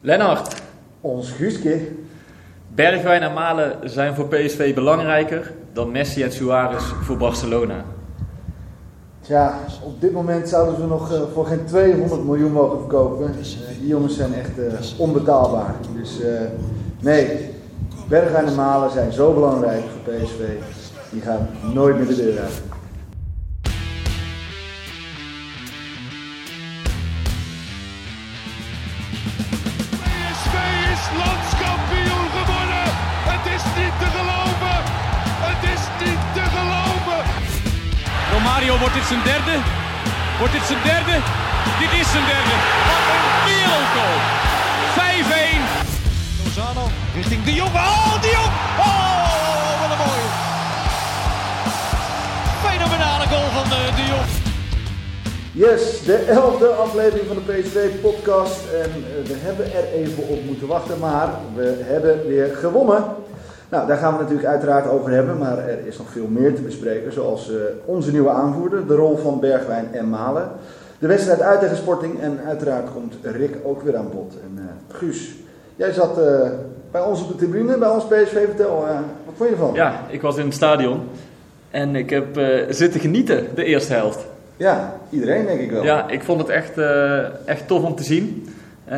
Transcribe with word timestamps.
Lennart, 0.00 0.62
Ons 1.00 1.30
Guuske. 1.30 1.80
Bergwijn 2.74 3.22
en 3.22 3.32
Malen 3.32 3.90
zijn 3.90 4.14
voor 4.14 4.28
PSV 4.28 4.74
belangrijker 4.74 5.52
dan 5.72 5.90
Messi 5.90 6.22
en 6.22 6.32
Suarez 6.32 6.84
voor 7.02 7.16
Barcelona. 7.16 7.84
Tja, 9.20 9.58
op 9.82 10.00
dit 10.00 10.12
moment 10.12 10.48
zouden 10.48 10.80
we 10.80 10.86
nog 10.86 11.12
eh, 11.12 11.20
voor 11.32 11.46
geen 11.46 11.64
200 11.64 12.24
miljoen 12.24 12.52
mogen 12.52 12.78
verkopen. 12.78 13.26
Eh, 13.26 13.78
die 13.78 13.88
jongens 13.88 14.16
zijn 14.16 14.34
echt 14.34 14.58
eh, 14.58 15.00
onbetaalbaar. 15.00 15.74
Dus 15.96 16.20
eh, 16.20 16.40
nee, 17.00 17.50
Bergwijn 18.08 18.46
en 18.46 18.54
Malen 18.54 18.90
zijn 18.90 19.12
zo 19.12 19.32
belangrijk 19.32 19.82
voor 19.82 20.12
PSV. 20.14 20.40
Die 21.10 21.20
gaan 21.20 21.48
nooit 21.74 21.96
meer 21.96 22.06
de 22.06 22.16
deur 22.16 22.40
uit. 22.40 22.62
Romario, 38.46 38.78
wordt 38.78 38.94
dit 38.94 39.08
zijn 39.12 39.22
derde? 39.24 39.54
Wordt 40.38 40.52
dit 40.52 40.66
zijn 40.70 40.82
derde? 40.90 41.14
Dit 41.82 41.92
is 42.00 42.08
zijn 42.14 42.26
derde. 42.32 42.54
Wat 42.88 43.04
een 43.14 43.24
wereldgoal. 43.48 44.18
5-1. 44.98 45.62
Lozano 46.44 46.84
richting 47.14 47.44
De 47.44 47.54
Jong. 47.60 47.74
Oh, 47.74 48.22
De 48.24 48.30
Jong. 48.36 48.52
Oh, 48.86 49.72
wat 49.80 49.90
een 49.94 50.00
mooie. 50.04 50.28
Fenomenale 52.66 53.26
goal 53.32 53.48
van 53.58 53.66
eh, 53.78 53.96
De 53.98 54.04
Jong. 54.12 54.28
Yes, 55.64 56.02
de 56.04 56.16
elfde 56.16 56.68
aflevering 56.68 57.26
van 57.26 57.38
de 57.38 57.52
PSV-podcast. 57.52 58.60
En 58.82 58.90
eh, 58.90 59.28
we 59.30 59.36
hebben 59.46 59.66
er 59.74 59.86
even 59.92 60.22
op 60.28 60.44
moeten 60.44 60.66
wachten, 60.66 60.98
maar 60.98 61.28
we 61.54 61.84
hebben 61.92 62.26
weer 62.26 62.56
gewonnen. 62.60 63.04
Nou, 63.68 63.86
daar 63.86 63.96
gaan 63.96 64.12
we 64.12 64.20
natuurlijk 64.20 64.48
uiteraard 64.48 64.88
over 64.88 65.10
hebben, 65.10 65.38
maar 65.38 65.58
er 65.58 65.86
is 65.86 65.98
nog 65.98 66.10
veel 66.10 66.26
meer 66.28 66.54
te 66.54 66.62
bespreken. 66.62 67.12
Zoals 67.12 67.50
eh, 67.50 67.56
onze 67.84 68.12
nieuwe 68.12 68.30
aanvoerder, 68.30 68.86
de 68.86 68.94
rol 68.94 69.16
van 69.16 69.40
Bergwijn 69.40 69.88
en 69.92 70.08
Malen. 70.08 70.50
De 70.98 71.06
wedstrijd 71.06 71.40
uit 71.40 71.60
tegen 71.60 71.76
Sporting 71.76 72.20
en 72.20 72.40
uiteraard 72.46 72.92
komt 72.92 73.14
Rick 73.22 73.56
ook 73.64 73.82
weer 73.82 73.96
aan 73.96 74.10
bod. 74.12 74.34
En 74.42 74.58
eh, 74.58 74.96
Guus, 74.96 75.34
jij 75.76 75.92
zat 75.92 76.18
eh, 76.18 76.50
bij 76.90 77.00
ons 77.00 77.22
op 77.22 77.28
de 77.28 77.34
tribune, 77.34 77.78
bij 77.78 77.88
ons 77.88 78.04
PSV. 78.04 78.44
Vertel, 78.44 78.86
wat 79.24 79.34
vond 79.36 79.48
je 79.48 79.54
ervan? 79.54 79.74
Ja, 79.74 80.00
ik 80.08 80.22
was 80.22 80.36
in 80.36 80.44
het 80.44 80.54
stadion 80.54 81.00
en 81.70 81.96
ik 81.96 82.10
heb 82.10 82.40
zitten 82.68 83.00
genieten 83.00 83.46
de 83.54 83.64
eerste 83.64 83.92
helft. 83.92 84.26
Ja, 84.56 84.94
iedereen 85.10 85.46
denk 85.46 85.60
ik 85.60 85.70
wel. 85.70 85.84
Ja, 85.84 86.08
ik 86.08 86.22
vond 86.22 86.40
het 86.40 86.48
echt, 86.48 86.78
echt 87.44 87.66
tof 87.66 87.82
om 87.82 87.94
te 87.94 88.04
zien. 88.04 88.48
Eh, 88.86 88.96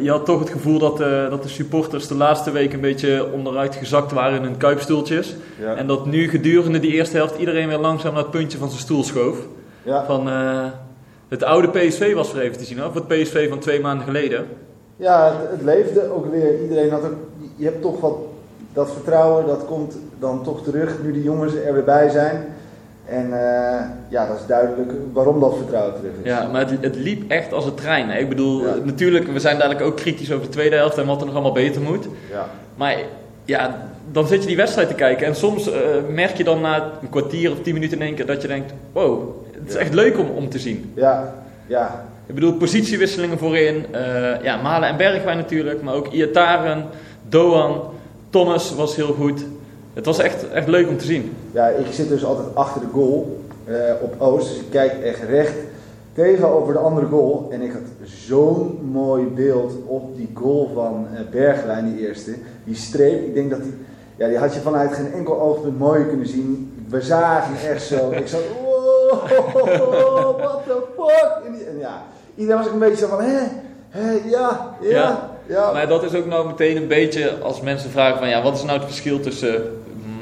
je 0.00 0.10
had 0.10 0.24
toch 0.24 0.38
het 0.38 0.50
gevoel 0.50 0.78
dat, 0.78 1.00
eh, 1.00 1.30
dat 1.30 1.42
de 1.42 1.48
supporters 1.48 2.06
de 2.06 2.14
laatste 2.14 2.50
week 2.50 2.72
een 2.72 2.80
beetje 2.80 3.32
onderuit 3.32 3.74
gezakt 3.74 4.12
waren 4.12 4.36
in 4.36 4.42
hun 4.42 4.56
kuipstoeltjes. 4.56 5.34
Ja. 5.60 5.74
En 5.74 5.86
dat 5.86 6.06
nu 6.06 6.28
gedurende 6.28 6.80
die 6.80 6.92
eerste 6.92 7.16
helft 7.16 7.38
iedereen 7.38 7.68
weer 7.68 7.78
langzaam 7.78 8.12
naar 8.12 8.22
het 8.22 8.30
puntje 8.30 8.58
van 8.58 8.68
zijn 8.68 8.80
stoel 8.80 9.04
schoof. 9.04 9.38
Ja. 9.82 10.04
Van, 10.04 10.28
eh, 10.28 10.64
het 11.28 11.42
oude 11.42 11.68
PSV 11.68 12.14
was 12.14 12.32
weer 12.32 12.42
even 12.42 12.58
te 12.58 12.64
zien. 12.64 12.84
Of 12.84 12.94
het 12.94 13.08
PSV 13.08 13.48
van 13.48 13.58
twee 13.58 13.80
maanden 13.80 14.06
geleden. 14.06 14.46
Ja, 14.96 15.24
het, 15.24 15.50
het 15.50 15.62
leefde 15.62 16.10
ook 16.10 16.30
weer. 16.30 16.62
Iedereen 16.62 16.90
had 16.90 17.04
ook. 17.04 17.16
Je 17.56 17.64
hebt 17.64 17.82
toch 17.82 18.00
wat. 18.00 18.16
Dat 18.72 18.92
vertrouwen, 18.92 19.46
dat 19.46 19.64
komt 19.66 19.96
dan 20.18 20.42
toch 20.42 20.62
terug 20.62 21.02
nu 21.02 21.12
die 21.12 21.22
jongens 21.22 21.54
er 21.54 21.72
weer 21.72 21.84
bij 21.84 22.08
zijn. 22.08 22.44
En 23.04 23.24
eh, 23.32 23.80
ja, 24.08 24.26
dat 24.26 24.38
is 24.40 24.46
duidelijk 24.46 24.92
waarom 25.12 25.40
dat 25.40 25.56
vertrouwen 25.56 25.94
terug 25.94 26.12
is. 26.22 26.30
Ja, 26.30 26.48
maar 26.52 26.60
het, 26.60 26.70
het 26.80 26.96
liep 26.96 27.30
echt 27.30 27.52
als 27.52 27.64
een 27.64 27.74
trein. 27.74 28.08
Hè. 28.10 28.18
Ik 28.18 28.28
bedoel, 28.28 28.66
Ja. 28.66 28.74
natuurlijk, 28.84 29.32
we 29.32 29.38
zijn 29.40 29.58
dadelijk 29.58 29.80
ook 29.84 29.96
kritisch 29.96 30.32
over 30.32 30.44
de 30.46 30.52
tweede 30.52 30.76
helft 30.76 30.98
en 30.98 31.06
wat 31.06 31.20
er 31.20 31.24
nog 31.26 31.34
allemaal 31.34 31.52
beter 31.52 31.82
moet. 31.82 32.06
Ja. 32.30 32.46
Maar 32.76 32.96
ja, 33.44 33.76
dan 34.12 34.26
zit 34.26 34.40
je 34.40 34.46
die 34.48 34.56
wedstrijd 34.56 34.88
te 34.88 34.94
kijken 34.94 35.26
en 35.26 35.34
soms 35.36 35.70
eh, 35.72 35.78
merk 36.10 36.36
je 36.36 36.44
dan 36.44 36.60
na 36.60 36.90
een 37.02 37.10
kwartier 37.10 37.50
of 37.50 37.60
tien 37.62 37.74
minuten 37.74 37.98
in 37.98 38.04
één 38.06 38.14
keer 38.14 38.26
dat 38.26 38.42
je 38.42 38.48
denkt, 38.48 38.72
wow, 38.92 39.28
het 39.52 39.68
is 39.68 39.74
Ja. 39.74 39.80
echt 39.80 39.94
leuk 39.94 40.18
om, 40.18 40.28
om 40.30 40.48
te 40.48 40.58
zien. 40.58 40.92
Ja, 40.94 41.34
ja. 41.66 42.04
Ik 42.26 42.34
bedoel, 42.34 42.52
positiewisselingen 42.52 43.38
voorin, 43.38 43.86
eh, 43.90 44.42
ja, 44.42 44.62
Malen 44.62 44.88
en 44.88 44.96
Bergwijn 44.96 45.36
natuurlijk, 45.36 45.82
maar 45.82 45.94
ook 45.94 46.06
Iataren, 46.12 46.84
Doan, 47.28 47.80
Thomas 48.30 48.74
was 48.74 48.96
heel 48.96 49.12
goed. 49.12 49.44
Het 49.94 50.06
was 50.06 50.18
echt, 50.18 50.50
echt 50.50 50.66
leuk 50.68 50.88
om 50.88 50.96
te 50.98 51.04
zien. 51.04 51.36
ja, 51.52 51.68
ik 51.68 51.86
zit 51.92 52.08
dus 52.08 52.24
altijd 52.24 52.46
achter 52.54 52.80
de 52.80 52.86
goal 52.92 53.40
eh, 53.64 53.74
op 54.02 54.14
Oost. 54.20 54.48
Dus 54.48 54.58
ik 54.58 54.70
kijk 54.70 54.92
echt 55.04 55.20
recht 55.28 55.54
tegenover 56.14 56.72
de 56.72 56.78
andere 56.78 57.06
goal. 57.06 57.48
En 57.50 57.60
ik 57.62 57.72
had 57.72 57.82
zo'n 58.04 58.78
mooi 58.92 59.24
beeld 59.26 59.72
op 59.86 60.16
die 60.16 60.30
goal 60.34 60.70
van 60.74 61.06
eh, 61.14 61.20
Bergwijn, 61.30 61.94
die 61.94 62.06
eerste. 62.08 62.34
Die 62.64 62.74
streep, 62.74 63.26
ik 63.26 63.34
denk 63.34 63.50
dat 63.50 63.62
die... 63.62 63.74
Ja, 64.16 64.28
die 64.28 64.38
had 64.38 64.54
je 64.54 64.60
vanuit 64.60 64.92
geen 64.94 65.12
enkel 65.12 65.40
oogpunt 65.40 65.78
mooi 65.78 66.06
kunnen 66.06 66.26
zien. 66.26 66.72
We 66.88 67.00
zagen 67.00 67.70
echt 67.70 67.82
zo. 67.82 68.10
Ik 68.10 68.28
zat, 68.28 68.40
wow, 68.62 70.38
what 70.40 70.60
the 70.66 70.76
fuck? 70.96 71.46
En, 71.46 71.52
die- 71.52 71.64
en 71.64 71.78
ja, 71.78 72.02
iedereen 72.34 72.58
was 72.58 72.66
ook 72.66 72.72
een 72.72 72.78
beetje 72.78 72.96
zo 73.04 73.08
van, 73.08 73.20
hè, 73.24 73.38
hè, 73.88 74.10
ja, 74.10 74.74
ja, 74.80 74.88
Ja. 74.90 75.30
ja. 75.46 75.72
Maar 75.72 75.88
dat 75.88 76.02
is 76.02 76.14
ook 76.14 76.26
nou 76.26 76.46
meteen 76.46 76.76
een 76.76 76.88
beetje 76.88 77.38
als 77.42 77.60
mensen 77.60 77.90
vragen 77.90 78.18
van 78.18 78.28
ja, 78.28 78.42
wat 78.42 78.54
is 78.54 78.62
nou 78.62 78.78
het 78.78 78.86
verschil 78.86 79.20
tussen 79.20 79.62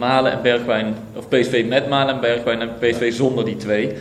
Malen 0.01 0.33
en 0.33 0.43
Bergwijn, 0.43 0.95
of 1.17 1.29
PSV 1.29 1.65
met 1.69 1.89
Malen 1.89 2.15
en 2.15 2.21
Bergwijn 2.21 2.61
en 2.61 2.71
PSV 2.79 3.13
zonder 3.13 3.45
die 3.45 3.57
twee? 3.57 3.87
Nou 3.87 3.99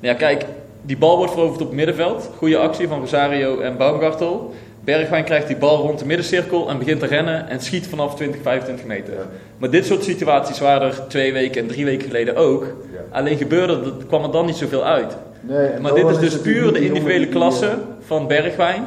ja, 0.00 0.14
kijk, 0.14 0.44
die 0.82 0.96
bal 0.96 1.16
wordt 1.16 1.32
veroverd 1.32 1.60
op 1.60 1.66
het 1.66 1.76
middenveld. 1.76 2.30
Goede 2.36 2.56
actie 2.56 2.88
van 2.88 3.00
Rosario 3.00 3.60
en 3.60 3.76
Baumgartel. 3.76 4.54
Bergwijn 4.84 5.24
krijgt 5.24 5.46
die 5.46 5.56
bal 5.56 5.76
rond 5.76 5.98
de 5.98 6.06
middencirkel 6.06 6.68
en 6.68 6.78
begint 6.78 7.00
te 7.00 7.06
rennen 7.06 7.48
en 7.48 7.60
schiet 7.60 7.86
vanaf 7.86 8.14
20, 8.14 8.42
25 8.42 8.86
meter. 8.86 9.14
Ja. 9.14 9.20
Maar 9.58 9.70
dit 9.70 9.86
soort 9.86 10.04
situaties 10.04 10.58
waren 10.58 10.88
er 10.88 11.06
twee 11.08 11.32
weken 11.32 11.62
en 11.62 11.68
drie 11.68 11.84
weken 11.84 12.06
geleden 12.06 12.36
ook. 12.36 12.62
Ja. 12.92 12.98
Alleen 13.10 13.36
gebeurde, 13.36 13.82
dat 13.82 14.06
kwam 14.06 14.22
er 14.22 14.30
dan 14.30 14.46
niet 14.46 14.56
zoveel 14.56 14.84
uit. 14.84 15.16
Nee, 15.40 15.68
Maar 15.80 15.94
dit 15.94 16.08
is 16.08 16.18
dus 16.18 16.40
puur 16.40 16.72
de 16.72 16.84
individuele 16.84 17.28
klasse 17.28 17.78
van 18.06 18.26
Bergwijn. 18.26 18.84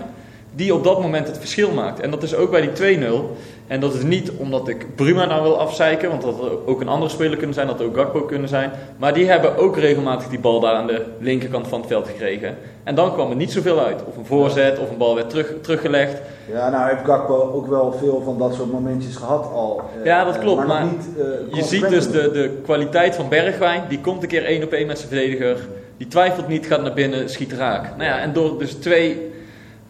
Die 0.55 0.73
op 0.73 0.83
dat 0.83 1.01
moment 1.01 1.27
het 1.27 1.37
verschil 1.37 1.71
maakt. 1.71 1.99
En 1.99 2.11
dat 2.11 2.23
is 2.23 2.35
ook 2.35 2.51
bij 2.51 2.61
die 2.61 2.99
2-0. 2.99 3.03
En 3.67 3.79
dat 3.79 3.93
is 3.93 4.03
niet 4.03 4.31
omdat 4.37 4.67
ik 4.67 4.95
Bruma 4.95 5.25
nou 5.25 5.41
wil 5.43 5.59
afzeiken. 5.59 6.09
Want 6.09 6.21
dat 6.21 6.35
had 6.39 6.49
ook 6.65 6.81
een 6.81 6.87
andere 6.87 7.11
speler 7.11 7.37
kunnen 7.37 7.53
zijn. 7.55 7.67
Dat 7.67 7.77
had 7.77 7.87
ook 7.87 7.95
Gakpo 7.95 8.21
kunnen 8.21 8.49
zijn. 8.49 8.71
Maar 8.97 9.13
die 9.13 9.25
hebben 9.27 9.57
ook 9.57 9.77
regelmatig 9.77 10.27
die 10.27 10.39
bal 10.39 10.59
daar 10.59 10.73
aan 10.73 10.87
de 10.87 11.01
linkerkant 11.19 11.67
van 11.67 11.79
het 11.79 11.87
veld 11.89 12.07
gekregen. 12.07 12.57
En 12.83 12.95
dan 12.95 13.13
kwam 13.13 13.29
er 13.29 13.35
niet 13.35 13.51
zoveel 13.51 13.79
uit. 13.79 14.03
Of 14.07 14.17
een 14.17 14.25
voorzet. 14.25 14.79
Of 14.79 14.89
een 14.89 14.97
bal 14.97 15.15
werd 15.15 15.29
terug, 15.29 15.53
teruggelegd. 15.61 16.13
eh, 16.13 16.53
Ja, 16.53 16.69
nou 16.69 16.89
heeft 16.89 17.05
Gakpo 17.05 17.51
ook 17.53 17.67
wel 17.67 17.91
veel 17.99 18.21
van 18.25 18.37
dat 18.37 18.53
soort 18.53 18.71
momentjes 18.71 19.15
gehad 19.15 19.51
al. 19.53 19.81
eh, 19.99 20.05
Ja, 20.05 20.23
dat 20.23 20.35
eh, 20.35 20.41
klopt, 20.41 20.59
nog 20.59 20.67
maar 20.67 20.85
niet, 20.85 21.07
eh, 21.17 21.57
Je 21.57 21.63
ziet 21.63 21.89
dus 21.89 22.05
de, 22.11 22.31
de 22.31 22.57
kwaliteit 22.63 23.15
van 23.15 23.29
Bergwijn. 23.29 23.83
Die 23.89 23.99
komt 24.01 24.21
een 24.23 24.29
keer 24.29 24.45
één 24.45 24.63
op 24.63 24.71
één 24.71 24.87
met 24.87 24.97
zijn 24.97 25.09
verdediger. 25.09 25.57
Die 25.97 26.07
twijfelt 26.07 26.47
niet, 26.47 26.65
gaat 26.67 26.81
naar 26.81 26.93
binnen, 26.93 27.29
schiet 27.29 27.53
raak. 27.53 27.83
Nou 27.97 28.09
ja, 28.09 28.19
en 28.19 28.33
door 28.33 28.57
dus 28.59 28.73
twee 28.73 29.33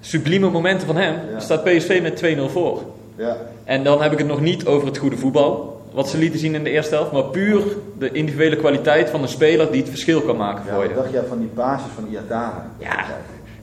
sublieme 0.06 0.50
momenten 0.50 0.88
van 0.88 0.96
hem 0.98 1.14
Ja. 1.34 1.40
staat 1.40 1.64
PSV 1.64 2.00
met 2.02 2.16
2-0 2.16 2.50
voor. 2.50 2.82
Ja, 3.16 3.38
En 3.64 3.84
dan 3.84 4.02
heb 4.02 4.12
ik 4.12 4.18
het 4.18 4.28
nog 4.28 4.42
niet 4.42 4.66
over 4.66 4.88
het 4.88 4.98
goede 4.98 5.18
voetbal. 5.18 5.82
Wat 5.92 6.10
ze 6.10 6.18
lieten 6.18 6.40
zien 6.40 6.56
in 6.56 6.64
de 6.64 6.70
eerste 6.70 6.96
helft. 6.96 7.12
Maar 7.12 7.24
puur 7.24 7.62
de 8.00 8.12
individuele 8.12 8.56
kwaliteit 8.56 9.10
van 9.10 9.22
een 9.22 9.28
speler 9.28 9.72
die 9.72 9.82
het 9.82 9.90
verschil 9.90 10.22
kan 10.22 10.36
maken 10.38 10.64
ja 10.68 10.74
voor 10.74 10.84
je. 10.88 10.94
dacht 10.94 11.12
jij 11.12 11.22
van 11.30 11.40
die 11.40 11.50
basis 11.54 11.88
van 11.96 12.08
Iatara? 12.12 12.66
Ja. 12.78 13.06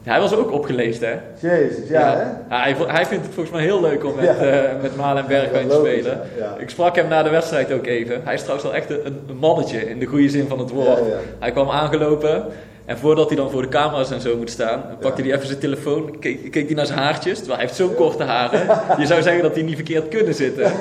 Hij 0.03 0.21
was 0.21 0.35
ook 0.35 0.53
opgelezen, 0.53 1.09
hè? 1.09 1.49
Jezus, 1.49 1.89
ja, 1.89 2.17
hè? 2.17 2.55
Hij, 2.57 2.77
hij 2.87 3.07
vindt 3.07 3.25
het 3.25 3.35
volgens 3.35 3.55
mij 3.57 3.65
heel 3.65 3.81
leuk 3.81 4.05
om 4.05 4.15
met, 4.15 4.25
Ja. 4.25 4.35
eh, 4.35 4.83
met 4.83 4.97
Malen 4.97 5.23
en 5.23 5.29
Bergwijn 5.29 5.69
te 5.69 5.75
spelen. 5.75 6.21
ja. 6.39 6.55
Ik 6.59 6.71
sprak 6.71 6.97
hem 6.97 7.09
na 7.09 7.23
de 7.23 7.31
wedstrijd 7.31 7.73
ook 7.73 7.87
even. 7.87 8.21
Hij 8.25 8.35
is 8.35 8.41
trouwens 8.41 8.67
wel 8.69 8.77
echt 8.77 8.91
een, 8.91 9.21
een 9.29 9.37
mannetje 9.37 9.89
in 9.91 9.99
de 9.99 10.07
goede 10.07 10.29
zin 10.29 10.49
van 10.49 10.59
het 10.59 10.71
woord. 10.71 11.01
Hij 11.39 11.51
kwam 11.51 11.71
aangelopen 11.71 12.45
en 12.85 12.99
voordat 12.99 13.29
hij 13.29 13.37
dan 13.37 13.51
voor 13.51 13.63
de 13.63 13.69
camera's 13.69 14.11
en 14.11 14.21
zo 14.21 14.37
moet 14.37 14.51
staan, 14.51 14.83
pakte 15.01 15.23
hij 15.23 15.33
even 15.35 15.47
zijn 15.47 15.59
telefoon, 15.59 16.19
keek, 16.19 16.51
keek 16.51 16.67
hij 16.67 16.75
naar 16.75 16.87
zijn 16.87 16.99
haartjes, 16.99 17.37
terwijl 17.39 17.57
hij 17.59 17.67
heeft 17.67 17.77
zo'n 17.79 17.95
korte 17.95 18.23
haren. 18.23 18.61
Je 18.99 19.07
zou 19.07 19.23
zeggen 19.23 19.43
dat 19.43 19.55
hij 19.55 19.63
niet 19.63 19.75
verkeerd 19.75 20.09
kunnen 20.09 20.35
zitten. 20.35 20.73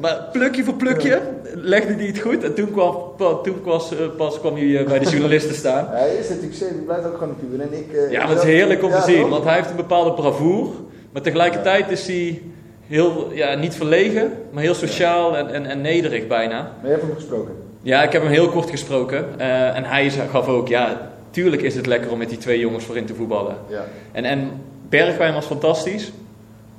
Maar 0.00 0.28
plukje 0.32 0.64
voor 0.64 0.74
plukje 0.74 1.20
legde 1.54 1.94
hij 1.94 2.06
het 2.06 2.18
goed 2.18 2.44
en 2.44 2.54
toen, 2.54 2.70
kwam, 2.72 2.96
pa- 3.16 3.34
toen 3.34 3.60
pas, 3.60 3.90
eh, 3.92 3.98
pas 4.16 4.40
kwam 4.40 4.54
hij 4.54 4.78
eh, 4.78 4.86
bij 4.86 4.98
de 4.98 5.10
journalisten 5.10 5.54
staan. 5.64 5.86
Hij 5.90 6.14
is 6.14 6.28
natuurlijk 6.28 6.54
zeker, 6.54 6.74
hij 6.74 6.84
blijft 6.84 7.06
ook 7.06 7.14
gewoon 7.14 7.28
een 7.28 7.48
puber. 7.48 7.60
En 7.66 7.72
ik, 7.78 7.92
eh, 7.92 8.10
Ja, 8.10 8.18
maar 8.20 8.28
het 8.28 8.38
is 8.38 8.44
heerlijk 8.44 8.82
om 8.82 8.90
ja, 8.90 9.00
te 9.00 9.10
zien, 9.10 9.20
toch? 9.20 9.30
want 9.30 9.44
hij 9.44 9.54
heeft 9.54 9.70
een 9.70 9.76
bepaalde 9.76 10.12
bravoure. 10.12 10.70
Maar 11.12 11.22
tegelijkertijd 11.22 11.90
is 11.90 12.06
hij 12.06 12.42
heel, 12.86 13.28
ja, 13.32 13.54
niet 13.54 13.74
verlegen, 13.74 14.32
maar 14.50 14.62
heel 14.62 14.74
sociaal 14.74 15.36
en, 15.36 15.48
en, 15.52 15.66
en 15.66 15.80
nederig 15.80 16.26
bijna. 16.26 16.56
Maar 16.60 16.70
je 16.82 16.88
hebt 16.88 17.02
hem 17.02 17.14
gesproken. 17.14 17.52
Ja, 17.82 18.02
ik 18.02 18.12
heb 18.12 18.22
hem 18.22 18.30
heel 18.30 18.48
kort 18.48 18.70
gesproken. 18.70 19.38
en 19.74 19.84
hij 19.84 20.10
gaf 20.10 20.48
ook, 20.48 20.68
ja, 20.68 21.10
tuurlijk 21.34 21.62
is 21.62 21.74
het 21.74 21.86
lekker 21.86 22.10
om 22.10 22.18
met 22.18 22.28
die 22.28 22.38
twee 22.38 22.58
jongens 22.58 22.84
voorin 22.84 23.04
te 23.06 23.14
voetballen. 23.14 23.56
Ja. 23.68 23.84
En, 24.12 24.24
en 24.24 24.50
Bergwijn 24.88 25.34
was 25.34 25.46
fantastisch. 25.46 26.12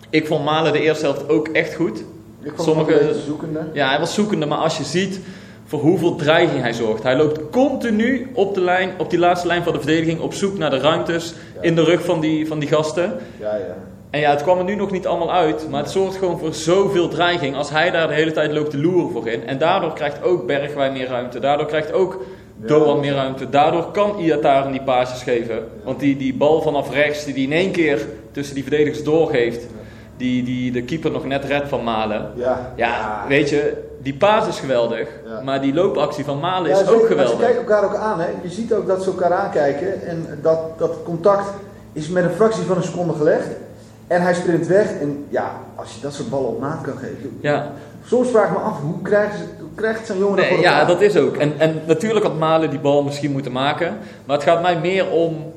Ik 0.10 0.28
vond 0.28 0.44
Malen 0.44 0.74
de 0.74 0.82
eerste 0.82 1.06
helft 1.06 1.30
ook 1.30 1.48
echt 1.48 1.74
goed. 1.76 2.00
Ik 2.42 2.52
vond 2.56 2.62
Sommige- 2.68 3.16
zoekende. 3.26 3.60
Ja, 3.74 3.90
hij 3.90 4.00
was 4.00 4.14
zoekende, 4.14 4.46
maar 4.46 4.58
als 4.58 4.78
je 4.78 4.84
ziet 4.84 5.20
voor 5.66 5.80
hoeveel 5.80 6.16
dreiging 6.16 6.62
hij 6.62 6.74
zorgt. 6.74 7.04
Hij 7.04 7.16
loopt 7.16 7.40
continu 7.52 8.30
op, 8.34 8.54
de 8.54 8.62
lijn, 8.62 8.92
op 8.98 9.10
die 9.10 9.20
laatste 9.20 9.48
lijn 9.48 9.64
van 9.64 9.74
de 9.74 9.80
verdediging 9.80 10.20
op 10.20 10.34
zoek 10.34 10.58
naar 10.58 10.70
de 10.70 10.80
ruimtes 10.80 11.34
Ja. 11.56 11.62
in 11.62 11.76
de 11.76 11.84
rug 11.84 12.06
van 12.06 12.20
die, 12.20 12.48
van 12.48 12.60
die 12.60 12.70
gasten. 12.70 13.14
Ja, 13.40 13.56
ja. 13.56 13.76
En 14.10 14.20
ja, 14.20 14.32
het 14.32 14.44
kwam 14.44 14.58
er 14.58 14.64
nu 14.64 14.76
nog 14.76 14.92
niet 14.92 15.08
allemaal 15.08 15.32
uit, 15.34 15.68
maar 15.70 15.82
het 15.82 15.92
zorgt 15.92 16.18
gewoon 16.18 16.40
voor 16.40 16.54
zoveel 16.54 17.08
dreiging 17.08 17.56
als 17.56 17.70
hij 17.70 17.92
daar 17.92 18.08
de 18.08 18.14
hele 18.14 18.32
tijd 18.32 18.52
loopt 18.52 18.70
te 18.70 18.78
loeren 18.82 19.12
voorin. 19.12 19.48
En 19.48 19.58
daardoor 19.58 19.94
krijgt 19.94 20.24
ook 20.24 20.46
Bergwijn 20.48 20.94
meer 20.94 21.08
ruimte, 21.08 21.40
daardoor 21.40 21.68
krijgt 21.68 21.92
ook. 21.94 22.26
Doan 22.58 23.00
meer 23.00 23.14
ruimte, 23.14 23.50
daardoor 23.50 23.92
kan 23.92 24.18
Iataren 24.20 24.72
die 24.72 24.82
paasjes 24.82 25.24
geven. 25.24 25.60
Want 25.84 26.00
die, 26.00 26.18
die 26.18 26.34
bal 26.34 26.62
vanaf 26.62 26.92
rechts 26.94 27.26
die 27.26 27.34
hij 27.34 27.44
in 27.44 27.52
één 27.52 27.72
keer 27.72 28.08
tussen 28.32 28.56
die 28.56 28.64
verdedigers 28.64 29.04
doorgeeft, 29.04 29.66
die, 30.18 30.44
die 30.44 30.72
de 30.72 30.84
keeper 30.84 31.12
nog 31.12 31.26
net 31.26 31.44
redt 31.46 31.68
van 31.70 31.84
Malen. 31.84 32.32
Ja, 32.36 32.74
Ja, 32.76 33.24
weet 33.28 33.50
je, 33.50 33.84
die 34.02 34.14
paas 34.14 34.48
is 34.48 34.60
geweldig, 34.60 35.08
Ja. 35.26 35.42
maar 35.42 35.62
die 35.62 35.74
loopactie 35.74 36.24
van 36.26 36.40
Malen 36.40 36.70
Ja, 36.70 36.76
is 36.80 36.82
ook 36.82 36.88
maar 36.92 37.00
Ze 37.02 37.08
geweldig. 37.08 37.40
kijken 37.40 37.58
elkaar 37.58 37.84
ook 37.84 37.96
aan. 37.96 38.20
Hè. 38.20 38.28
Je 38.42 38.50
ziet 38.50 38.74
ook 38.74 38.88
dat 38.88 39.04
ze 39.04 39.10
elkaar 39.10 39.34
aankijken. 39.34 40.02
En 40.08 40.40
dat, 40.42 40.60
dat 40.78 40.92
contact 41.04 41.50
is 41.94 42.10
met 42.10 42.24
een 42.24 42.32
fractie 42.32 42.64
van 42.64 42.78
een 42.78 42.84
seconde 42.84 43.14
gelegd. 43.14 43.48
En 44.08 44.22
hij 44.22 44.34
sprint 44.34 44.68
weg. 44.68 44.92
En 45.00 45.26
ja, 45.30 45.52
als 45.76 45.96
je 45.96 46.02
dat 46.02 46.14
soort 46.14 46.30
ballen 46.30 46.48
op 46.50 46.60
maat 46.60 46.82
kan 46.82 46.98
geven. 46.98 47.38
Ja, 47.42 47.72
Soms 48.06 48.30
vraag 48.30 48.46
ik 48.48 48.52
me 48.52 48.58
af, 48.58 48.82
hoe 48.82 49.02
krijgt, 49.02 49.36
ze, 49.38 49.44
krijgt 49.76 50.08
zo'n 50.08 50.18
jongen 50.18 50.36
dat 50.36 50.46
nee, 50.46 50.54
voor 50.54 50.64
ja, 50.64 50.86
dat 50.86 51.02
is 51.02 51.18
ook. 51.18 51.36
En, 51.36 51.54
en 51.58 51.82
natuurlijk 51.86 52.26
had 52.26 52.38
Malen 52.38 52.70
die 52.70 52.80
bal 52.80 53.04
misschien 53.04 53.32
moeten 53.32 53.52
maken, 53.52 53.98
maar 54.26 54.36
het 54.36 54.46
gaat 54.46 54.62
mij 54.62 54.80
meer 54.80 55.10
om 55.10 55.54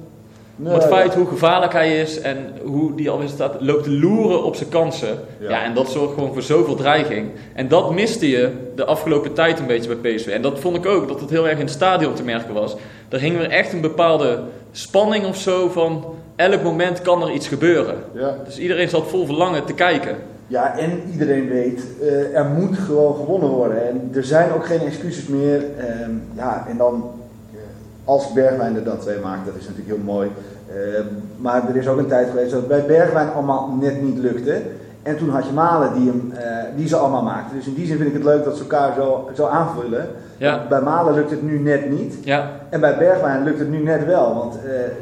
Nee, 0.61 0.75
het 0.75 0.85
feit 0.85 1.12
ja. 1.12 1.19
hoe 1.19 1.29
gevaarlijk 1.29 1.73
hij 1.73 2.00
is 2.00 2.20
en 2.20 2.53
hoe 2.62 2.94
die 2.94 3.11
alweer 3.11 3.29
staat, 3.29 3.56
loopt 3.61 3.85
te 3.85 3.91
loeren 3.91 4.44
op 4.44 4.56
zijn 4.56 4.69
kansen. 4.69 5.19
Ja. 5.41 5.50
Ja. 5.50 5.65
en 5.65 5.75
dat 5.75 5.91
zorgt 5.91 6.15
gewoon 6.15 6.32
voor 6.32 6.43
zoveel 6.43 6.75
dreiging. 6.75 7.31
En 7.55 7.69
dat 7.69 7.93
miste 7.93 8.29
je 8.29 8.50
de 8.75 8.85
afgelopen 8.85 9.32
tijd 9.32 9.59
een 9.59 9.67
beetje 9.67 9.97
bij 9.97 10.15
PSV. 10.15 10.26
En 10.26 10.43
dat 10.43 10.59
vond 10.59 10.76
ik 10.76 10.87
ook, 10.87 11.09
dat 11.09 11.21
het 11.21 11.31
heel 11.31 11.49
erg 11.49 11.59
in 11.59 11.64
het 11.64 11.75
stadion 11.75 12.14
te 12.14 12.23
merken 12.23 12.55
was. 12.55 12.76
Er 13.09 13.21
hing 13.21 13.37
weer 13.37 13.50
echt 13.50 13.73
een 13.73 13.81
bepaalde 13.81 14.41
spanning 14.73 15.26
of 15.26 15.37
zo 15.37 15.69
van 15.69 16.05
elk 16.37 16.62
moment 16.62 17.03
kan 17.03 17.23
er 17.23 17.31
iets 17.31 17.49
gebeuren. 17.49 17.97
Ja. 18.14 18.37
Dus 18.44 18.59
iedereen 18.59 18.88
zat 18.88 19.09
vol 19.09 19.26
verlangen 19.26 19.64
te 19.64 19.75
kijken. 19.75 20.17
Ja, 20.49 20.79
en 20.79 21.03
iedereen 21.12 21.49
weet, 21.49 21.83
eh, 22.00 22.37
er 22.37 22.45
moet 22.45 22.79
gewoon 22.79 23.15
gewonnen 23.15 23.49
worden. 23.49 23.89
En 23.89 24.11
er 24.15 24.25
zijn 24.25 24.53
ook 24.53 24.67
geen 24.67 24.81
excuses 24.81 25.27
meer. 25.27 25.65
Ehm, 25.79 26.11
ja, 26.35 26.65
en 26.69 26.77
dan, 26.77 27.11
eh, 27.53 27.59
als 28.05 28.33
Bergwijn 28.33 28.77
er 28.77 28.85
dan 28.85 28.99
twee 28.99 29.19
maakt, 29.19 29.47
dat 29.47 29.55
is 29.55 29.69
natuurlijk 29.69 29.97
heel 29.97 30.05
mooi. 30.05 30.31
Ehm, 30.69 31.06
maar 31.37 31.69
er 31.69 31.77
is 31.77 31.89
ook 31.89 31.99
een 31.99 32.06
tijd 32.06 32.29
geweest 32.29 32.50
dat 32.50 32.61
het 32.61 32.69
bij 32.69 32.85
Bergwijn 32.87 33.33
allemaal 33.33 33.77
net 33.81 34.03
niet 34.03 34.19
lukte. 34.19 34.62
En 35.03 35.17
toen 35.17 35.29
had 35.29 35.47
je 35.47 35.53
Malen 35.53 35.95
die, 35.95 36.09
hem, 36.09 36.33
eh, 36.33 36.77
die 36.77 36.89
ze 36.89 36.97
allemaal 36.97 37.23
maakten. 37.23 37.56
Dus 37.56 37.67
in 37.67 37.75
die 37.75 37.87
zin 37.87 37.97
vind 37.97 38.09
ik 38.09 38.15
het 38.15 38.25
leuk 38.25 38.45
dat 38.45 38.56
ze 38.56 38.62
elkaar 38.62 38.95
zo, 38.95 39.31
zo 39.35 39.47
aanvullen. 39.47 40.06
Ja. 40.37 40.67
Bij 40.69 40.81
Malen 40.81 41.15
lukt 41.15 41.31
het 41.31 41.43
nu 41.43 41.59
net 41.59 41.91
niet. 41.91 42.15
Ja, 42.25 42.50
En 42.69 42.81
bij 42.81 42.99
Bergwijn 42.99 43.45
lukt 43.45 43.59
het 43.59 43.71
nu 43.71 43.83
net 43.83 44.06
wel. 44.06 44.35
Want 44.35 44.55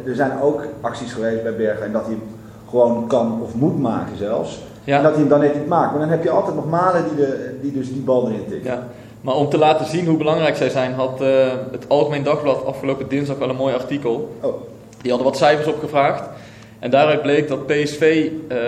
er 0.06 0.14
zijn 0.14 0.40
ook 0.40 0.62
acties 0.80 1.12
geweest 1.12 1.42
bij 1.42 1.56
Bergwijn 1.56 1.92
dat 1.92 2.04
hij 2.04 2.14
hem 2.14 2.22
gewoon 2.70 3.06
kan 3.06 3.40
of 3.42 3.54
moet 3.54 3.80
maken 3.80 4.16
zelfs. 4.16 4.64
Ja. 4.86 4.96
En 4.96 5.02
dat 5.02 5.10
hij 5.12 5.20
hem 5.20 5.28
dan 5.28 5.40
net 5.40 5.54
niet 5.54 5.66
maakt. 5.66 5.90
Maar 5.90 6.00
dan 6.00 6.08
heb 6.08 6.22
je 6.22 6.30
altijd 6.30 6.54
nog 6.54 6.68
Malen 6.68 7.04
die, 7.08 7.16
de, 7.26 7.58
die 7.62 7.72
dus 7.72 7.92
die 7.92 8.02
bal 8.02 8.28
erin 8.28 8.44
tikt. 8.48 8.64
Ja, 8.64 8.86
maar 9.20 9.34
om 9.34 9.48
te 9.48 9.58
laten 9.58 9.86
zien 9.86 10.06
hoe 10.06 10.16
belangrijk 10.16 10.56
zij 10.56 10.68
zijn, 10.68 10.92
had 10.92 11.20
eh, 11.20 11.46
het 11.72 11.84
Algemeen 11.88 12.22
Dagblad 12.22 12.64
afgelopen 12.64 13.08
dinsdag 13.08 13.38
wel 13.38 13.48
een 13.48 13.56
mooi 13.56 13.74
artikel. 13.74 14.36
Oh, 14.40 14.54
Die 15.00 15.10
hadden 15.10 15.30
wat 15.30 15.38
cijfers 15.38 15.66
opgevraagd. 15.66 16.22
En 16.78 16.90
daaruit 16.90 17.22
bleek 17.22 17.48
dat 17.48 17.66
PSV, 17.66 18.30
eh, 18.48 18.58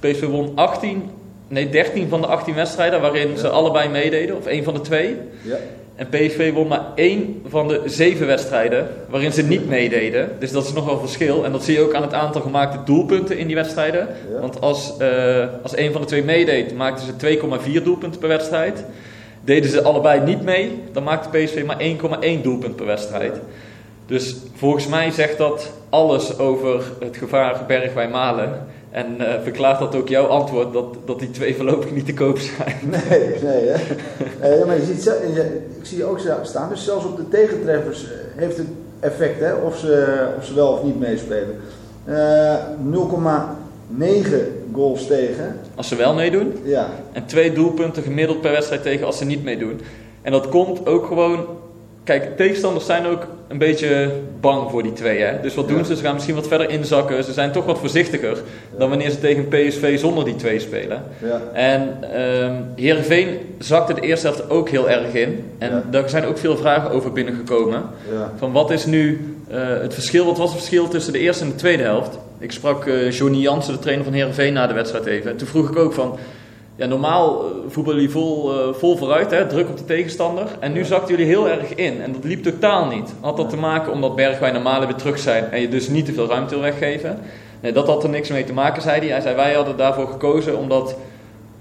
PSV 0.00 0.26
won 0.26 0.52
18, 0.54 1.10
nee 1.48 1.68
13 1.68 2.08
van 2.08 2.20
de 2.20 2.26
18 2.26 2.54
wedstrijden 2.54 3.00
waarin 3.00 3.38
ze 3.38 3.48
allebei 3.48 3.88
meededen, 3.88 4.36
of 4.36 4.46
één 4.46 4.64
van 4.64 4.74
de 4.74 4.80
twee. 4.80 5.16
ja. 5.42 5.56
En 5.94 6.08
PSV 6.08 6.52
won 6.52 6.66
maar 6.66 6.84
één 6.94 7.42
van 7.48 7.68
de 7.68 7.82
zeven 7.84 8.26
wedstrijden 8.26 8.88
waarin 9.08 9.32
ze 9.32 9.42
niet 9.42 9.68
meededen. 9.68 10.30
Dus 10.38 10.52
dat 10.52 10.64
is 10.64 10.72
nog 10.72 10.84
wel 10.84 10.98
verschil. 10.98 11.44
En 11.44 11.52
dat 11.52 11.64
zie 11.64 11.74
je 11.74 11.80
ook 11.80 11.94
aan 11.94 12.02
het 12.02 12.12
aantal 12.12 12.40
gemaakte 12.40 12.78
doelpunten 12.84 13.38
in 13.38 13.46
die 13.46 13.56
wedstrijden. 13.56 14.08
Ja. 14.32 14.40
Want 14.40 14.60
als, 14.60 14.96
eh, 14.98 15.46
als 15.62 15.74
één 15.74 15.92
van 15.92 16.00
de 16.00 16.06
twee 16.06 16.24
meedeed, 16.24 16.76
maakten 16.76 17.06
ze 17.06 17.16
2,4 17.16 17.82
doelpunten 17.82 18.20
per 18.20 18.28
wedstrijd. 18.28 18.84
Deden 19.40 19.70
ze 19.70 19.82
allebei 19.82 20.20
niet 20.20 20.42
mee, 20.42 20.82
dan 20.92 21.02
maakte 21.02 21.38
PSV 21.38 21.62
maar 21.66 21.80
1,1 21.80 22.42
doelpunt 22.42 22.76
per 22.76 22.86
wedstrijd. 22.86 23.40
Dus 24.06 24.36
volgens 24.54 24.86
mij 24.86 25.10
zegt 25.10 25.38
dat 25.38 25.72
alles 25.88 26.38
over 26.38 26.82
het 27.00 27.16
gevaar 27.16 27.64
Bergwijn-Malen. 27.66 28.66
En 28.94 29.20
eh, 29.20 29.42
verklaart 29.42 29.78
dat 29.78 29.94
ook 29.94 30.08
jouw 30.08 30.26
antwoord 30.26 30.72
dat, 30.72 30.96
dat 31.04 31.18
die 31.18 31.30
twee 31.30 31.56
voorlopig 31.56 31.90
niet 31.90 32.06
te 32.06 32.14
koop 32.14 32.38
zijn. 32.38 32.76
Nee, 33.08 33.20
nee 33.42 33.68
hè. 33.68 33.94
Eh, 34.40 34.58
ja, 34.58 34.66
maar 34.66 34.76
je 34.76 34.84
ziet, 34.84 35.06
ik 35.78 35.86
zie 35.86 35.98
je 35.98 36.04
ook 36.04 36.20
staan. 36.42 36.68
Dus 36.68 36.84
zelfs 36.84 37.04
op 37.04 37.16
de 37.16 37.28
tegentreffers 37.28 38.04
eh, 38.04 38.10
heeft 38.34 38.56
het 38.56 38.66
effect 39.00 39.40
hè, 39.40 39.52
of, 39.52 39.78
ze, 39.78 40.26
of 40.38 40.44
ze 40.44 40.54
wel 40.54 40.68
of 40.68 40.82
niet 40.82 40.98
meespelen. 40.98 41.56
Eh 42.04 42.56
0,9 43.98 44.04
goals 44.72 45.06
tegen. 45.06 45.60
Als 45.74 45.88
ze 45.88 45.96
wel 45.96 46.14
meedoen. 46.14 46.52
Ja, 46.62 46.88
En 47.12 47.26
twee 47.26 47.52
doelpunten 47.52 48.02
gemiddeld 48.02 48.40
per 48.40 48.52
wedstrijd 48.52 48.82
tegen 48.82 49.06
als 49.06 49.18
ze 49.18 49.24
niet 49.24 49.44
meedoen. 49.44 49.80
En 50.22 50.32
dat 50.32 50.48
komt 50.48 50.86
ook 50.86 51.06
gewoon. 51.06 51.46
Kijk, 52.04 52.36
tegenstanders 52.36 52.86
zijn 52.86 53.06
ook 53.06 53.26
een 53.48 53.58
beetje 53.58 54.10
bang 54.40 54.70
voor 54.70 54.82
die 54.82 54.92
twee. 54.92 55.20
Hè? 55.20 55.40
Dus 55.42 55.54
wat 55.54 55.68
doen 55.68 55.78
Ja. 55.78 55.84
ze? 55.84 55.96
Ze 55.96 56.02
gaan 56.02 56.14
misschien 56.14 56.34
wat 56.34 56.48
verder 56.48 56.70
inzakken. 56.70 57.24
Ze 57.24 57.32
zijn 57.32 57.52
toch 57.52 57.64
wat 57.66 57.78
voorzichtiger 57.78 58.38
dan 58.78 58.88
wanneer 58.88 59.10
ze 59.10 59.20
tegen 59.20 59.48
PSV 59.48 59.98
zonder 59.98 60.24
die 60.24 60.36
twee 60.36 60.58
spelen. 60.58 61.02
ja. 61.22 61.40
En 61.52 61.98
ehm 62.14 62.52
Heerenveen 62.76 63.38
zakte 63.58 63.94
de 63.94 64.00
eerste 64.00 64.26
helft 64.26 64.50
ook 64.50 64.68
heel 64.68 64.90
erg 64.90 65.12
in. 65.14 65.44
En 65.58 65.82
daar 65.90 66.08
zijn 66.08 66.24
ook 66.24 66.38
veel 66.38 66.56
vragen 66.56 66.90
over 66.90 67.12
binnengekomen. 67.12 67.82
Van 68.36 68.52
wat 68.52 68.70
is 68.70 68.86
nu 68.86 69.34
eh, 69.48 69.58
het 69.80 69.94
verschil? 69.94 70.24
Wat 70.26 70.38
was 70.38 70.48
het 70.48 70.58
verschil 70.58 70.88
tussen 70.88 71.12
de 71.12 71.18
eerste 71.18 71.44
en 71.44 71.50
de 71.50 71.56
tweede 71.56 71.82
helft? 71.82 72.18
Ik 72.38 72.52
sprak 72.52 72.86
eh 72.86 73.10
Johnny 73.10 73.38
Jansen, 73.38 73.72
de 73.72 73.78
trainer 73.78 74.04
van 74.04 74.14
Heerenveen, 74.14 74.52
na 74.52 74.66
de 74.66 74.74
wedstrijd 74.74 75.06
even. 75.06 75.30
En 75.30 75.36
toen 75.36 75.48
vroeg 75.48 75.70
ik 75.70 75.76
ook 75.76 75.92
van... 75.92 76.18
Ja, 76.76 76.86
normaal 76.86 77.38
eh, 77.38 77.50
voetballen 77.68 78.00
jullie 78.00 78.14
vol, 78.14 78.52
eh, 78.52 78.74
vol 78.74 78.96
vooruit, 78.96 79.30
hè, 79.30 79.46
druk 79.46 79.68
op 79.68 79.76
de 79.76 79.84
tegenstander. 79.84 80.46
En 80.60 80.72
nu 80.72 80.84
zakten 80.84 81.16
jullie 81.16 81.32
heel 81.32 81.48
erg 81.48 81.74
in. 81.74 82.02
En 82.02 82.12
dat 82.12 82.24
liep 82.24 82.42
totaal 82.42 82.86
niet. 82.86 83.14
Had 83.20 83.36
dat 83.36 83.50
te 83.50 83.56
maken 83.56 83.92
omdat 83.92 84.16
Bergwijn 84.16 84.62
Malen 84.62 84.88
weer 84.88 84.96
terug 84.96 85.18
zijn 85.18 85.50
en 85.50 85.60
je 85.60 85.68
dus 85.68 85.88
niet 85.88 86.04
te 86.04 86.12
veel 86.12 86.28
ruimte 86.28 86.54
wil 86.54 86.62
weggeven? 86.62 87.18
Nee, 87.60 87.72
dat 87.72 87.86
had 87.86 88.02
er 88.02 88.08
niks 88.08 88.28
mee 88.28 88.44
te 88.44 88.52
maken, 88.52 88.82
zei 88.82 89.00
hij. 89.00 89.08
Hij 89.08 89.20
zei, 89.20 89.34
wij 89.34 89.54
hadden 89.54 89.76
daarvoor 89.76 90.06
gekozen 90.06 90.58
omdat 90.58 90.96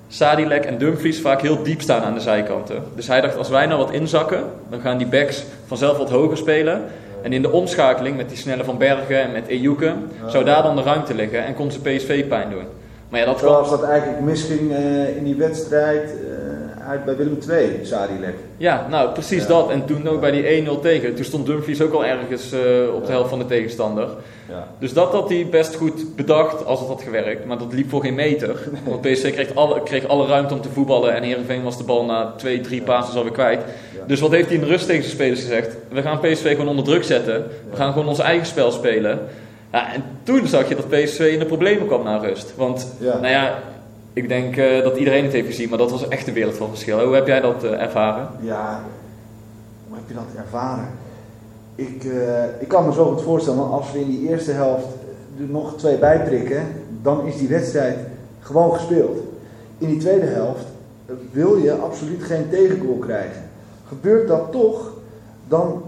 Sadilek 0.08 0.66
en 0.66 0.78
Dumfries 0.78 1.22
vaak 1.22 1.42
heel 1.42 1.64
diep 1.64 1.82
staan 1.82 2.02
aan 2.02 2.14
de 2.14 2.20
zijkanten. 2.20 2.84
Dus 2.96 3.08
hij 3.08 3.22
dacht, 3.22 3.38
als 3.38 3.50
wij 3.50 3.66
nou 3.66 3.80
wat 3.80 3.92
inzakken, 3.92 4.44
dan 4.70 4.82
gaan 4.82 4.98
die 4.98 5.08
backs 5.08 5.44
vanzelf 5.68 5.98
wat 5.98 6.10
hoger 6.10 6.38
spelen. 6.38 6.84
En 7.22 7.34
in 7.34 7.42
de 7.42 7.52
omschakeling 7.52 8.18
met 8.18 8.30
die 8.30 8.38
snelle 8.38 8.64
Van 8.64 8.78
Bergen 8.78 9.22
en 9.22 9.32
met 9.32 9.48
Ejuke, 9.48 9.94
zou 10.28 10.44
daar 10.44 10.64
dan 10.64 10.76
de 10.76 10.82
ruimte 10.82 11.14
liggen 11.14 11.46
en 11.46 11.54
kon 11.54 11.72
ze 11.72 11.80
PSV 11.80 12.28
pijn 12.28 12.50
doen. 12.50 12.66
Maar 13.14 13.22
ja, 13.22 13.28
dat. 13.28 13.40
Zoals 13.40 13.70
dat 13.70 13.84
eigenlijk 13.84 14.22
misging 14.22 14.72
eh, 14.72 15.18
in 15.18 15.24
die 15.24 15.36
wedstrijd 15.36 16.04
eh, 16.04 16.90
uit 16.90 17.06
bij 17.06 17.16
Willem 17.16 17.38
II, 17.50 17.80
Sadilek. 17.84 18.36
Ja, 18.58 18.88
nou 18.90 19.12
precies 19.12 19.42
Ja. 19.42 19.48
dat. 19.48 19.70
En 19.70 19.86
toen 19.86 20.08
ook 20.08 20.20
bij 20.20 20.32
die 20.32 20.66
1-0 20.66 20.80
tegen. 20.82 21.16
Toen 21.16 21.26
stond 21.26 21.46
Dumfries 21.46 21.82
ook 21.82 21.94
al 21.94 22.06
ergens 22.06 22.52
eh, 22.52 22.60
op 22.96 23.06
de 23.06 23.12
helft 23.12 23.30
van 23.30 23.40
de 23.40 23.46
tegenstander. 23.46 24.08
Ja. 24.50 24.68
Dus 24.80 24.94
dat 24.94 25.12
had 25.12 25.30
hij 25.30 25.48
best 25.52 25.76
goed 25.76 26.16
bedacht 26.16 26.66
als 26.66 26.80
het 26.80 26.88
had 26.88 27.02
gewerkt. 27.02 27.46
Maar 27.46 27.58
dat 27.58 27.74
liep 27.74 27.90
voor 27.90 28.02
geen 28.02 28.16
meter. 28.16 28.56
Want 28.90 29.02
PSV 29.02 29.34
kreeg 29.34 29.56
alle, 29.56 29.84
kreeg 29.84 30.08
alle 30.08 30.28
ruimte 30.28 30.54
om 30.54 30.62
te 30.62 30.70
voetballen. 30.70 31.16
En 31.16 31.24
Heerenveen 31.24 31.64
was 31.64 31.78
de 31.78 31.84
bal 31.84 32.06
na 32.06 32.34
twee, 32.38 32.62
drie 32.62 32.82
passes 32.82 33.16
alweer 33.16 33.32
kwijt. 33.32 33.62
Dus 34.08 34.20
wat 34.20 34.32
heeft 34.32 34.46
hij 34.48 34.56
in 34.56 34.62
de 34.62 34.68
rust 34.68 34.86
tegen 34.86 35.04
zijn 35.04 35.16
spelers 35.16 35.42
gezegd? 35.42 35.76
We 35.90 36.02
gaan 36.02 36.20
PSV 36.20 36.52
gewoon 36.52 36.68
onder 36.68 36.86
druk 36.86 37.04
zetten. 37.04 37.46
We 37.70 37.76
gaan 37.76 37.94
gewoon 37.94 38.08
ons 38.08 38.20
eigen 38.20 38.46
spel 38.48 38.72
spelen. 38.72 39.20
Ja, 39.74 39.94
en 39.94 40.04
toen 40.24 40.48
zag 40.48 40.70
je 40.70 40.76
dat 40.76 40.88
PSV 40.90 41.20
in 41.20 41.40
de 41.40 41.46
problemen 41.46 41.88
kwam 41.88 42.04
na 42.04 42.18
rust. 42.18 42.54
Want, 42.56 42.88
Ja. 43.00 43.14
nou 43.14 43.28
ja, 43.28 43.60
ik 44.14 44.28
denk 44.28 44.58
eh, 44.58 44.84
dat 44.84 44.98
iedereen 44.98 45.24
het 45.24 45.34
heeft 45.34 45.48
gezien. 45.48 45.70
Maar 45.70 45.78
dat 45.78 45.92
was 45.92 46.08
echt 46.08 46.28
een 46.28 46.34
wereld 46.34 46.56
van 46.56 46.70
verschil. 46.70 47.00
Hoe 47.06 47.16
heb 47.16 47.28
jij 47.28 47.42
dat 47.42 47.64
eh, 47.64 47.82
ervaren? 47.82 48.28
Ja, 48.42 48.82
hoe 49.88 49.98
heb 49.98 50.08
je 50.08 50.14
dat 50.14 50.44
ervaren? 50.46 50.88
Ik, 51.76 52.04
eh, 52.04 52.44
ik 52.60 52.68
kan 52.68 52.86
me 52.86 52.94
zo 52.94 53.06
goed 53.12 53.22
voorstellen, 53.22 53.60
want 53.60 53.72
als 53.72 53.92
we 53.92 54.00
in 54.00 54.10
die 54.10 54.30
eerste 54.30 54.52
helft 54.52 54.86
er 55.40 55.46
nog 55.46 55.78
twee 55.78 55.98
bijprikken, 55.98 56.68
dan 57.02 57.26
is 57.26 57.38
die 57.38 57.48
wedstrijd 57.48 57.98
gewoon 58.40 58.74
gespeeld. 58.74 59.18
In 59.78 59.88
die 59.88 60.00
tweede 60.00 60.26
helft 60.26 60.66
wil 61.32 61.58
je 61.58 61.74
absoluut 61.74 62.24
geen 62.24 62.50
tegengoal 62.50 62.98
krijgen. 62.98 63.42
Gebeurt 63.88 64.28
dat 64.28 64.52
toch, 64.52 64.92
dan 65.48 65.84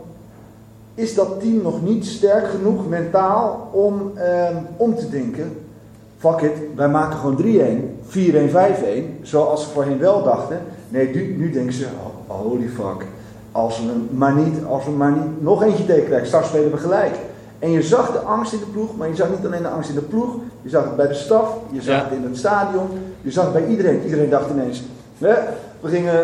is 0.95 1.15
dat 1.15 1.39
team 1.39 1.61
nog 1.61 1.81
niet 1.81 2.05
sterk 2.05 2.47
genoeg 2.47 2.87
mentaal 2.89 3.69
om, 3.71 4.11
ehm, 4.15 4.55
om 4.77 4.95
te 4.95 5.09
denken 5.09 5.57
fuck 6.17 6.41
it, 6.41 6.57
wij 6.75 6.89
maken 6.89 7.17
gewoon 7.17 7.35
3-1, 7.35 7.97
4-1, 8.07 8.49
5-1, 8.49 9.19
zoals 9.21 9.63
ze 9.63 9.69
voorheen 9.69 9.99
wel 9.99 10.23
dachten. 10.23 10.59
Nee, 10.89 11.15
nu, 11.15 11.35
nu 11.37 11.51
denken 11.51 11.73
ze, 11.73 11.85
oh, 12.27 12.35
holy 12.41 12.67
fuck, 12.67 13.05
als 13.51 13.79
we 13.79 13.85
hem 13.85 14.07
maar 14.11 14.35
niet, 14.35 14.65
als 14.69 14.85
we 14.85 14.91
maar 14.91 15.11
niet 15.11 15.41
nog 15.41 15.63
eentje 15.63 15.85
tegenkrijgen, 15.85 16.27
straks 16.27 16.47
spelen 16.47 16.71
we 16.71 16.77
gelijk. 16.77 17.15
En 17.59 17.71
je 17.71 17.81
zag 17.81 18.11
de 18.11 18.19
angst 18.19 18.53
in 18.53 18.59
de 18.59 18.65
ploeg, 18.65 18.97
maar 18.97 19.07
je 19.07 19.15
zag 19.15 19.29
niet 19.29 19.45
alleen 19.45 19.61
de 19.61 19.67
angst 19.67 19.89
in 19.89 19.95
de 19.95 20.01
ploeg, 20.01 20.35
je 20.61 20.69
zag 20.69 20.83
het 20.83 20.95
bij 20.95 21.07
de 21.07 21.13
staf, 21.13 21.57
je 21.71 21.81
zag 21.81 21.95
Ja. 21.95 22.03
het 22.03 22.13
in 22.13 22.23
het 22.23 22.37
stadion, 22.37 22.87
je 23.21 23.31
zag 23.31 23.43
het 23.43 23.53
bij 23.53 23.67
iedereen. 23.67 24.03
Iedereen 24.03 24.29
dacht 24.29 24.49
ineens, 24.49 24.83
hè, 25.17 25.33
we 25.85 25.91
gingen 25.91 26.23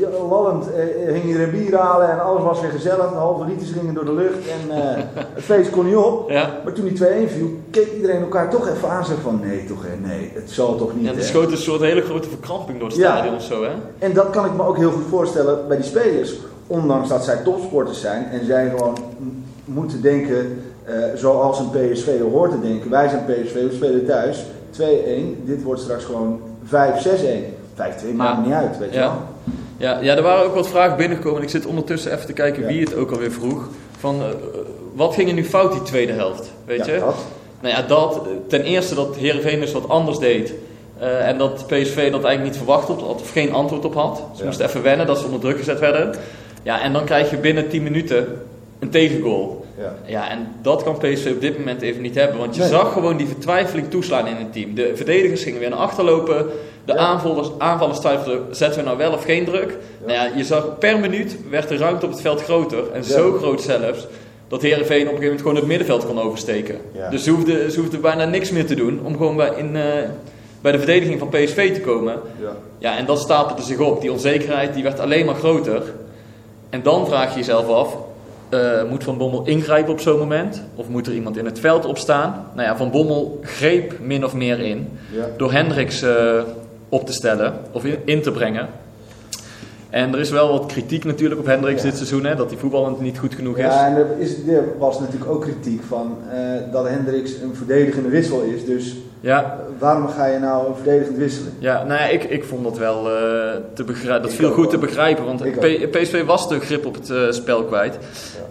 uh, 0.00 0.28
lallend, 0.30 0.72
eh, 0.72 1.12
ging 1.12 1.24
iedereen 1.24 1.50
bier 1.50 1.76
halen 1.76 2.10
en 2.10 2.22
alles 2.22 2.42
was 2.42 2.60
weer 2.60 2.70
gezellig, 2.70 3.08
de 3.08 3.14
halve 3.16 3.44
liters 3.44 3.70
gingen 3.70 3.94
door 3.94 4.04
de 4.04 4.12
lucht 4.12 4.38
en 4.48 4.76
eh, 4.76 5.02
het 5.34 5.44
feest 5.44 5.70
kon 5.70 5.86
niet 5.86 5.96
op. 5.96 6.30
Ja. 6.30 6.50
Maar 6.64 6.72
toen 6.72 6.84
die 6.84 6.98
2-1 6.98 7.02
viel, 7.32 7.48
keek 7.70 7.92
iedereen 7.92 8.20
elkaar 8.20 8.50
toch 8.50 8.68
even 8.68 8.88
aan 8.90 9.04
zei 9.04 9.18
van 9.22 9.40
nee 9.42 9.64
toch 9.64 9.82
hè, 9.82 10.06
nee, 10.08 10.30
het 10.34 10.50
zal 10.50 10.76
toch 10.76 10.94
niet 10.94 11.04
Ja, 11.04 11.10
er 11.10 11.16
hè. 11.16 11.22
schoot 11.22 11.50
een 11.50 11.56
soort 11.56 11.80
hele 11.80 12.00
grote 12.00 12.28
verkramping 12.28 12.78
door 12.78 12.88
het 12.88 12.96
Ja. 12.96 13.16
stadion 13.16 13.34
of 13.34 13.42
zo, 13.42 13.62
hè? 13.62 13.72
En 13.98 14.12
dat 14.12 14.30
kan 14.30 14.44
ik 14.44 14.54
me 14.54 14.62
ook 14.66 14.76
heel 14.76 14.90
goed 14.90 15.06
voorstellen 15.08 15.68
bij 15.68 15.76
die 15.76 15.86
spelers. 15.86 16.36
Ondanks 16.66 17.08
dat 17.08 17.24
zij 17.24 17.36
topsporters 17.36 18.00
zijn 18.00 18.26
en 18.30 18.46
zij 18.46 18.70
gewoon 18.70 18.96
moeten 19.64 20.02
denken 20.02 20.62
eh, 20.84 20.94
zoals 21.14 21.58
een 21.58 21.70
PSV 21.70 22.20
hoort 22.20 22.50
te 22.50 22.60
denken. 22.60 22.90
Wij 22.90 23.08
zijn 23.08 23.24
PSV, 23.24 23.52
we 23.52 23.74
spelen 23.74 24.06
thuis 24.06 24.44
2-1. 24.70 24.82
Dit 25.44 25.62
wordt 25.62 25.80
straks 25.80 26.04
gewoon 26.04 26.40
5-6-1. 26.64 27.59
5-2 27.80 28.14
maakt 28.14 28.38
me 28.38 28.44
niet 28.44 28.54
uit, 28.54 28.78
weet 28.78 28.90
je 28.92 28.98
Ja. 28.98 29.02
wel. 29.02 29.22
Ja, 29.76 29.98
ja, 30.00 30.16
er 30.16 30.22
waren 30.22 30.44
ook 30.44 30.54
wat 30.54 30.68
vragen 30.68 30.96
binnengekomen. 30.96 31.42
Ik 31.42 31.48
zit 31.48 31.66
ondertussen 31.66 32.12
even 32.12 32.26
te 32.26 32.32
kijken 32.32 32.62
Ja. 32.62 32.68
wie 32.68 32.80
het 32.80 32.94
ook 32.96 33.10
alweer 33.10 33.32
vroeg. 33.32 33.68
Van, 33.98 34.20
eh, 34.20 34.26
wat 34.94 35.14
ging 35.14 35.28
er 35.28 35.34
nu 35.34 35.44
fout 35.44 35.72
die 35.72 35.82
tweede 35.82 36.12
helft? 36.12 36.52
Weet 36.64 36.86
Ja, 36.86 36.92
je? 36.94 37.00
dat. 37.00 37.14
Nou 37.60 37.74
ja, 37.74 37.82
dat. 37.82 38.20
Ten 38.48 38.62
eerste 38.62 38.94
dat 38.94 39.16
Heerenveen 39.16 39.60
dus 39.60 39.72
wat 39.72 39.88
anders 39.88 40.18
deed. 40.18 40.52
Eh, 40.98 41.28
en 41.28 41.38
dat 41.38 41.54
PSV 41.66 41.94
dat 42.10 42.24
eigenlijk 42.24 42.42
niet 42.42 42.56
verwacht 42.56 42.88
had, 42.88 43.02
of 43.02 43.30
geen 43.30 43.52
antwoord 43.52 43.84
op 43.84 43.94
had. 43.94 44.22
Ze 44.36 44.44
moesten 44.44 44.66
even 44.66 44.82
wennen 44.82 45.06
dat 45.06 45.18
ze 45.18 45.24
onder 45.24 45.40
druk 45.40 45.58
gezet 45.58 45.78
werden. 45.78 46.14
Ja, 46.62 46.80
en 46.82 46.92
dan 46.92 47.04
krijg 47.04 47.30
je 47.30 47.36
binnen 47.36 47.68
10 47.68 47.82
minuten 47.82 48.26
een 48.78 48.90
tegengoal. 48.90 49.59
Ja. 49.80 49.94
Ja, 50.04 50.30
en 50.30 50.46
dat 50.62 50.82
kan 50.82 50.98
PSV 50.98 51.30
op 51.34 51.40
dit 51.40 51.58
moment 51.58 51.82
even 51.82 52.02
niet 52.02 52.14
hebben. 52.14 52.38
Want 52.38 52.54
je 52.54 52.60
Nee. 52.60 52.70
zag 52.70 52.92
gewoon 52.92 53.16
die 53.16 53.26
vertwijfeling 53.26 53.90
toeslaan 53.90 54.26
in 54.26 54.36
het 54.36 54.52
team. 54.52 54.74
De 54.74 54.92
verdedigers 54.94 55.42
gingen 55.42 55.60
weer 55.60 55.70
naar 55.70 55.78
achter 55.78 56.04
lopen. 56.04 56.46
De 56.84 56.92
Ja. 56.92 56.98
aanvallers, 56.98 57.48
aanvallers 57.58 57.98
twijfelden, 57.98 58.42
zetten 58.50 58.78
we 58.80 58.84
nou 58.86 58.98
wel 58.98 59.12
of 59.12 59.24
geen 59.24 59.44
druk? 59.44 59.76
Nou 60.00 60.12
ja, 60.12 60.30
je 60.36 60.44
zag 60.44 60.78
per 60.78 60.98
minuut 60.98 61.36
werd 61.50 61.68
de 61.68 61.76
ruimte 61.76 62.04
op 62.06 62.12
het 62.12 62.20
veld 62.20 62.42
groter. 62.42 62.84
En 62.92 63.04
zo 63.04 63.32
groot 63.32 63.62
zelfs, 63.62 64.06
dat 64.48 64.62
Heerenveen 64.62 64.84
op 64.84 64.92
een 64.92 64.98
gegeven 65.00 65.22
moment 65.22 65.40
gewoon 65.40 65.56
het 65.56 65.66
middenveld 65.66 66.06
kon 66.06 66.20
oversteken. 66.20 66.76
Dus 67.10 67.24
ze 67.24 67.30
hoefden, 67.30 67.70
ze 67.70 67.80
hoefden 67.80 68.00
bijna 68.00 68.24
niks 68.24 68.50
meer 68.50 68.66
te 68.66 68.74
doen 68.74 69.00
om 69.04 69.16
gewoon 69.16 69.36
bij, 69.36 69.50
in, 69.56 69.76
eh, 69.76 69.82
bij 70.60 70.72
de 70.72 70.78
verdediging 70.78 71.18
van 71.18 71.28
PSV 71.28 71.74
te 71.74 71.80
komen. 71.80 72.14
Ja. 72.40 72.56
Ja, 72.78 72.96
en 72.96 73.06
dat 73.06 73.20
stapelde 73.20 73.62
zich 73.62 73.78
op. 73.78 74.00
Die 74.00 74.12
onzekerheid 74.12 74.74
die 74.74 74.82
werd 74.82 75.00
alleen 75.00 75.26
maar 75.26 75.34
groter. 75.34 75.82
En 76.70 76.82
dan 76.82 77.06
vraag 77.06 77.32
je 77.32 77.38
jezelf 77.38 77.68
af, 77.68 77.96
eh, 78.50 78.84
moet 78.88 79.04
Van 79.04 79.18
Bommel 79.18 79.46
ingrijpen 79.46 79.92
op 79.92 80.00
zo'n 80.00 80.18
moment? 80.18 80.62
Of 80.74 80.88
moet 80.88 81.06
er 81.06 81.12
iemand 81.12 81.36
in 81.36 81.44
het 81.44 81.60
veld 81.60 81.84
opstaan? 81.84 82.46
Nou 82.54 82.68
ja, 82.68 82.76
Van 82.76 82.90
Bommel 82.90 83.38
greep 83.42 83.98
min 84.00 84.24
of 84.24 84.34
meer 84.34 84.60
in 84.60 84.98
Ja. 85.12 85.26
door 85.36 85.52
Hendricks 85.52 86.02
eh, 86.02 86.42
op 86.88 87.06
te 87.06 87.12
stellen 87.12 87.54
of 87.72 87.84
in, 87.84 87.98
in 88.04 88.22
te 88.22 88.30
brengen. 88.30 88.68
En 89.90 90.12
er 90.12 90.20
is 90.20 90.30
wel 90.30 90.52
wat 90.52 90.66
kritiek 90.66 91.04
natuurlijk 91.04 91.40
op 91.40 91.46
Hendricks 91.46 91.82
Ja. 91.82 91.88
dit 91.88 91.96
seizoen, 91.96 92.24
hè, 92.24 92.34
dat 92.34 92.50
hij 92.50 92.58
voetballend 92.58 93.00
niet 93.00 93.18
goed 93.18 93.34
genoeg 93.34 93.56
is. 93.58 93.64
Ja, 93.64 93.86
en 93.86 93.96
er, 93.96 94.06
is, 94.18 94.34
er 94.48 94.64
was 94.78 95.00
natuurlijk 95.00 95.30
ook 95.30 95.40
kritiek 95.42 95.82
van 95.88 96.16
eh, 96.32 96.38
dat 96.72 96.88
Hendricks 96.88 97.32
een 97.42 97.54
verdedigende 97.54 98.08
wissel 98.08 98.40
is. 98.40 98.64
Dus 98.64 98.96
Ja, 99.20 99.58
waarom 99.78 100.08
ga 100.08 100.26
je 100.26 100.38
nou 100.38 100.74
verdedigend 100.74 101.16
wisselen? 101.16 101.52
ja 101.58 101.84
nou 101.84 102.00
ja, 102.00 102.06
ik, 102.06 102.24
ik 102.24 102.44
vond 102.44 102.64
dat 102.64 102.78
wel 102.78 103.10
eh, 103.10 103.14
te 103.74 103.84
begrijpen. 103.84 104.22
Dat 104.22 104.30
Ik 104.30 104.36
viel 104.36 104.48
ook 104.48 104.54
goed 104.54 104.70
te 104.70 104.78
begrijpen, 104.78 105.24
want 105.24 105.42
PSV 105.90 106.24
was 106.24 106.48
de 106.48 106.60
grip 106.60 106.86
op 106.86 106.94
het 106.94 107.10
eh, 107.10 107.30
spel 107.30 107.64
kwijt. 107.64 107.98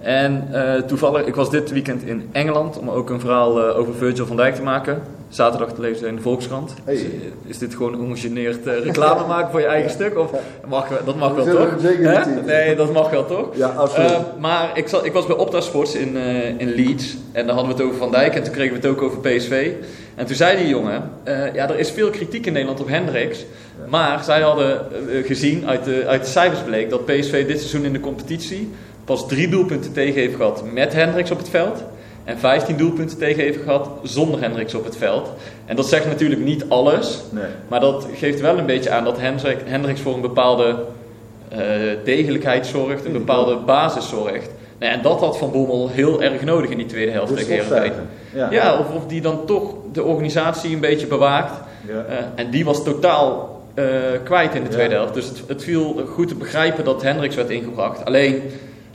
En 0.01 0.47
toevallig, 0.87 1.25
ik 1.25 1.35
was 1.35 1.49
dit 1.49 1.71
weekend 1.71 2.03
in 2.03 2.29
Engeland 2.31 2.77
om 2.79 2.89
ook 2.89 3.09
een 3.09 3.19
verhaal 3.19 3.61
over 3.73 3.93
Virgil 3.93 4.25
van 4.25 4.35
Dijk 4.35 4.55
te 4.55 4.61
maken. 4.61 5.01
Zaterdag 5.29 5.73
te 5.73 5.81
lezen 5.81 6.07
in 6.07 6.15
de 6.15 6.21
Volkskrant. 6.21 6.73
Hey. 6.83 6.93
Dus, 6.93 7.03
eh, 7.03 7.09
is 7.47 7.57
dit 7.57 7.75
gewoon 7.75 7.99
ongegeneerd 7.99 8.67
eh, 8.67 8.83
reclame 8.83 9.27
maken 9.33 9.51
voor 9.51 9.59
je 9.59 9.65
eigen 9.65 9.91
stuk? 9.91 10.17
Of 10.17 10.31
mag, 10.67 11.03
dat 11.05 11.15
mag 11.15 11.33
wel 11.33 11.45
toch? 11.45 11.81
Nee, 12.45 12.75
dat 12.75 12.93
mag 12.93 13.09
wel 13.09 13.25
toch? 13.25 13.47
Ja, 13.55 13.67
absoluut. 13.67 14.09
Eh, 14.11 14.19
maar 14.39 14.71
ik, 14.73 14.87
zat, 14.87 15.05
ik 15.05 15.13
was 15.13 15.25
bij 15.25 15.35
Opta 15.35 15.61
Sports 15.61 15.95
in, 15.95 16.17
eh, 16.17 16.59
in 16.59 16.69
Leeds. 16.69 17.17
En 17.31 17.45
daar 17.45 17.55
hadden 17.55 17.75
we 17.75 17.81
het 17.81 17.89
over 17.89 17.99
Van 17.99 18.11
Dijk. 18.11 18.35
En 18.35 18.43
toen 18.43 18.53
kregen 18.53 18.81
we 18.81 18.87
het 18.87 18.97
ook 18.97 19.01
over 19.01 19.19
PSV. 19.19 19.71
En 20.15 20.25
toen 20.25 20.35
zei 20.35 20.57
die 20.57 20.67
jongen... 20.67 21.11
ja, 21.53 21.69
er 21.69 21.79
is 21.79 21.91
veel 21.91 22.09
kritiek 22.09 22.45
in 22.45 22.53
Nederland 22.53 22.79
op 22.79 22.87
Hendricks. 22.87 23.45
Maar 23.87 24.23
zij 24.23 24.41
hadden 24.41 24.81
gezien, 25.25 25.67
uit 25.67 25.83
de, 25.83 26.03
uit 26.07 26.21
de 26.21 26.29
cijfers 26.29 26.61
bleek... 26.61 26.89
dat 26.89 27.05
PSV 27.05 27.47
dit 27.47 27.57
seizoen 27.57 27.85
in 27.85 27.93
de 27.93 27.99
competitie... 27.99 28.71
pas 29.05 29.27
drie 29.27 29.49
doelpunten 29.49 29.93
tegen 29.93 30.21
heeft 30.21 30.35
gehad 30.35 30.63
met 30.73 30.93
Hendricks 30.93 31.31
op 31.31 31.37
het 31.37 31.49
veld. 31.49 31.83
En 32.29 32.37
15 32.37 32.77
doelpunten 32.77 33.17
tegen 33.17 33.43
heeft 33.43 33.61
gehad 33.63 33.89
zonder 34.03 34.41
Hendricks 34.41 34.73
op 34.73 34.85
het 34.85 34.97
veld. 34.97 35.29
En 35.65 35.75
dat 35.75 35.87
zegt 35.87 36.05
natuurlijk 36.05 36.41
niet 36.41 36.65
alles. 36.67 37.21
nee. 37.29 37.43
Maar 37.67 37.79
dat 37.79 38.07
geeft 38.13 38.41
wel 38.41 38.57
een 38.57 38.65
beetje 38.65 38.89
aan 38.89 39.03
dat 39.03 39.17
Hendricks 39.65 40.01
voor 40.01 40.13
een 40.13 40.21
bepaalde 40.21 40.75
eh, 41.49 41.59
degelijkheid 42.03 42.67
zorgt, 42.67 43.05
een 43.05 43.11
bepaalde 43.11 43.55
basis 43.55 44.09
zorgt. 44.09 44.49
Nou 44.79 44.91
ja, 44.91 44.97
en 44.97 45.01
dat 45.01 45.19
had 45.19 45.37
Van 45.37 45.51
Bommel 45.51 45.89
heel 45.89 46.21
erg 46.21 46.43
nodig 46.43 46.69
in 46.69 46.77
die 46.77 46.85
tweede 46.85 47.11
helft 47.11 47.35
Dus 47.35 47.45
tegen 47.45 47.53
Heerenveen. 47.53 47.77
stofzuigen. 47.77 48.09
Ja. 48.33 48.51
Ja, 48.51 48.79
of, 48.79 48.95
of 48.95 49.05
die 49.05 49.21
dan 49.21 49.45
toch 49.45 49.73
de 49.91 50.03
organisatie 50.03 50.73
een 50.73 50.79
beetje 50.79 51.07
bewaakt. 51.07 51.53
Ja. 51.87 52.05
Eh, 52.09 52.25
en 52.35 52.49
die 52.49 52.65
was 52.65 52.83
totaal 52.83 53.61
eh, 53.73 53.85
kwijt 54.23 54.55
in 54.55 54.63
de 54.63 54.69
tweede 54.69 54.93
helft. 54.93 55.13
Dus 55.13 55.27
het, 55.27 55.43
het 55.47 55.63
viel 55.63 56.05
goed 56.13 56.27
te 56.27 56.35
begrijpen 56.35 56.83
dat 56.83 57.01
Hendricks 57.01 57.35
werd 57.35 57.49
ingebracht. 57.49 58.05
Alleen, 58.05 58.41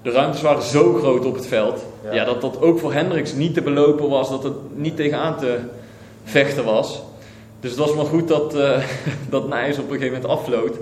de 0.05 0.11
ruimtes 0.11 0.43
waren 0.43 0.63
zo 0.63 0.93
groot 0.93 1.25
op 1.25 1.35
het 1.35 1.47
veld. 1.47 1.85
Ja. 2.05 2.13
Ja. 2.13 2.25
dat 2.25 2.41
dat 2.41 2.61
ook 2.61 2.79
voor 2.79 2.93
Hendricks 2.93 3.33
niet 3.33 3.55
te 3.55 3.63
belopen 3.63 4.09
was. 4.09 4.31
Dat 4.31 4.43
het 4.43 4.55
niet 4.75 4.97
tegenaan 4.97 5.37
te 5.39 5.59
vechten 6.25 6.65
was. 6.65 7.03
Dus 7.61 7.71
het 7.71 7.81
was 7.81 7.95
maar 7.95 8.05
goed 8.05 8.29
dat, 8.29 8.55
eh 8.55 8.85
dat 9.31 9.49
Nijs 9.49 9.79
op 9.79 9.91
een 9.91 9.99
gegeven 9.99 10.21
moment 10.23 10.31
afvloot. 10.39 10.77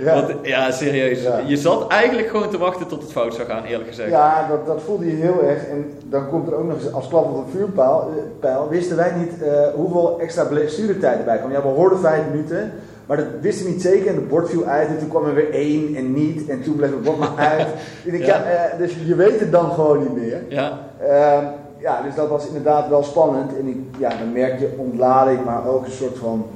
Ja. 0.00 0.14
Want, 0.14 0.34
ja, 0.42 0.70
serieus. 0.70 1.22
Ja. 1.22 1.40
Je 1.46 1.56
zat 1.56 1.88
eigenlijk 1.88 2.28
gewoon 2.28 2.50
te 2.50 2.58
wachten 2.58 2.86
tot 2.86 3.02
het 3.02 3.12
fout 3.12 3.34
zou 3.34 3.48
gaan, 3.48 3.64
eerlijk 3.64 3.88
gezegd. 3.88 4.10
Ja, 4.10 4.46
dat, 4.48 4.66
dat 4.66 4.82
voelde 4.82 5.06
je 5.06 5.16
heel 5.16 5.42
erg. 5.42 5.64
En 5.66 5.92
dan 6.04 6.28
komt 6.28 6.46
er 6.46 6.54
ook 6.54 6.66
nog 6.66 6.76
eens 6.76 6.92
als 6.92 7.08
klap 7.08 7.24
op 7.24 7.36
een 7.36 7.52
vuurpijl. 7.52 8.10
eh, 8.16 8.22
pijl, 8.40 8.68
wisten 8.68 8.96
wij 8.96 9.12
niet 9.16 9.42
eh, 9.42 9.52
hoeveel 9.74 10.16
extra 10.20 10.44
blessuretijd 10.44 11.18
erbij 11.18 11.38
kwam. 11.38 11.52
Ja, 11.52 11.62
we 11.62 11.68
hoorden 11.68 11.98
vijf 11.98 12.22
minuten, 12.30 12.72
maar 13.06 13.16
dat 13.16 13.26
wisten 13.40 13.66
we 13.66 13.72
niet 13.72 13.82
zeker. 13.82 14.06
En 14.06 14.14
het 14.14 14.28
bord 14.28 14.50
viel 14.50 14.64
uit 14.64 14.88
en 14.88 14.98
toen 14.98 15.08
kwam 15.08 15.26
er 15.26 15.34
weer 15.34 15.50
één 15.52 15.94
en 15.96 16.12
niet. 16.12 16.48
En 16.48 16.62
toen 16.62 16.76
bleef 16.76 16.90
het 16.90 17.02
bord 17.02 17.18
maar 17.18 17.36
uit. 17.52 17.66
Ja. 18.04 18.14
Ja. 18.26 18.42
eh, 18.42 18.78
dus 18.78 18.92
je 19.06 19.14
weet 19.14 19.40
het 19.40 19.52
dan 19.52 19.70
gewoon 19.70 19.98
niet 20.00 20.14
meer. 20.14 20.42
Ja, 20.48 20.78
Ehm, 21.08 21.44
ja, 21.78 22.02
dus 22.02 22.14
dat 22.14 22.28
was 22.28 22.46
inderdaad 22.46 22.88
wel 22.88 23.02
spannend. 23.02 23.56
En 23.58 23.66
ik, 23.68 23.76
ja, 23.98 24.08
dan 24.08 24.32
merk 24.32 24.58
je 24.60 24.74
ontlading, 24.76 25.44
maar 25.44 25.66
ook 25.68 25.84
een 25.84 25.92
soort 25.92 26.18
van... 26.18 26.46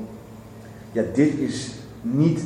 Ja, 0.93 1.03
dit 1.15 1.39
is 1.39 1.71
niet, 2.01 2.41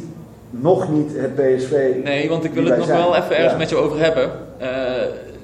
nog 0.51 0.89
niet 0.93 1.11
het 1.17 1.35
PSV. 1.35 1.95
nee, 2.05 2.29
want 2.29 2.45
ik 2.45 2.53
wil 2.53 2.65
het 2.65 2.77
nog 2.77 2.87
zijn. 2.87 2.99
wel 2.99 3.17
even 3.17 3.31
ergens 3.37 3.53
Ja. 3.53 3.59
met 3.59 3.69
je 3.69 3.77
over 3.77 3.99
hebben. 3.99 4.31
Eh, 4.59 4.69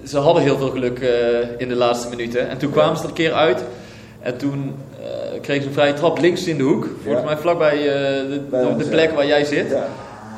ze 0.05 0.19
hadden 0.19 0.43
heel 0.43 0.57
veel 0.57 0.71
geluk 0.71 0.99
eh, 0.99 1.61
in 1.61 1.69
de 1.69 1.75
laatste 1.75 2.09
minuten. 2.09 2.49
En 2.49 2.59
toen 2.59 2.71
kwamen 2.71 2.97
ze 2.97 3.03
er 3.03 3.09
een 3.09 3.15
keer 3.15 3.33
uit. 3.33 3.65
En 4.21 4.37
toen 4.37 4.75
eh, 5.33 5.41
kregen 5.41 5.63
ze 5.63 5.69
een 5.69 5.75
vrije 5.75 5.93
trap 5.93 6.19
links 6.19 6.47
in 6.47 6.57
de 6.57 6.63
hoek. 6.63 6.87
Volgens 7.03 7.25
mij 7.25 7.37
vlakbij 7.37 7.77
eh, 7.77 7.85
de, 8.31 8.41
Bij 8.51 8.61
de, 8.63 8.77
de 8.77 8.85
plek 8.85 9.11
waar 9.11 9.27
jij 9.27 9.45
zit. 9.45 9.77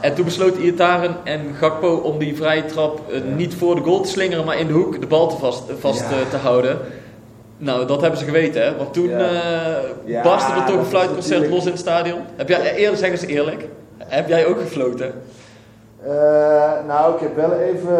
En 0.01 0.15
toen 0.15 0.25
besloot 0.25 0.57
Iataren 0.57 1.17
en 1.25 1.41
Gakpo 1.59 1.95
om 1.95 2.19
die 2.19 2.37
vrije 2.37 2.65
trap 2.65 3.01
eh, 3.13 3.21
niet 3.37 3.55
voor 3.55 3.75
de 3.75 3.81
goal 3.83 4.01
te 4.01 4.09
slingeren, 4.09 4.45
maar 4.45 4.59
in 4.59 4.67
de 4.67 4.73
hoek 4.73 5.01
de 5.01 5.07
bal 5.07 5.29
te 5.29 5.37
vast, 5.37 5.63
vast 5.79 6.01
Ja. 6.01 6.07
te 6.31 6.37
houden. 6.37 6.79
Nou, 7.57 7.87
dat 7.87 8.01
hebben 8.01 8.19
ze 8.19 8.25
geweten, 8.25 8.63
hè? 8.63 8.77
Want 8.77 8.93
toen 8.93 9.09
Ja. 10.05 10.23
barstte 10.23 10.53
er 10.53 10.65
toch 10.65 10.77
een 10.79 10.85
fluitconcert 10.85 11.25
natuurlijk- 11.25 11.53
los 11.53 11.65
in 11.65 11.71
het 11.71 11.81
stadion. 11.81 12.21
Heb 12.37 12.49
jij, 12.49 12.75
eerlijk 12.75 12.99
zeg 12.99 13.11
eens 13.11 13.27
eerlijk, 13.27 13.65
heb 13.99 14.29
jij 14.29 14.47
ook 14.47 14.61
gefloten? 14.61 15.13
Nou, 16.87 17.15
ik 17.15 17.21
heb 17.21 17.37
wel 17.37 17.53
even, 17.53 17.99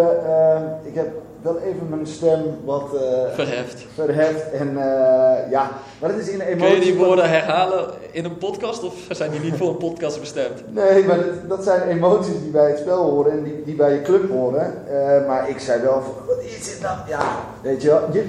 ik 0.85 0.95
heb 0.95 1.07
wel 1.43 1.59
even 1.59 1.89
mijn 1.89 2.07
stem 2.07 2.41
wat 2.65 2.89
eh, 2.95 3.35
Verheft. 3.35 3.87
verheft. 3.95 4.51
En 4.53 4.69
eh, 4.69 5.51
ja, 5.51 5.71
maar 6.01 6.11
het 6.11 6.19
is 6.19 6.29
in 6.29 6.41
emotie. 6.41 6.67
Kun 6.67 6.75
je 6.75 6.81
die 6.81 6.95
van- 6.97 7.05
woorden 7.07 7.29
herhalen 7.29 7.89
in 8.11 8.25
een 8.25 8.39
podcast 8.39 8.85
of 8.85 8.95
zijn 9.11 9.31
die 9.31 9.41
niet 9.41 9.57
voor 9.57 9.69
een 9.69 9.77
podcast 9.77 10.21
bestemd? 10.21 10.63
Nee, 10.75 11.05
maar 11.05 11.17
dat, 11.17 11.49
dat 11.49 11.65
zijn 11.65 11.89
emoties 11.89 12.41
die 12.43 12.51
bij 12.51 12.69
het 12.69 12.79
spel 12.79 13.11
horen 13.11 13.33
en 13.33 13.43
die, 13.43 13.63
die 13.65 13.75
bij 13.75 13.93
je 13.93 14.03
club 14.03 14.31
horen. 14.31 14.75
Eh, 14.89 15.27
maar 15.27 15.49
ik 15.49 15.59
zei 15.59 15.83
wel 15.83 16.03
van, 16.03 16.13
wat 16.27 16.43
is 16.45 16.65
dit 16.65 16.79
nou? 16.83 16.97
Ja, 17.09 17.21
weet 17.63 17.83
je 17.83 17.89
wel. 17.89 18.01
Je, 18.13 18.25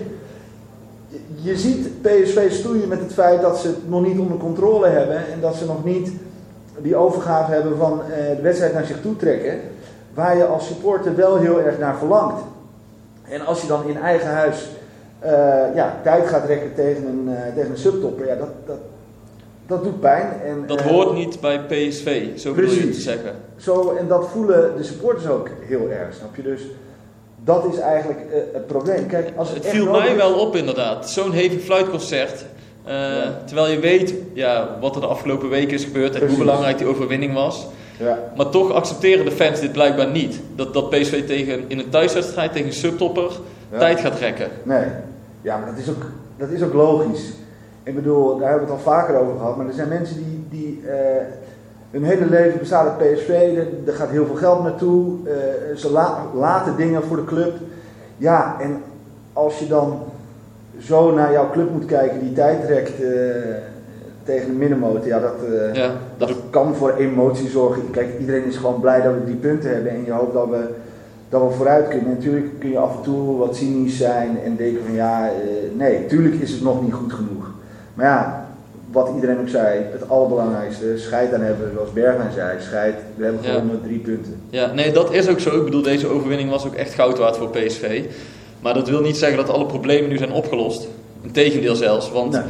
je, 1.35 1.57
ziet 1.57 2.01
PSV 2.01 2.51
stoeien 2.51 2.87
met 2.87 2.99
het 2.99 3.13
feit 3.13 3.41
dat 3.41 3.57
ze 3.57 3.67
het 3.67 3.89
nog 3.89 4.05
niet 4.05 4.19
onder 4.19 4.37
controle 4.37 4.87
hebben. 4.87 5.15
En 5.17 5.41
dat 5.41 5.55
ze 5.55 5.65
nog 5.65 5.83
niet 5.83 6.11
die 6.77 6.95
overgave 6.95 7.51
hebben 7.51 7.77
van 7.77 8.01
de 8.35 8.41
wedstrijd 8.41 8.73
naar 8.73 8.85
zich 8.85 9.01
toe 9.01 9.15
trekken. 9.15 9.59
Waar 10.13 10.37
je 10.37 10.45
als 10.45 10.67
supporter 10.67 11.15
wel 11.15 11.37
heel 11.37 11.61
erg 11.61 11.77
naar 11.79 11.97
verlangt. 11.97 12.41
En 13.31 13.45
als 13.45 13.61
je 13.61 13.67
dan 13.67 13.87
in 13.89 13.97
eigen 13.97 14.27
huis 14.29 14.67
eh, 15.19 15.31
ja, 15.75 15.99
tijd 16.03 16.27
gaat 16.27 16.45
rekken 16.45 16.73
tegen 16.75 17.05
een, 17.07 17.35
eh, 17.35 17.55
tegen 17.55 17.71
een 17.71 17.77
subtopper. 17.77 18.27
Ja, 18.27 18.35
dat, 18.35 18.49
dat, 18.65 18.77
dat 19.67 19.83
doet 19.83 19.99
pijn. 19.99 20.27
En, 20.45 20.63
Dat 20.67 20.79
eh, 20.79 20.85
hoort 20.85 21.13
niet 21.13 21.39
bij 21.39 21.59
PSV, 21.59 22.37
zo 22.37 22.53
bedoel 22.53 22.69
je 22.69 22.75
te 22.77 22.83
Precies. 22.85 23.03
zeggen. 23.03 23.35
Zo, 23.57 23.95
en 23.99 24.07
dat 24.07 24.27
voelen 24.29 24.77
de 24.77 24.83
supporters 24.83 25.27
ook 25.27 25.49
heel 25.67 25.89
erg, 25.89 26.13
snap 26.15 26.35
je? 26.35 26.41
Dus 26.41 26.61
dat 27.43 27.65
is 27.73 27.77
eigenlijk 27.79 28.19
het 28.53 28.67
probleem. 28.67 29.07
Kijk, 29.07 29.31
als 29.35 29.49
het, 29.49 29.57
Het 29.57 29.67
viel 29.73 29.91
mij 29.91 30.09
is- 30.09 30.15
wel 30.15 30.33
op 30.39 30.55
inderdaad. 30.55 31.09
Zo'n 31.09 31.31
hevig 31.31 31.61
fluitconcert. 31.61 32.45
Terwijl 33.45 33.67
je 33.71 33.79
weet 33.79 34.13
ja, 34.33 34.77
wat 34.81 34.95
er 34.95 35.01
de 35.01 35.07
afgelopen 35.07 35.49
weken 35.49 35.73
is 35.73 35.83
gebeurd 35.83 36.13
en 36.13 36.19
Precies. 36.19 36.35
hoe 36.37 36.45
belangrijk 36.45 36.77
die 36.77 36.87
overwinning 36.87 37.33
was. 37.33 37.67
Ja, 38.01 38.17
Maar 38.37 38.49
toch 38.49 38.71
accepteren 38.71 39.25
de 39.25 39.31
fans 39.31 39.59
dit 39.59 39.71
blijkbaar 39.71 40.09
niet. 40.09 40.39
Dat, 40.55 40.73
dat 40.73 40.89
PSV 40.89 41.25
tegen, 41.27 41.63
in 41.67 41.79
een 41.79 41.89
thuiswedstrijd 41.89 42.51
tegen 42.51 42.67
een 42.67 42.73
subtopper 42.73 43.31
Ja. 43.71 43.77
tijd 43.79 43.99
gaat 43.99 44.15
trekken. 44.17 44.47
nee. 44.63 44.85
Ja, 45.41 45.57
maar 45.57 45.65
dat 45.69 45.77
is, 45.77 45.89
ook, 45.89 46.05
dat 46.37 46.49
is 46.49 46.63
ook 46.63 46.73
logisch. 46.73 47.31
Ik 47.83 47.95
bedoel, 47.95 48.37
daar 48.39 48.49
hebben 48.49 48.67
we 48.67 48.73
het 48.73 48.85
al 48.85 48.91
vaker 48.93 49.15
over 49.15 49.37
gehad. 49.37 49.57
Maar 49.57 49.67
er 49.67 49.73
zijn 49.73 49.87
mensen 49.87 50.15
die, 50.15 50.45
die 50.49 50.81
eh, 50.89 50.95
hun 51.91 52.03
hele 52.03 52.25
leven 52.25 52.59
bestaat 52.59 52.87
uit 52.99 53.13
PSV. 53.13 53.29
Er, 53.29 53.67
er 53.87 53.93
gaat 53.93 54.09
heel 54.09 54.25
veel 54.25 54.35
geld 54.35 54.63
naartoe. 54.63 55.13
eh, 55.25 55.75
ze 55.77 55.91
la- 55.91 56.25
laten 56.35 56.75
dingen 56.77 57.03
voor 57.03 57.15
de 57.17 57.23
club. 57.25 57.53
Ja, 58.17 58.57
en 58.61 58.81
als 59.33 59.59
je 59.59 59.67
dan 59.67 59.99
zo 60.79 61.11
naar 61.13 61.31
jouw 61.31 61.49
club 61.51 61.71
moet 61.71 61.85
kijken 61.85 62.19
die 62.19 62.33
tijd 62.33 62.65
trekt 62.65 63.01
eh, 63.01 63.09
tegen 64.23 64.47
de 64.47 64.53
middenmoot. 64.53 65.05
Ja, 65.05 65.19
dat, 65.19 65.35
eh, 65.53 65.73
Ja, 65.75 65.91
dat 66.17 66.27
dat 66.27 66.37
kan 66.49 66.75
voor 66.75 66.93
emotie 66.95 67.49
zorgen. 67.49 67.91
Kijk, 67.91 68.19
iedereen 68.19 68.45
is 68.45 68.55
gewoon 68.55 68.79
blij 68.81 69.01
dat 69.01 69.13
we 69.13 69.23
drie 69.23 69.35
punten 69.35 69.69
hebben. 69.73 69.91
En 69.91 70.05
je 70.05 70.11
hoopt 70.11 70.33
dat 70.33 70.49
we, 70.49 70.65
dat 71.29 71.41
we 71.41 71.49
vooruit 71.55 71.87
kunnen. 71.87 72.05
En 72.07 72.13
natuurlijk 72.13 72.59
kun 72.59 72.69
je 72.69 72.77
af 72.77 72.95
en 72.97 73.03
toe 73.03 73.37
wat 73.37 73.55
cynisch 73.55 73.97
zijn 73.97 74.39
en 74.45 74.55
denken 74.55 74.81
van 74.85 74.95
ja, 74.95 75.27
eh, 75.27 75.33
nee, 75.77 76.05
tuurlijk 76.05 76.35
is 76.35 76.51
het 76.51 76.61
nog 76.63 76.81
niet 76.83 76.93
goed 76.93 77.13
genoeg. 77.13 77.49
Maar 77.93 78.05
ja, 78.05 78.45
wat 78.91 79.09
iedereen 79.15 79.39
ook 79.39 79.47
zei, 79.49 79.79
het 79.91 80.09
allerbelangrijkste, 80.09 80.93
scheid 80.97 81.33
aan 81.33 81.41
hebben, 81.41 81.71
zoals 81.73 81.93
Bergwijn 81.93 82.31
zei, 82.33 82.57
scheid, 82.61 82.95
we 83.15 83.23
hebben 83.23 83.41
Ja. 83.43 83.51
gewoon 83.51 83.67
met 83.67 83.83
drie 83.83 83.99
punten. 83.99 84.35
Ja, 84.49 84.73
nee, 84.73 84.91
dat 84.91 85.13
is 85.13 85.29
ook 85.29 85.39
zo. 85.39 85.57
Ik 85.57 85.63
bedoel, 85.63 85.81
deze 85.81 86.07
overwinning 86.07 86.49
was 86.49 86.65
ook 86.65 86.73
echt 86.75 86.93
goud 86.93 87.17
waard 87.17 87.37
voor 87.37 87.49
PSV. 87.49 88.03
Maar 88.61 88.73
dat 88.73 88.89
wil 88.89 89.01
niet 89.01 89.17
zeggen 89.17 89.37
dat 89.37 89.49
alle 89.49 89.65
problemen 89.65 90.09
nu 90.09 90.17
zijn 90.17 90.31
opgelost. 90.31 90.87
Integendeel 91.21 91.75
zelfs, 91.75 92.11
want 92.11 92.31
Nee. 92.31 92.41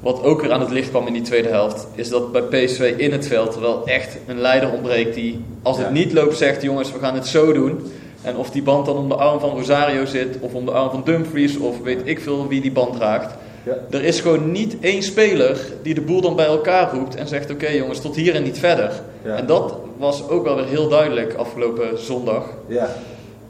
Wat 0.00 0.22
ook 0.22 0.40
weer 0.40 0.52
aan 0.52 0.60
het 0.60 0.70
licht 0.70 0.90
kwam 0.90 1.06
in 1.06 1.12
die 1.12 1.22
tweede 1.22 1.48
helft... 1.48 1.86
is 1.94 2.08
dat 2.08 2.32
bij 2.32 2.42
PSV 2.42 2.94
in 2.96 3.12
het 3.12 3.26
veld 3.26 3.58
wel 3.58 3.86
echt 3.86 4.16
een 4.26 4.38
leider 4.40 4.72
ontbreekt... 4.72 5.14
die 5.14 5.44
als 5.62 5.76
het 5.76 5.86
Ja. 5.86 5.92
niet 5.92 6.12
loopt 6.12 6.36
zegt, 6.36 6.62
jongens, 6.62 6.92
we 6.92 6.98
gaan 6.98 7.14
het 7.14 7.26
zo 7.26 7.52
doen... 7.52 7.92
En 8.22 8.36
of 8.36 8.50
die 8.50 8.62
band 8.62 8.86
dan 8.86 8.96
om 8.96 9.08
de 9.08 9.14
arm 9.14 9.40
van 9.40 9.50
Rosario 9.50 10.04
zit... 10.04 10.36
of 10.40 10.52
om 10.54 10.64
de 10.64 10.70
arm 10.70 10.90
van 10.90 11.02
Dumfries 11.04 11.56
of 11.58 11.80
weet 11.82 12.00
ik 12.04 12.20
veel 12.20 12.48
wie 12.48 12.60
die 12.60 12.72
band 12.72 12.94
draagt... 12.94 13.34
Ja. 13.62 13.72
Er 13.90 14.04
is 14.04 14.20
gewoon 14.20 14.50
niet 14.52 14.76
één 14.80 15.02
speler 15.02 15.58
die 15.82 15.94
de 15.94 16.00
boel 16.00 16.20
dan 16.20 16.36
bij 16.36 16.46
elkaar 16.46 16.92
roept 16.94 17.14
en 17.14 17.28
zegt: 17.28 17.50
Oké 17.50 17.68
jongens, 17.68 18.00
tot 18.00 18.16
hier 18.16 18.34
en 18.34 18.42
niet 18.42 18.58
verder. 18.58 18.90
Ja. 19.24 19.36
En 19.36 19.46
dat 19.46 19.76
was 19.96 20.28
ook 20.28 20.44
wel 20.44 20.56
weer 20.56 20.64
heel 20.64 20.88
duidelijk 20.88 21.34
afgelopen 21.34 21.98
zondag. 21.98 22.44
Ja. 22.66 22.88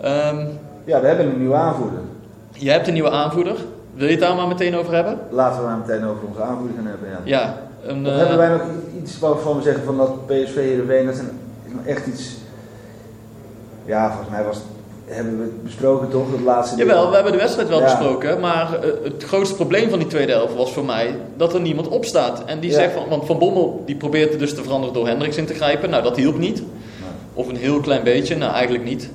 Ehm, 0.01 0.47
ja, 0.85 1.01
we 1.01 1.07
hebben 1.07 1.27
een 1.27 1.39
nieuwe 1.39 1.55
aanvoerder. 1.55 1.99
je 2.53 2.71
hebt 2.71 2.87
een 2.87 2.93
nieuwe 2.93 3.11
aanvoerder. 3.11 3.57
Wil 3.97 4.07
je 4.07 4.13
het 4.13 4.21
daar 4.21 4.37
maar 4.37 4.49
meteen 4.49 4.77
over 4.77 4.95
hebben? 4.95 5.19
Laten 5.31 5.61
we 5.61 5.67
maar 5.67 5.77
meteen 5.87 6.05
over 6.05 6.23
onze 6.29 6.43
aanvoerder 6.43 6.77
gaan 6.77 6.87
hebben. 6.87 7.09
Ja. 7.09 7.39
Ja. 7.39 7.59
Een, 7.91 8.07
Of 8.07 8.13
eh, 8.13 8.19
hebben 8.19 8.37
wij 8.39 8.49
nog 8.49 8.63
iets 9.03 9.19
waarvan 9.19 9.57
we 9.57 9.63
zeggen 9.63 9.85
van 9.85 9.97
dat 9.97 10.27
PSV 10.27 10.55
Heerenveen, 10.55 11.05
dat 11.07 11.15
is, 11.15 11.21
een, 11.21 11.31
is 11.67 11.73
nog 11.73 11.85
echt 11.87 12.07
iets... 12.07 12.37
Ja, 13.85 14.09
volgens 14.09 14.31
mij 14.31 14.45
was, 14.45 14.59
hebben 15.05 15.37
we 15.39 15.43
het 15.43 15.63
besproken 15.63 16.09
toch, 16.09 16.33
het 16.33 16.41
laatste 16.41 16.77
deel? 16.77 16.87
Jawel, 16.87 17.09
we 17.09 17.15
hebben 17.15 17.33
de 17.33 17.39
wedstrijd 17.39 17.69
wel 17.69 17.79
Ja. 17.79 17.85
besproken, 17.85 18.41
maar 18.41 18.75
eh, 18.83 18.91
het 19.03 19.25
grootste 19.25 19.55
probleem 19.55 19.91
van 19.91 19.99
die 19.99 20.09
tweede 20.09 20.33
helft 20.33 20.55
was 20.55 20.73
voor 20.73 20.85
mij 20.85 21.15
dat 21.37 21.55
er 21.55 21.61
niemand 21.61 21.89
opstaat. 21.89 22.45
En 22.45 22.61
die 22.61 22.71
Ja. 22.71 22.77
zegt 22.77 22.93
van, 22.95 23.09
want 23.09 23.27
Van 23.27 23.39
Bommel 23.39 23.83
die 23.87 23.97
probeert 23.97 24.31
het 24.31 24.39
dus 24.39 24.55
te 24.55 24.63
veranderen 24.63 24.95
door 24.95 25.07
Hendricks 25.07 25.37
in 25.37 25.47
te 25.47 25.55
grijpen. 25.55 25.91
Nou, 25.91 26.03
dat 26.03 26.17
hielp 26.17 26.39
niet. 26.39 26.63
Of 27.35 27.49
een 27.49 27.57
heel 27.57 27.81
klein 27.81 28.03
beetje, 28.03 28.37
nou 28.37 28.53
eigenlijk 28.53 28.85
niet. 28.85 29.11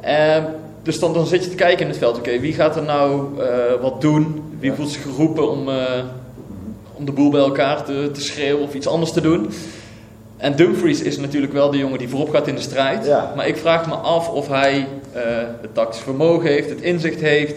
Eh, 0.00 0.36
dus 0.82 0.98
dan, 0.98 1.12
dan 1.12 1.26
zit 1.26 1.44
je 1.44 1.50
te 1.50 1.56
kijken 1.56 1.80
in 1.80 1.88
het 1.88 1.98
veld, 1.98 2.18
oké, 2.18 2.38
wie 2.38 2.52
gaat 2.52 2.76
er 2.76 2.82
nou 2.82 3.40
eh, 3.40 3.80
wat 3.80 4.00
doen? 4.00 4.54
Wie 4.58 4.72
voelt 4.72 4.90
zich 4.90 5.02
geroepen 5.02 5.50
om, 5.50 5.68
eh, 5.68 6.04
om 6.92 7.04
de 7.04 7.12
boel 7.12 7.30
bij 7.30 7.40
elkaar 7.40 7.84
te, 7.84 8.10
te 8.12 8.20
schreeuwen 8.20 8.62
of 8.62 8.74
iets 8.74 8.86
anders 8.86 9.12
te 9.12 9.20
doen? 9.20 9.50
En 10.36 10.56
Dumfries 10.56 11.02
is 11.02 11.18
natuurlijk 11.18 11.52
wel 11.52 11.70
de 11.70 11.78
jongen 11.78 11.98
die 11.98 12.08
voorop 12.08 12.30
gaat 12.30 12.46
in 12.46 12.54
de 12.54 12.60
strijd. 12.60 13.06
Ja. 13.06 13.32
Maar 13.36 13.46
ik 13.48 13.56
vraag 13.56 13.86
me 13.86 13.94
af 13.94 14.28
of 14.28 14.48
hij 14.48 14.86
eh, 15.12 15.22
het 15.60 15.74
tactisch 15.74 16.00
vermogen 16.00 16.50
heeft, 16.50 16.70
het 16.70 16.80
inzicht 16.80 17.20
heeft, 17.20 17.56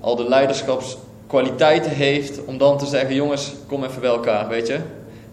al 0.00 0.16
de 0.16 0.28
leiderschapskwaliteiten 0.28 1.90
heeft 1.90 2.44
om 2.44 2.58
dan 2.58 2.78
te 2.78 2.86
zeggen: 2.86 3.14
jongens, 3.14 3.54
kom 3.66 3.84
even 3.84 4.00
bij 4.00 4.10
elkaar, 4.10 4.48
weet 4.48 4.66
je. 4.66 4.78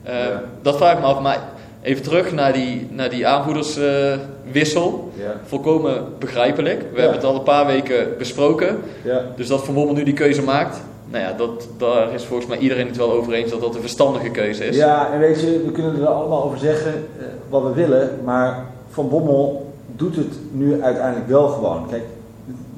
Ja. 0.05 0.43
Dat 0.61 0.77
vraag 0.77 0.93
ik 0.93 0.99
me 0.99 1.05
af. 1.05 1.21
Maar 1.21 1.49
even 1.81 2.03
terug 2.03 2.33
naar 2.33 2.53
die, 2.53 2.87
naar 2.91 3.09
die 3.09 3.27
aanvoerderswissel. 3.27 5.11
Volkomen 5.45 6.03
begrijpelijk. 6.19 6.85
We 6.93 6.99
hebben 6.99 7.17
het 7.17 7.27
al 7.27 7.35
een 7.35 7.43
paar 7.43 7.65
weken 7.65 8.07
besproken. 8.17 8.77
ja. 9.03 9.21
Dus 9.35 9.47
dat 9.47 9.63
Van 9.65 9.73
Bommel 9.73 9.93
nu 9.93 10.03
die 10.03 10.13
keuze 10.13 10.41
maakt. 10.41 10.81
Nou 11.11 11.23
ja, 11.23 11.33
dat, 11.33 11.67
daar 11.77 12.13
is 12.13 12.25
volgens 12.25 12.49
mij 12.49 12.57
iedereen 12.57 12.87
het 12.87 12.97
wel 12.97 13.11
over 13.11 13.33
eens 13.33 13.51
dat 13.51 13.61
dat 13.61 13.75
een 13.75 13.81
verstandige 13.81 14.29
keuze 14.29 14.65
is. 14.65 14.75
Ja, 14.75 15.13
en 15.13 15.19
weet 15.19 15.41
je, 15.41 15.63
we 15.65 15.71
kunnen 15.71 16.01
er 16.01 16.07
allemaal 16.07 16.43
over 16.43 16.57
zeggen 16.57 16.93
eh, 16.93 17.25
wat 17.49 17.63
we 17.63 17.73
willen, 17.73 18.09
maar 18.23 18.65
Van 18.89 19.09
Bommel 19.09 19.71
doet 19.95 20.15
het 20.15 20.33
nu 20.51 20.81
uiteindelijk 20.81 21.27
wel 21.29 21.47
gewoon. 21.47 21.87
Kijk, 21.89 22.03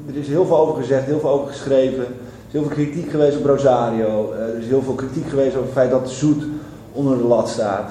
er 0.07 0.19
is 0.19 0.27
heel 0.27 0.45
veel 0.45 0.57
over 0.57 0.81
gezegd, 0.81 1.05
heel 1.05 1.19
veel 1.19 1.29
over 1.29 1.47
geschreven. 1.47 1.99
Er 1.99 2.07
is 2.47 2.51
heel 2.51 2.61
veel 2.61 2.71
kritiek 2.71 3.11
geweest 3.11 3.37
op 3.37 3.45
Rosario. 3.45 4.33
Eh, 4.33 4.41
er 4.41 4.57
is 4.59 4.67
heel 4.67 4.81
veel 4.81 4.93
kritiek 4.93 5.29
geweest 5.29 5.55
over 5.55 5.63
het 5.63 5.73
feit 5.73 5.91
dat 5.91 6.09
Zoet 6.09 6.43
onder 6.91 7.17
de 7.17 7.23
lat 7.23 7.49
staat. 7.49 7.89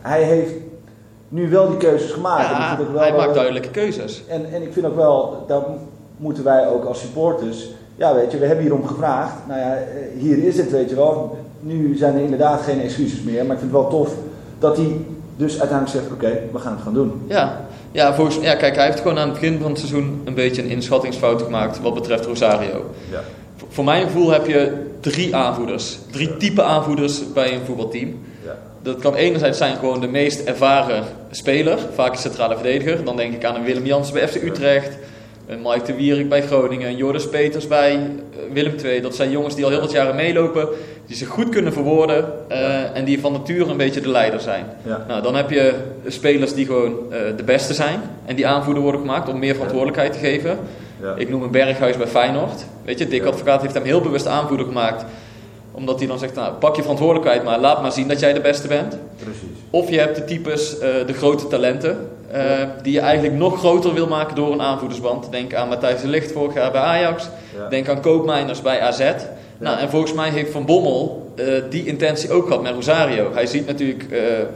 Hij 0.00 0.22
heeft 0.22 0.52
nu 1.28 1.50
wel 1.50 1.68
die 1.68 1.76
keuzes 1.76 2.10
gemaakt. 2.10 2.44
En 2.44 2.50
ik 2.50 2.56
Ja, 2.56 2.76
vind 2.76 2.88
ook 2.88 2.92
wel 2.94 3.02
hij 3.02 3.10
dat- 3.10 3.20
maakt 3.20 3.34
duidelijke 3.34 3.70
keuzes. 3.70 4.22
En, 4.28 4.52
en 4.52 4.62
ik 4.62 4.72
vind 4.72 4.86
ook 4.86 4.96
wel, 4.96 5.44
daar 5.48 5.62
moeten 6.16 6.44
wij 6.44 6.68
ook 6.68 6.84
als 6.84 7.00
supporters. 7.00 7.68
Ja, 7.96 8.14
weet 8.14 8.32
je, 8.32 8.38
we 8.38 8.44
hebben 8.46 8.64
hierom 8.64 8.86
gevraagd. 8.86 9.34
Nou 9.48 9.60
ja, 9.60 9.74
eh, 9.74 9.82
hier 10.18 10.44
is 10.44 10.56
het, 10.56 10.70
weet 10.70 10.88
je 10.90 10.96
wel. 10.96 11.38
Nu 11.60 11.96
zijn 11.96 12.14
er 12.14 12.20
inderdaad 12.22 12.60
geen 12.60 12.80
excuses 12.80 13.22
meer. 13.22 13.44
Maar 13.46 13.52
ik 13.56 13.60
vind 13.62 13.72
het 13.72 13.80
wel 13.80 13.90
tof 13.90 14.14
dat 14.58 14.76
hij 14.76 14.96
dus 15.36 15.60
uiteindelijk 15.60 15.98
zegt: 15.98 16.12
Oké, 16.12 16.38
we 16.52 16.58
gaan 16.58 16.72
het 16.72 16.82
gaan 16.82 16.94
doen. 16.94 17.22
Ja. 17.26 17.60
Ja, 17.92 18.14
volgens, 18.14 18.36
ja, 18.40 18.54
kijk, 18.54 18.74
hij 18.76 18.84
heeft 18.86 19.00
gewoon 19.00 19.18
aan 19.18 19.28
het 19.30 19.40
begin 19.40 19.58
van 19.60 19.70
het 19.70 19.78
seizoen 19.78 20.20
een 20.24 20.34
beetje 20.34 20.62
een 20.62 20.68
inschattingsfout 20.68 21.42
gemaakt 21.42 21.80
wat 21.80 21.94
betreft 21.94 22.24
Rosario. 22.26 22.84
Ja. 23.10 23.20
Voor 23.68 23.84
mijn 23.84 24.02
gevoel 24.06 24.30
heb 24.30 24.46
je 24.46 24.72
drie 25.00 25.36
aanvoerders. 25.36 25.98
Drie 26.10 26.36
type 26.36 26.62
aanvoerders 26.62 27.32
bij 27.32 27.54
een 27.54 27.60
voetbalteam. 27.64 28.18
Dat 28.82 28.98
kan 28.98 29.14
enerzijds 29.14 29.58
zijn 29.58 29.76
gewoon 29.76 30.00
de 30.00 30.06
meest 30.06 30.40
ervaren 30.40 31.04
speler, 31.30 31.78
vaak 31.94 32.12
een 32.12 32.18
centrale 32.18 32.54
verdediger. 32.54 33.04
Dan 33.04 33.16
denk 33.16 33.34
ik 33.34 33.44
aan 33.44 33.54
een 33.54 33.64
Willem 33.64 33.86
Jansen 33.86 34.14
bij 34.14 34.28
FC 34.28 34.42
Utrecht, 34.42 34.96
een 35.46 35.60
Mike 35.62 35.84
de 35.84 35.94
Wierik 35.94 36.28
bij 36.28 36.42
Groningen, 36.42 36.88
een 36.88 36.96
Joris 36.96 37.28
Peters 37.28 37.66
bij 37.66 37.92
eh, 37.92 38.52
Willem 38.52 38.74
II. 38.84 39.00
Dat 39.00 39.14
zijn 39.14 39.30
jongens 39.30 39.54
die 39.54 39.64
al 39.64 39.70
heel 39.70 39.80
wat 39.80 39.90
jaren 39.90 40.16
meelopen, 40.16 40.68
die 41.06 41.16
zich 41.16 41.28
goed 41.28 41.48
kunnen 41.48 41.72
verwoorden 41.72 42.32
eh, 42.48 42.96
en 42.96 43.04
die 43.04 43.20
van 43.20 43.32
nature 43.32 43.70
een 43.70 43.76
beetje 43.76 44.00
de 44.00 44.08
leider 44.08 44.40
zijn. 44.40 44.66
Ja. 44.82 45.04
Nou, 45.08 45.22
dan 45.22 45.34
heb 45.34 45.50
je 45.50 45.74
spelers 46.06 46.54
die 46.54 46.66
gewoon 46.66 46.96
eh, 47.10 47.18
de 47.36 47.44
beste 47.44 47.74
zijn 47.74 48.00
en 48.26 48.36
die 48.36 48.46
aanvoerder 48.46 48.82
worden 48.82 49.00
gemaakt 49.00 49.28
om 49.28 49.38
meer 49.38 49.54
verantwoordelijkheid 49.54 50.12
te 50.12 50.18
geven. 50.18 50.58
Ja. 51.02 51.14
Ik 51.16 51.28
noem 51.28 51.42
een 51.42 51.50
Berghuis 51.50 51.96
bij 51.96 52.06
Feyenoord. 52.06 52.64
Weet 52.84 52.98
je, 52.98 53.08
Dick. 53.08 53.24
Advocaat 53.24 53.62
heeft 53.62 53.74
hem 53.74 53.84
heel 53.84 54.00
bewust 54.00 54.26
aanvoerder 54.26 54.66
gemaakt. 54.66 55.04
Omdat 55.72 55.98
hij 55.98 56.08
dan 56.08 56.18
zegt, 56.18 56.34
nou, 56.34 56.52
pak 56.52 56.76
je 56.76 56.82
verantwoordelijkheid 56.82 57.44
maar 57.44 57.58
laat 57.58 57.82
maar 57.82 57.92
zien 57.92 58.08
dat 58.08 58.20
jij 58.20 58.32
de 58.32 58.40
beste 58.40 58.68
bent. 58.68 58.96
Precies. 59.16 59.58
Of 59.70 59.90
je 59.90 59.98
hebt 59.98 60.16
de 60.16 60.24
types, 60.24 60.78
eh, 60.78 60.88
de 61.06 61.12
grote 61.12 61.46
talenten, 61.46 62.08
eh, 62.30 62.42
die 62.82 62.92
je 62.92 63.00
eigenlijk 63.00 63.34
nog 63.34 63.58
groter 63.58 63.94
wil 63.94 64.06
maken 64.06 64.36
door 64.36 64.52
een 64.52 64.62
aanvoerdersband. 64.62 65.30
Denk 65.30 65.54
aan 65.54 65.68
Matthijs 65.68 66.00
de 66.00 66.08
Ligt 66.08 66.32
vorig 66.32 66.54
jaar 66.54 66.70
bij 66.70 66.80
Ajax. 66.80 67.28
Ja. 67.56 67.68
Denk 67.68 67.88
aan 67.88 68.00
Koopmeiners 68.00 68.62
bij 68.62 68.80
AZ. 68.80 69.12
Nou, 69.58 69.78
en 69.78 69.90
volgens 69.90 70.12
mij 70.12 70.30
heeft 70.30 70.52
Van 70.52 70.64
Bommel 70.64 71.32
eh, 71.36 71.46
die 71.70 71.86
intentie 71.86 72.32
ook 72.32 72.46
gehad 72.46 72.62
met 72.62 72.74
Rosario. 72.74 73.30
Hij 73.32 73.46
ziet 73.46 73.66
natuurlijk 73.66 74.04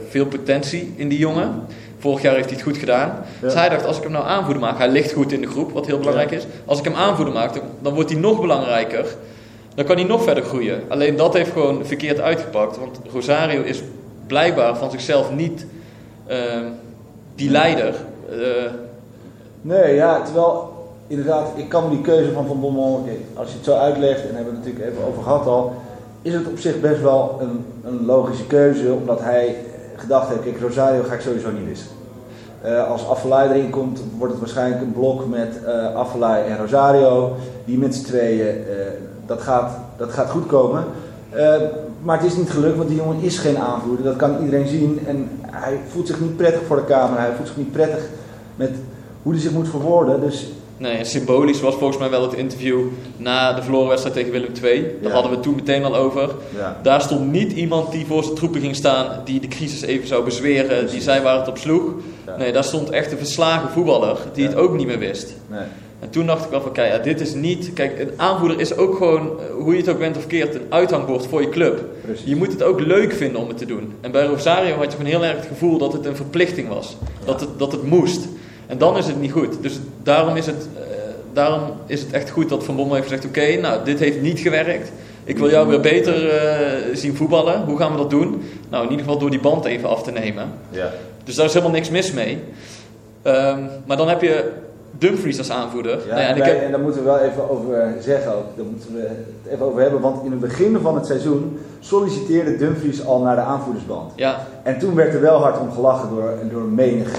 veel 0.09 0.25
potentie 0.25 0.93
in 0.95 1.09
die 1.09 1.19
jongen. 1.19 1.65
Vorig 1.99 2.21
jaar 2.21 2.33
heeft 2.33 2.49
hij 2.49 2.55
het 2.55 2.65
goed 2.67 2.77
gedaan. 2.77 3.25
Dus 3.41 3.53
hij 3.53 3.69
dacht, 3.69 3.85
als 3.85 3.97
ik 3.97 4.03
hem 4.03 4.11
nou 4.11 4.25
aanvoerder 4.25 4.61
maak, 4.61 4.77
hij 4.77 4.89
ligt 4.89 5.11
goed 5.11 5.31
in 5.31 5.41
de 5.41 5.47
groep, 5.47 5.71
wat 5.71 5.85
heel 5.85 5.97
belangrijk 5.97 6.31
is. 6.31 6.43
Als 6.65 6.79
ik 6.79 6.85
hem 6.85 6.93
aanvoerder 6.93 7.33
maak, 7.33 7.61
dan 7.81 7.93
wordt 7.93 8.09
hij 8.09 8.19
nog 8.19 8.41
belangrijker. 8.41 9.05
Dan 9.75 9.85
kan 9.85 9.95
hij 9.95 10.05
nog 10.05 10.23
verder 10.23 10.43
groeien. 10.43 10.81
Alleen 10.87 11.15
dat 11.15 11.33
heeft 11.33 11.51
gewoon 11.51 11.85
verkeerd 11.85 12.19
uitgepakt. 12.19 12.77
Want 12.77 12.99
Rosario 13.11 13.61
is 13.61 13.83
blijkbaar 14.27 14.77
van 14.77 14.91
zichzelf 14.91 15.31
niet 15.31 15.65
ehm, 16.27 16.65
die 17.35 17.49
leider. 17.49 17.95
Eh, 18.29 18.71
Nee, 19.61 19.95
ja, 19.95 20.21
terwijl 20.21 20.73
inderdaad, 21.07 21.47
ik 21.55 21.69
kan 21.69 21.83
me 21.83 21.89
die 21.89 22.01
keuze 22.01 22.31
van 22.31 22.47
Van 22.47 22.59
Bommel, 22.59 23.05
als 23.33 23.49
je 23.49 23.55
het 23.55 23.65
zo 23.65 23.75
uitlegt, 23.77 24.21
en 24.21 24.27
daar 24.27 24.35
hebben 24.35 24.53
we 24.53 24.59
het 24.59 24.67
natuurlijk 24.67 24.91
even 24.91 25.07
over 25.07 25.23
gehad 25.23 25.45
al, 25.45 25.73
is 26.21 26.33
het 26.33 26.47
op 26.47 26.59
zich 26.59 26.79
best 26.79 27.01
wel 27.01 27.39
een, 27.41 27.65
een 27.83 28.05
logische 28.05 28.45
keuze, 28.47 28.93
omdat 28.93 29.21
hij 29.21 29.55
gedacht 29.95 30.29
heeft, 30.29 30.41
kijk, 30.41 30.59
Rosario 30.59 31.03
ga 31.03 31.13
ik 31.13 31.21
sowieso 31.21 31.51
niet 31.51 31.67
missen. 31.67 31.87
Eh, 32.61 32.89
als 32.89 33.07
Affelay 33.07 33.49
erin 33.49 33.69
komt, 33.69 34.01
wordt 34.17 34.33
het 34.33 34.41
waarschijnlijk 34.41 34.81
een 34.81 34.93
blok 34.93 35.27
met 35.27 35.59
Affelay 35.95 36.45
en 36.45 36.57
Rosario. 36.57 37.35
Die 37.65 37.77
met 37.77 37.95
z'n 37.95 38.03
tweeën, 38.03 38.55
dat, 39.25 39.41
gaat, 39.41 39.77
dat 39.97 40.11
gaat 40.11 40.29
goed 40.29 40.45
komen. 40.45 40.83
Eh, 41.29 41.55
maar 42.01 42.17
het 42.21 42.31
is 42.31 42.37
niet 42.37 42.49
gelukt, 42.49 42.77
want 42.77 42.89
die 42.89 42.97
jongen 42.97 43.21
is 43.21 43.37
geen 43.37 43.57
aanvoerder. 43.57 44.05
Dat 44.05 44.15
kan 44.15 44.35
iedereen 44.43 44.67
zien. 44.67 44.99
En 45.07 45.29
hij 45.41 45.79
voelt 45.91 46.07
zich 46.07 46.19
niet 46.19 46.37
prettig 46.37 46.61
voor 46.67 46.75
de 46.75 46.85
camera. 46.85 47.21
Hij 47.21 47.33
voelt 47.35 47.47
zich 47.47 47.57
niet 47.57 47.71
prettig 47.71 47.99
met 48.55 48.71
hoe 49.23 49.33
hij 49.33 49.41
zich 49.41 49.51
moet 49.51 49.69
verwoorden. 49.69 50.21
Dus 50.21 50.47
Nee, 50.77 50.97
en 50.97 51.05
symbolisch 51.05 51.61
was 51.61 51.75
volgens 51.75 51.99
mij 51.99 52.09
wel 52.09 52.21
het 52.21 52.33
interview 52.33 52.79
na 53.17 53.53
de 53.53 53.61
verloren 53.61 53.87
wedstrijd 53.87 54.15
tegen 54.15 54.31
Willem 54.31 54.51
II. 54.63 54.81
Daar 54.81 54.91
Ja. 55.01 55.09
hadden 55.09 55.29
we 55.31 55.35
het 55.37 55.45
toen 55.45 55.55
meteen 55.55 55.83
al 55.83 55.95
over. 55.95 56.29
ja, 56.57 56.77
Daar 56.81 57.01
stond 57.01 57.31
niet 57.31 57.51
iemand 57.51 57.91
die 57.91 58.05
voor 58.05 58.23
zijn 58.23 58.35
troepen 58.35 58.61
ging 58.61 58.75
staan, 58.75 59.21
die 59.23 59.39
de 59.39 59.47
crisis 59.47 59.81
even 59.81 60.07
zou 60.07 60.23
bezweren, 60.23 60.89
die 60.89 61.01
zei 61.01 61.23
waar 61.23 61.37
het 61.39 61.47
op 61.47 61.57
sloeg. 61.57 61.83
Ja. 62.25 62.35
Nee, 62.37 62.53
daar 62.53 62.63
stond 62.63 62.89
echt 62.89 63.11
een 63.11 63.17
verslagen 63.17 63.69
voetballer 63.69 64.17
die 64.33 64.47
het 64.47 64.55
ook 64.55 64.75
niet 64.77 64.87
meer 64.87 64.99
wist. 64.99 65.33
nee. 65.47 65.59
En 65.99 66.09
toen 66.09 66.25
dacht 66.25 66.45
ik 66.45 66.49
wel 66.49 66.61
van, 66.61 66.71
kijk, 66.71 66.91
ja, 66.91 66.97
dit 66.97 67.21
is 67.21 67.33
niet... 67.33 67.73
Kijk, 67.73 67.99
een 67.99 68.11
aanvoerder 68.15 68.59
is 68.59 68.75
ook 68.75 68.95
gewoon, 68.95 69.39
eh, 69.39 69.45
hoe 69.53 69.73
je 69.73 69.79
het 69.79 69.89
ook 69.89 69.99
bent 69.99 70.17
of 70.17 70.27
keert, 70.27 70.55
een 70.55 70.65
uithangbord 70.69 71.27
voor 71.27 71.41
je 71.41 71.49
club. 71.49 71.83
Precies. 72.01 72.25
Je 72.25 72.35
moet 72.35 72.51
het 72.51 72.63
ook 72.63 72.79
leuk 72.79 73.13
vinden 73.13 73.41
om 73.41 73.47
het 73.47 73.57
te 73.57 73.65
doen. 73.65 73.93
En 74.01 74.11
bij 74.11 74.25
Rosario 74.25 74.75
had 74.75 74.91
je 74.91 74.97
gewoon 74.97 75.11
heel 75.11 75.23
erg 75.23 75.35
het 75.35 75.45
gevoel 75.45 75.77
dat 75.77 75.93
het 75.93 76.05
een 76.05 76.15
verplichting 76.15 76.67
was. 76.67 76.97
Dat, 77.25 77.39
het, 77.39 77.49
dat 77.57 77.71
het 77.71 77.83
moest. 77.83 78.27
En 78.67 78.77
dan 78.77 78.97
is 78.97 79.07
het 79.07 79.19
niet 79.19 79.31
goed. 79.31 79.61
Dus 79.61 79.79
daarom 80.03 80.35
is 80.35 80.45
het, 80.45 80.67
eh, 80.75 80.81
daarom 81.33 81.61
is 81.85 82.01
het 82.01 82.11
echt 82.11 82.29
goed 82.29 82.49
dat 82.49 82.63
Van 82.63 82.75
Bommel 82.75 82.95
heeft 82.95 83.07
gezegd... 83.07 83.25
Oké, 83.25 83.55
nou, 83.55 83.85
dit 83.85 83.99
heeft 83.99 84.21
niet 84.21 84.39
gewerkt. 84.39 84.91
Ik 85.23 85.37
wil 85.37 85.49
jou 85.49 85.67
weer 85.67 85.79
beter 85.79 86.29
eh, 86.29 86.95
zien 86.95 87.15
voetballen. 87.15 87.63
Hoe 87.63 87.77
gaan 87.77 87.91
we 87.91 87.97
dat 87.97 88.09
doen? 88.09 88.43
Nou, 88.69 88.83
in 88.83 88.89
ieder 88.89 89.05
geval 89.05 89.19
door 89.19 89.29
die 89.29 89.39
band 89.39 89.65
even 89.65 89.89
af 89.89 90.03
te 90.03 90.11
nemen. 90.11 90.51
Ja. 90.69 90.91
Dus 91.23 91.35
daar 91.35 91.45
is 91.45 91.53
helemaal 91.53 91.75
niks 91.75 91.89
mis 91.89 92.11
mee. 92.11 92.39
Ehm, 93.21 93.59
maar 93.85 93.97
dan 93.97 94.09
heb 94.09 94.21
je 94.21 94.51
Dumfries 94.97 95.37
als 95.37 95.51
aanvoerder. 95.51 95.91
Ja, 95.99 96.05
Nou 96.13 96.19
ja, 96.21 96.27
en 96.27 96.39
wij- 96.39 96.49
heb, 96.49 96.61
en 96.63 96.71
daar 96.71 96.79
moeten 96.79 96.99
we 97.01 97.05
wel 97.07 97.19
even 97.19 97.49
over 97.49 97.93
zeggen 97.99 98.35
ook. 98.35 98.45
Daar 98.55 98.65
moeten 98.65 98.93
we 98.93 98.99
het 99.01 99.53
even 99.53 99.65
over 99.65 99.81
hebben. 99.81 100.01
Want 100.01 100.23
in 100.25 100.31
het 100.31 100.39
begin 100.39 100.77
van 100.81 100.95
het 100.95 101.05
seizoen 101.05 101.59
solliciteerde 101.79 102.57
Dumfries 102.57 103.05
al 103.05 103.21
naar 103.21 103.35
de 103.35 103.41
aanvoerdersband. 103.41 104.11
ja, 104.15 104.37
En 104.63 104.79
toen 104.79 104.95
werd 104.95 105.13
er 105.13 105.21
wel 105.21 105.39
hard 105.41 105.59
om 105.59 105.71
gelachen 105.71 106.09
door, 106.09 106.33
door 106.51 106.61
menig 106.61 107.11
eh, 107.11 107.17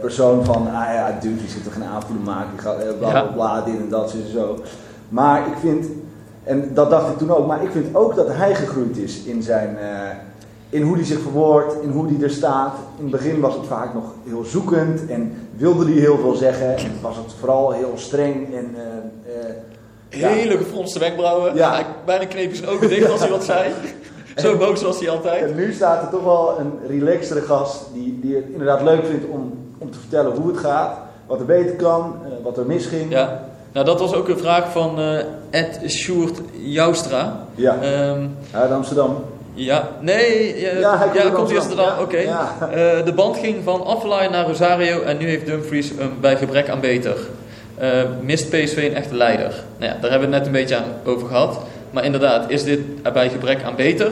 persoon 0.00 0.44
van... 0.44 0.56
Ah 0.66 0.94
ja, 0.94 1.18
Dumfries 1.20 1.52
heeft 1.52 1.64
toch 1.64 1.72
geen 1.72 1.84
aanvoerder 1.84 2.24
maken, 2.24 2.48
die 2.50 2.60
gaat 2.60 2.78
eh, 2.78 2.88
bla 2.98 3.10
bla 3.10 3.22
bla, 3.22 3.60
dit 3.60 3.76
en 3.76 3.88
dat, 3.88 4.10
zo 4.10 4.16
en 4.16 4.30
zo. 4.32 4.58
Maar 5.08 5.46
ik 5.46 5.54
vind, 5.60 5.86
en 6.44 6.70
dat 6.74 6.90
dacht 6.90 7.10
ik 7.12 7.18
toen 7.18 7.30
ook, 7.30 7.46
maar 7.46 7.62
ik 7.62 7.70
vind 7.70 7.94
ook 7.96 8.14
dat 8.16 8.28
hij 8.32 8.54
gegroeid 8.54 8.96
is 8.96 9.22
in 9.24 9.42
zijn... 9.42 9.78
eh, 9.78 9.88
in 10.68 10.82
hoe 10.82 10.94
hij 10.96 11.04
zich 11.04 11.20
verwoordt, 11.20 11.74
in 11.82 11.90
hoe 11.90 12.06
hij 12.06 12.16
er 12.22 12.30
staat. 12.30 12.74
In 12.96 13.02
het 13.02 13.10
begin 13.12 13.40
was 13.40 13.54
het 13.54 13.66
vaak 13.66 13.94
nog 13.94 14.04
heel 14.28 14.44
zoekend 14.44 15.06
en 15.06 15.36
wilde 15.56 15.84
hij 15.84 16.00
heel 16.00 16.18
veel 16.18 16.34
zeggen. 16.34 16.76
En 16.76 16.98
was 17.00 17.16
het 17.16 17.32
vooral 17.38 17.70
heel 17.72 17.92
streng 17.96 18.54
en... 18.54 18.74
eh, 18.74 19.48
eh, 19.48 20.20
ja. 20.20 20.28
hele 20.28 20.56
gefronste 20.56 20.98
wenkbrauwen. 20.98 21.54
Ja. 21.54 21.72
Hij 21.72 21.86
bijna 22.04 22.24
kneep 22.24 22.54
zijn 22.54 22.68
ogen 22.68 22.88
dicht 22.88 23.10
als 23.10 23.20
hij 23.20 23.30
wat 23.30 23.44
zei. 23.44 23.72
Zo 24.36 24.56
boos 24.56 24.82
was 24.82 24.98
hij 24.98 25.10
altijd. 25.10 25.50
En 25.50 25.54
nu 25.56 25.72
staat 25.72 26.02
er 26.02 26.08
toch 26.08 26.24
wel 26.24 26.58
een 26.58 26.72
relaxtere 26.88 27.40
gast 27.40 27.84
die, 27.92 28.18
die 28.22 28.34
het 28.36 28.44
inderdaad 28.50 28.82
leuk 28.82 29.06
vindt 29.06 29.24
om, 29.26 29.52
om 29.78 29.90
te 29.90 29.98
vertellen 29.98 30.32
hoe 30.36 30.48
het 30.48 30.58
gaat, 30.58 30.98
wat 31.26 31.40
er 31.40 31.46
beter 31.46 31.74
kan, 31.76 32.16
eh, 32.24 32.30
wat 32.42 32.58
er 32.58 32.66
misging. 32.66 33.10
Ja. 33.10 33.40
Nou, 33.72 33.86
dat 33.86 34.00
was 34.00 34.14
ook 34.14 34.28
een 34.28 34.38
vraag 34.38 34.72
van 34.72 34.98
Ed 35.50 35.80
Sjoerd 35.86 36.40
Joustra. 36.52 37.46
Ja. 37.54 37.78
Ehm, 37.80 38.26
Uit 38.52 38.70
Amsterdam. 38.70 39.24
Ja, 39.54 39.88
nee, 40.00 40.60
ja, 40.60 40.78
Ja, 40.78 40.98
hij 40.98 41.06
komt 41.06 41.16
ja, 41.18 41.22
uit 41.22 41.32
komt 41.32 41.50
eerst 41.50 41.60
Amsterdam. 41.60 41.94
dan. 41.96 42.04
Oké. 42.04 42.18
Ja. 42.18 42.56
Eh, 42.60 43.04
de 43.04 43.12
band 43.14 43.36
ging 43.38 43.56
van 43.64 43.84
Affelay 43.84 44.26
naar 44.28 44.46
Rosario 44.46 45.02
en 45.02 45.16
nu 45.18 45.28
heeft 45.28 45.46
Dumfries 45.46 45.90
hem 45.98 46.12
bij 46.20 46.36
gebrek 46.36 46.68
aan 46.68 46.80
beter. 46.80 47.16
Eh, 47.78 47.88
mist 48.22 48.48
PSV 48.48 48.76
een 48.76 48.94
echte 48.96 49.14
leider? 49.14 49.52
Nou 49.78 49.92
ja, 49.92 49.98
daar 50.00 50.10
hebben 50.10 50.28
we 50.30 50.34
het 50.34 50.44
net 50.44 50.46
een 50.46 50.52
beetje 50.60 50.76
aan 50.76 50.84
over 51.04 51.26
gehad. 51.28 51.58
Maar 51.90 52.04
inderdaad, 52.04 52.50
is 52.50 52.64
dit 52.64 53.12
bij 53.12 53.28
gebrek 53.28 53.62
aan 53.64 53.76
beter? 53.76 54.10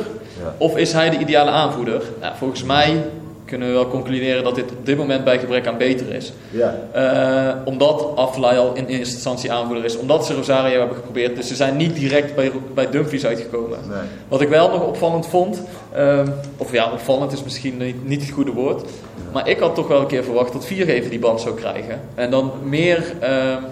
Of 0.58 0.76
is 0.76 0.92
hij 0.92 1.10
de 1.10 1.18
ideale 1.18 1.50
aanvoerder? 1.50 2.02
Nou, 2.20 2.32
volgens 2.38 2.62
mij 2.62 3.04
kunnen 3.52 3.70
we 3.70 3.74
wel 3.74 3.88
concluderen 3.88 4.44
dat 4.44 4.54
dit 4.54 4.70
op 4.70 4.86
dit 4.86 4.96
moment 4.96 5.24
bij 5.24 5.38
gebrek 5.38 5.66
aan 5.66 5.76
beter 5.76 6.14
is. 6.14 6.32
Ja. 6.50 6.74
Eh, 6.92 7.56
omdat 7.64 8.06
Affelay 8.14 8.58
al 8.58 8.74
in 8.74 8.86
eerste 8.86 9.14
instantie 9.14 9.52
aanvoerder 9.52 9.84
is. 9.84 9.96
Omdat 9.96 10.26
ze 10.26 10.34
Rosario 10.34 10.78
hebben 10.78 10.96
geprobeerd. 10.96 11.36
Dus 11.36 11.48
ze 11.48 11.54
zijn 11.54 11.76
niet 11.76 11.94
direct 11.94 12.34
bij, 12.34 12.52
bij 12.74 12.90
Dumfries 12.90 13.26
uitgekomen. 13.26 13.78
Nee. 13.88 13.98
Wat 14.28 14.40
ik 14.40 14.48
wel 14.48 14.70
nog 14.70 14.86
opvallend 14.86 15.26
vond. 15.26 15.62
ehm, 15.94 16.28
of 16.56 16.72
ja, 16.72 16.92
opvallend 16.92 17.32
is 17.32 17.42
misschien 17.42 17.76
niet, 17.76 18.08
niet 18.08 18.20
het 18.20 18.30
goede 18.30 18.52
woord. 18.52 18.84
Maar 19.32 19.48
ik 19.48 19.58
had 19.58 19.74
toch 19.74 19.88
wel 19.88 20.00
een 20.00 20.06
keer 20.06 20.24
verwacht 20.24 20.52
dat 20.52 20.66
Viergever 20.66 21.10
die 21.10 21.18
band 21.18 21.40
zou 21.40 21.54
krijgen. 21.54 22.00
En 22.14 22.30
dan 22.30 22.52
meer 22.64 23.04
ehm, 23.20 23.62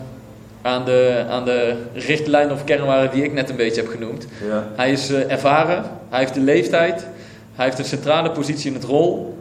aan, 0.62 0.84
de, 0.84 1.24
aan 1.30 1.44
de 1.44 1.74
richtlijnen 1.94 2.54
of 2.54 2.64
kernwaarden 2.64 3.10
die 3.10 3.24
ik 3.24 3.32
net 3.32 3.50
een 3.50 3.56
beetje 3.56 3.80
heb 3.80 3.90
genoemd. 3.90 4.26
Ja. 4.48 4.68
Hij 4.76 4.90
is 4.92 5.10
eh, 5.10 5.30
ervaren. 5.30 5.84
Hij 6.08 6.18
heeft 6.18 6.34
de 6.34 6.40
leeftijd. 6.40 7.06
Hij 7.54 7.64
heeft 7.64 7.78
een 7.78 7.84
centrale 7.84 8.30
positie 8.30 8.68
in 8.68 8.74
het 8.74 8.84
rol. 8.84 9.38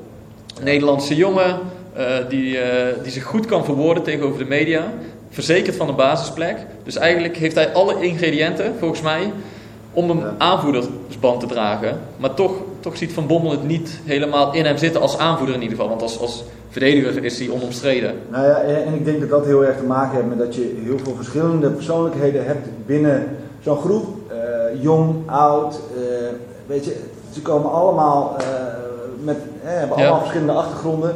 Nederlandse 0.62 1.16
jongen 1.16 1.60
eh, 2.00 2.06
die, 2.30 2.58
eh, 2.58 3.04
die 3.04 3.12
zich 3.12 3.24
goed 3.24 3.46
kan 3.46 3.66
verwoorden 3.66 4.04
tegenover 4.04 4.38
de 4.38 4.46
media. 4.46 4.84
Verzekerd 5.30 5.76
van 5.76 5.90
een 5.90 5.96
basisplek. 5.96 6.58
Dus 6.84 6.96
eigenlijk 6.96 7.38
heeft 7.38 7.56
hij 7.56 7.74
alle 7.74 8.02
ingrediënten, 8.02 8.74
volgens 8.80 9.02
mij, 9.02 9.32
om 9.94 10.10
een 10.10 10.24
aanvoerdersband 10.38 11.40
te 11.40 11.46
dragen. 11.46 12.00
Maar 12.18 12.34
toch, 12.34 12.52
toch 12.80 12.98
ziet 12.98 13.14
Van 13.14 13.28
Bommel 13.28 13.52
het 13.52 13.64
niet 13.64 14.00
helemaal 14.06 14.54
in 14.54 14.66
hem 14.66 14.78
zitten 14.78 15.02
als 15.02 15.18
aanvoerder 15.18 15.56
in 15.56 15.62
ieder 15.62 15.78
geval. 15.78 15.90
Want 15.90 16.02
als, 16.02 16.20
als 16.20 16.44
verdediger 16.70 17.24
is 17.24 17.40
hij 17.40 17.50
onomstreden. 17.50 18.14
Nou 18.30 18.48
ja, 18.48 18.62
en 18.62 18.94
ik 18.94 19.06
denk 19.06 19.20
dat 19.20 19.30
dat 19.30 19.46
heel 19.46 19.66
erg 19.66 19.78
te 19.78 19.84
maken 19.84 20.16
heeft 20.16 20.28
met 20.28 20.38
dat 20.38 20.56
je 20.56 20.82
heel 20.84 21.00
veel 21.04 21.16
verschillende 21.16 21.70
persoonlijkheden 21.70 22.46
hebt 22.46 22.68
binnen 22.86 23.38
zo'n 23.64 23.78
groep. 23.78 24.06
Eh, 24.28 24.82
jong, 24.82 25.16
oud, 25.26 25.80
weet 26.66 26.86
je, 26.86 26.96
ze 27.34 27.42
komen 27.42 27.72
allemaal 27.72 28.38
met, 29.24 29.38
eh, 29.64 29.70
hebben 29.70 29.98
Ja. 29.98 30.04
allemaal 30.04 30.20
verschillende 30.20 30.54
achtergronden. 30.54 31.16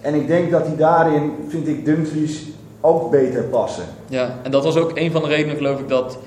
En 0.00 0.14
ik 0.14 0.26
denk 0.26 0.50
dat 0.50 0.66
hij 0.66 0.76
daarin, 0.76 1.32
vind 1.48 1.68
ik, 1.68 1.84
Dumfries 1.84 2.42
ook 2.80 3.10
beter 3.10 3.42
passen. 3.42 3.84
Ja, 4.08 4.34
en 4.42 4.50
dat 4.50 4.64
was 4.64 4.76
ook 4.76 4.90
een 4.94 5.10
van 5.12 5.22
de 5.22 5.28
redenen, 5.28 5.56
geloof 5.56 5.78
ik, 5.80 5.88
dat 5.88 6.18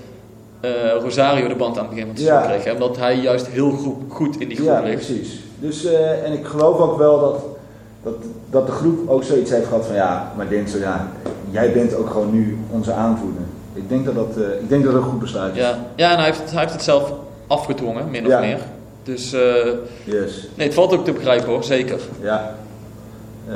eh, 0.62 0.72
Rosario 1.02 1.48
de 1.48 1.56
band 1.56 1.78
aan 1.78 1.86
het 1.86 1.90
begin 1.90 2.06
van 2.06 2.16
het 2.16 2.24
Ja. 2.24 2.28
seizoen 2.28 2.52
kreeg. 2.52 2.64
hè. 2.64 2.72
Omdat 2.84 2.98
hij 2.98 3.16
juist 3.16 3.48
heel 3.48 3.72
goed, 3.72 3.96
goed 4.08 4.40
in 4.40 4.48
die 4.48 4.58
groep 4.58 4.70
Ja, 4.70 4.80
ligt. 4.82 5.06
precies. 5.06 5.40
Dus, 5.60 5.86
eh, 5.86 6.24
en 6.26 6.34
ik 6.34 6.46
geloof 6.46 6.78
ook 6.80 6.98
wel 6.98 7.20
dat, 7.20 7.44
dat, 8.04 8.14
dat 8.50 8.66
de 8.66 8.72
groep 8.72 9.10
ook 9.10 9.24
zoiets 9.24 9.52
heeft 9.52 9.68
gehad 9.68 9.86
van 9.86 9.96
ja, 9.96 10.32
maar 10.38 10.50
Denzel, 10.50 10.80
ja, 10.80 11.08
jij 11.52 11.72
bent 11.72 11.96
ook 11.96 12.10
gewoon 12.10 12.32
nu 12.32 12.58
onze 12.72 12.92
aanvoerder. 12.94 13.42
Ik 13.74 13.90
denk 13.90 14.06
dat 14.06 14.16
dat, 14.16 14.38
eh, 14.38 14.44
ik 14.62 14.70
denk 14.70 14.84
dat 14.84 14.94
dat 14.94 15.02
een 15.02 15.10
goed 15.10 15.20
besluit 15.20 15.56
is. 15.56 15.62
Ja, 15.62 15.78
ja 15.96 16.10
en 16.12 16.16
hij 16.18 16.26
heeft, 16.26 16.40
het, 16.42 16.52
hij 16.52 16.60
heeft 16.62 16.74
het 16.74 16.84
zelf 16.84 17.14
afgedwongen, 17.48 18.10
min 18.12 18.24
of 18.26 18.32
Ja. 18.32 18.40
meer. 18.40 18.60
Dus 19.08 19.34
eh, 19.34 19.42
Yes. 20.04 20.48
nee, 20.56 20.66
het 20.66 20.74
valt 20.76 20.94
ook 20.94 21.06
te 21.06 21.12
begrijpen 21.12 21.48
hoor, 21.48 21.64
zeker. 21.64 22.00
Ja. 22.22 22.56
Eh, 23.50 23.56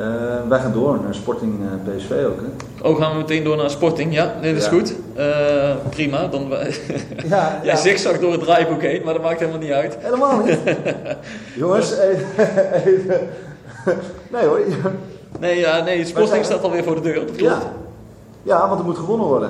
wij 0.50 0.60
gaan 0.60 0.74
door 0.74 1.00
naar 1.04 1.14
Sporting 1.16 1.54
eh, 1.62 1.96
PSV 1.96 2.12
ook, 2.12 2.40
hè? 2.42 2.88
Oh, 2.90 2.98
gaan 3.00 3.12
we 3.12 3.18
meteen 3.18 3.44
door 3.44 3.58
naar 3.58 3.70
Sporting? 3.70 4.14
Ja, 4.14 4.34
nee, 4.42 4.54
dat 4.54 4.62
is 4.62 4.68
Ja. 4.70 4.74
goed. 4.78 4.94
Eh, 5.16 5.76
prima. 5.90 6.28
Dan, 6.28 6.48
Ja, 7.30 7.60
Jij 7.64 7.76
zigzag 7.76 8.20
door 8.20 8.32
het 8.32 8.42
draaiboek 8.42 8.82
heen, 8.82 9.02
maar 9.04 9.14
dat 9.14 9.24
maakt 9.24 9.40
helemaal 9.40 9.60
niet 9.62 9.72
uit. 9.72 9.98
Helemaal 10.00 10.44
niet. 10.44 10.58
Jongens, 11.56 11.98
even, 11.98 12.26
even. 12.86 13.20
Nee 14.32 14.46
hoor. 14.46 14.60
Nee, 15.40 15.60
ja, 15.60 15.84
nee 15.84 16.06
Sporting 16.06 16.46
staat 16.46 16.64
alweer 16.64 16.84
voor 16.84 16.96
de 16.96 17.02
deur, 17.02 17.16
dat 17.16 17.26
klopt. 17.26 17.42
Ja. 17.42 17.62
ja, 18.44 18.68
want 18.68 18.80
er 18.80 18.86
moet 18.86 18.98
gewonnen 18.98 19.28
worden. 19.28 19.50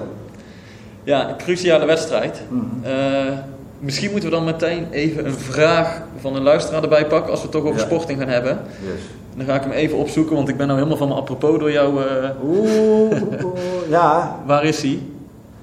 Ja, 1.03 1.29
een 1.29 1.37
cruciale 1.37 1.85
wedstrijd. 1.85 2.41
Eh, 2.81 2.91
misschien 3.81 4.11
moeten 4.11 4.29
we 4.29 4.35
dan 4.35 4.43
meteen 4.45 4.87
even 4.91 5.25
een 5.25 5.33
vraag 5.33 6.01
van 6.19 6.35
een 6.35 6.41
luisteraar 6.43 6.83
erbij 6.83 7.05
pakken 7.07 7.31
als 7.31 7.39
we 7.39 7.47
het 7.47 7.55
toch 7.55 7.63
over 7.65 7.79
Ja. 7.79 7.85
Sporting 7.85 8.19
gaan 8.19 8.27
hebben. 8.29 8.59
Yes. 8.81 9.01
Dan 9.35 9.45
ga 9.45 9.55
ik 9.55 9.61
hem 9.61 9.71
even 9.71 9.97
opzoeken, 9.97 10.35
want 10.35 10.49
ik 10.49 10.57
ben 10.57 10.65
nou 10.67 10.77
helemaal 10.79 10.99
van 10.99 11.07
me 11.07 11.13
apropos 11.13 11.59
door 11.59 11.71
jou. 11.71 12.01
eh, 12.03 12.29
Oeh, 12.45 13.11
ja. 13.89 14.35
waar 14.45 14.63
is 14.63 14.81
hij? 14.81 14.99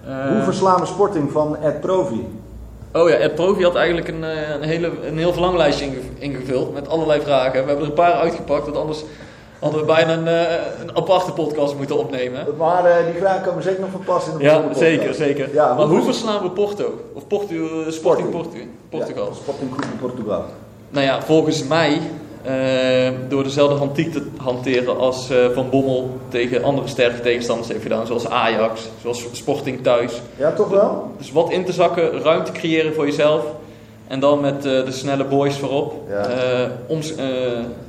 Eh, 0.06 0.26
Hoe 0.32 0.42
verslaan 0.42 0.80
we 0.80 0.86
Sporting 0.86 1.32
van 1.32 1.56
Ed 1.62 1.80
Provi? 1.80 2.26
Oh 2.92 3.08
ja, 3.08 3.14
Ed 3.14 3.34
Provi 3.34 3.62
had 3.62 3.74
eigenlijk 3.74 4.08
een, 4.08 4.24
eh, 4.24 4.50
een, 4.60 4.62
hele, 4.68 4.90
een 5.08 5.18
heel 5.18 5.32
verlanglijstje 5.32 5.84
inge- 5.84 5.96
ingevuld 6.18 6.74
met 6.74 6.88
allerlei 6.88 7.20
vragen. 7.20 7.50
We 7.52 7.56
hebben 7.58 7.78
er 7.78 7.84
een 7.84 7.92
paar 7.92 8.12
uitgepakt, 8.12 8.64
want 8.64 8.76
anders 8.76 9.04
hadden 9.58 9.80
we 9.80 9.86
bijna 9.86 10.12
een, 10.12 10.26
eh, 10.28 10.56
een 10.80 10.96
aparte 10.96 11.32
podcast 11.32 11.74
moeten 11.76 11.98
opnemen. 11.98 12.46
Maar 12.56 12.84
eh, 12.84 13.04
die 13.12 13.20
vraag 13.20 13.54
me 13.54 13.62
zeker 13.62 13.80
nog 13.80 13.90
van 13.90 14.02
passen 14.04 14.32
in 14.32 14.38
de 14.38 14.44
Ja, 14.44 14.62
zeker, 14.74 15.14
zeker. 15.14 15.48
Ja, 15.54 15.74
maar 15.74 15.86
hoe 15.86 16.02
vers- 16.02 16.04
verslaan 16.04 16.42
we 16.42 16.50
Porto? 16.50 17.00
Of 17.14 17.26
Portu, 17.26 17.62
eh, 17.62 17.92
Sporting. 17.92 18.30
Portu, 18.30 18.70
Portugal? 18.88 19.26
Ja, 19.26 19.34
Sporting 19.34 19.70
Club 19.76 19.84
in 19.92 19.98
Portugal. 19.98 20.44
Nou 20.90 21.04
ja, 21.06 21.22
volgens 21.22 21.64
mij 21.66 22.00
door 23.28 23.42
dezelfde 23.42 23.74
hantiek 23.76 24.12
te 24.12 24.26
hanteren 24.36 24.98
als 24.98 25.28
Van 25.54 25.70
Bommel 25.70 26.10
tegen 26.28 26.64
andere 26.64 26.88
sterke 26.88 27.20
tegenstanders 27.20 27.68
heeft 27.68 27.82
gedaan. 27.82 28.06
Zoals 28.06 28.28
Ajax, 28.28 28.88
zoals 29.02 29.24
Sporting 29.32 29.82
thuis. 29.82 30.20
Ja, 30.36 30.52
toch 30.52 30.68
wel? 30.68 31.10
Dus 31.18 31.32
wat 31.32 31.50
in 31.50 31.64
te 31.64 31.72
zakken, 31.72 32.22
ruimte 32.22 32.52
creëren 32.52 32.94
voor 32.94 33.04
jezelf. 33.06 33.42
En 34.08 34.20
dan 34.20 34.40
met 34.40 34.56
eh, 34.56 34.62
de 34.84 34.92
snelle 34.92 35.24
boys 35.24 35.56
voorop. 35.58 35.94
Ja. 36.08 36.26
Eh, 36.26 36.68
oms- 36.86 37.14
eh, 37.16 37.26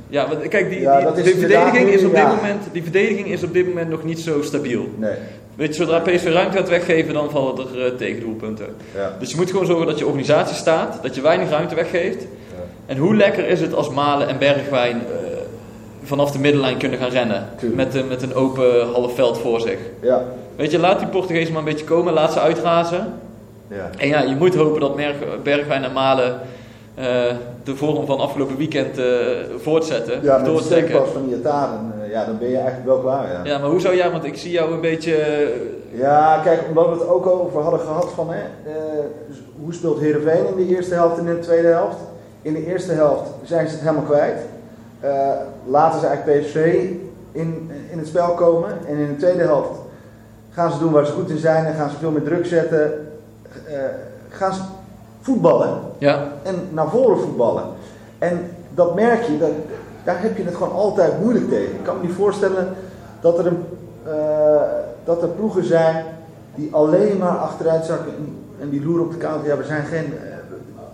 ja, 0.08 0.28
want 0.28 0.48
kijk, 0.48 0.70
die, 0.70 0.80
Ja, 0.80 1.10
die, 1.10 1.24
is 1.24 1.38
verdediging 1.38 1.88
is 1.88 2.04
op 2.04 2.14
dit 2.14 2.26
moment, 2.26 2.62
die 2.72 2.82
verdediging 2.82 3.26
is 3.26 3.42
op 3.42 3.52
dit 3.52 3.66
moment 3.68 3.88
nog 3.90 4.04
niet 4.04 4.20
zo 4.20 4.42
stabiel. 4.42 4.88
Nee. 4.96 5.14
Weet 5.54 5.68
je, 5.68 5.74
zodra 5.74 5.98
PSV 5.98 6.24
ruimte 6.32 6.56
gaat 6.56 6.68
weggeven, 6.68 7.14
dan 7.14 7.30
vallen 7.30 7.58
er 7.58 7.86
uh, 7.92 7.96
tegendoelpunten. 7.96 8.66
Ja. 8.96 9.16
Dus 9.18 9.30
je 9.30 9.36
moet 9.36 9.50
gewoon 9.50 9.66
zorgen 9.66 9.86
dat 9.86 9.98
je 9.98 10.06
organisatie 10.06 10.56
staat, 10.56 10.98
dat 11.02 11.14
je 11.14 11.20
weinig 11.20 11.50
ruimte 11.50 11.74
weggeeft. 11.74 12.24
En 12.86 12.96
hoe 12.96 13.16
lekker 13.16 13.46
is 13.48 13.60
het 13.60 13.74
als 13.74 13.90
Malen 13.90 14.28
en 14.28 14.38
Bergwijn 14.38 15.02
vanaf 16.02 16.30
de 16.30 16.38
middenlijn 16.38 16.76
kunnen 16.76 16.98
gaan 16.98 17.10
rennen. 17.10 17.48
Met, 17.74 17.94
een- 17.94 18.08
met 18.08 18.22
een 18.22 18.34
open 18.34 18.86
half 18.92 19.14
veld 19.14 19.38
voor 19.38 19.60
zich. 19.60 19.78
Ja. 20.00 20.22
Weet 20.56 20.70
je, 20.70 20.78
laat 20.78 20.98
die 20.98 21.08
Portugezen 21.08 21.52
maar 21.52 21.62
een 21.62 21.68
beetje 21.68 21.84
komen, 21.84 22.12
laat 22.12 22.32
ze 22.32 22.40
uitrazen. 22.40 23.12
Ja. 23.70 23.90
En 23.98 24.08
ja, 24.08 24.20
je 24.22 24.34
moet 24.34 24.54
hopen 24.54 24.80
dat 24.80 24.96
Bergwijn 25.42 25.84
en 25.84 25.92
Malen 25.92 26.40
eh, 26.94 27.04
de 27.64 27.76
vorm 27.76 28.06
van 28.06 28.18
afgelopen 28.18 28.56
weekend 28.56 28.98
eh, 28.98 29.06
voortzetten. 29.58 30.22
Ja, 30.22 30.38
met 30.38 30.56
de 30.56 30.62
steekpas 30.62 31.08
van 31.08 31.28
Iataren, 31.28 31.92
eh, 32.04 32.10
ja, 32.10 32.24
dan 32.24 32.38
ben 32.38 32.48
je 32.48 32.56
eigenlijk 32.56 32.86
wel 32.86 32.98
klaar. 32.98 33.32
Ja. 33.32 33.40
Ja, 33.44 33.58
maar 33.58 33.70
hoe 33.70 33.80
zou 33.80 33.96
jij, 33.96 34.10
want 34.10 34.24
ik 34.24 34.36
zie 34.36 34.50
jou 34.50 34.72
een 34.72 34.80
beetje... 34.80 35.14
eh, 35.16 35.48
Ja, 35.98 36.40
kijk, 36.44 36.60
omdat 36.68 36.86
we 36.86 36.92
het 36.92 37.08
ook 37.08 37.26
over 37.26 37.60
hadden 37.60 37.80
gehad 37.80 38.08
van 38.14 38.30
hè, 38.30 38.40
hoe 39.62 39.72
speelt 39.74 40.00
Heerenveen 40.00 40.46
in 40.46 40.66
de 40.66 40.74
eerste 40.76 40.94
helft 40.94 41.18
en 41.18 41.26
in 41.26 41.34
de 41.34 41.40
tweede 41.40 41.68
helft. 41.68 41.96
In 42.42 42.52
de 42.52 42.66
eerste 42.66 42.92
helft 42.92 43.30
zijn 43.42 43.66
ze 43.68 43.72
het 43.74 43.82
helemaal 43.82 44.04
kwijt. 44.04 44.38
Laten 45.66 46.00
ze 46.00 46.06
eigenlijk 46.06 46.40
PSV 46.46 46.56
in, 47.32 47.70
in 47.90 47.98
het 47.98 48.06
spel 48.06 48.28
komen. 48.34 48.70
En 48.88 48.96
in 48.96 49.06
de 49.08 49.16
tweede 49.16 49.42
helft 49.42 49.70
gaan 50.50 50.72
ze 50.72 50.78
doen 50.78 50.92
waar 50.92 51.06
ze 51.06 51.12
goed 51.12 51.30
in 51.30 51.38
zijn 51.38 51.64
en 51.64 51.74
gaan 51.74 51.90
ze 51.90 51.96
veel 51.96 52.10
meer 52.10 52.22
druk 52.22 52.46
zetten. 52.46 53.09
Eh, 53.70 53.76
gaan 54.28 54.54
ze 54.54 54.60
voetballen 55.20 55.80
ja, 55.98 56.28
en 56.42 56.54
naar 56.70 56.88
voren 56.90 57.18
voetballen. 57.18 57.64
En 58.18 58.50
dat 58.74 58.94
merk 58.94 59.22
je, 59.22 59.38
dat, 59.38 59.50
daar 60.04 60.22
heb 60.22 60.36
je 60.36 60.42
het 60.44 60.54
gewoon 60.54 60.72
altijd 60.72 61.20
moeilijk 61.20 61.48
tegen. 61.48 61.74
Ik 61.74 61.82
kan 61.82 61.96
me 62.00 62.06
niet 62.06 62.16
voorstellen 62.16 62.68
dat 63.20 63.38
er, 63.38 63.46
een, 63.46 63.64
eh, 64.06 64.60
dat 65.04 65.22
er 65.22 65.28
ploegen 65.28 65.64
zijn 65.64 66.04
die 66.54 66.68
alleen 66.74 67.16
maar 67.18 67.36
achteruit 67.38 67.84
zakken 67.84 68.12
en, 68.16 68.36
en 68.60 68.68
die 68.68 68.84
loeren 68.84 69.04
op 69.04 69.10
de 69.12 69.18
counter. 69.18 69.48
Ja, 69.48 69.56
we 69.56 69.64
zijn 69.64 69.84
geen 69.84 70.04
eh, 70.04 70.34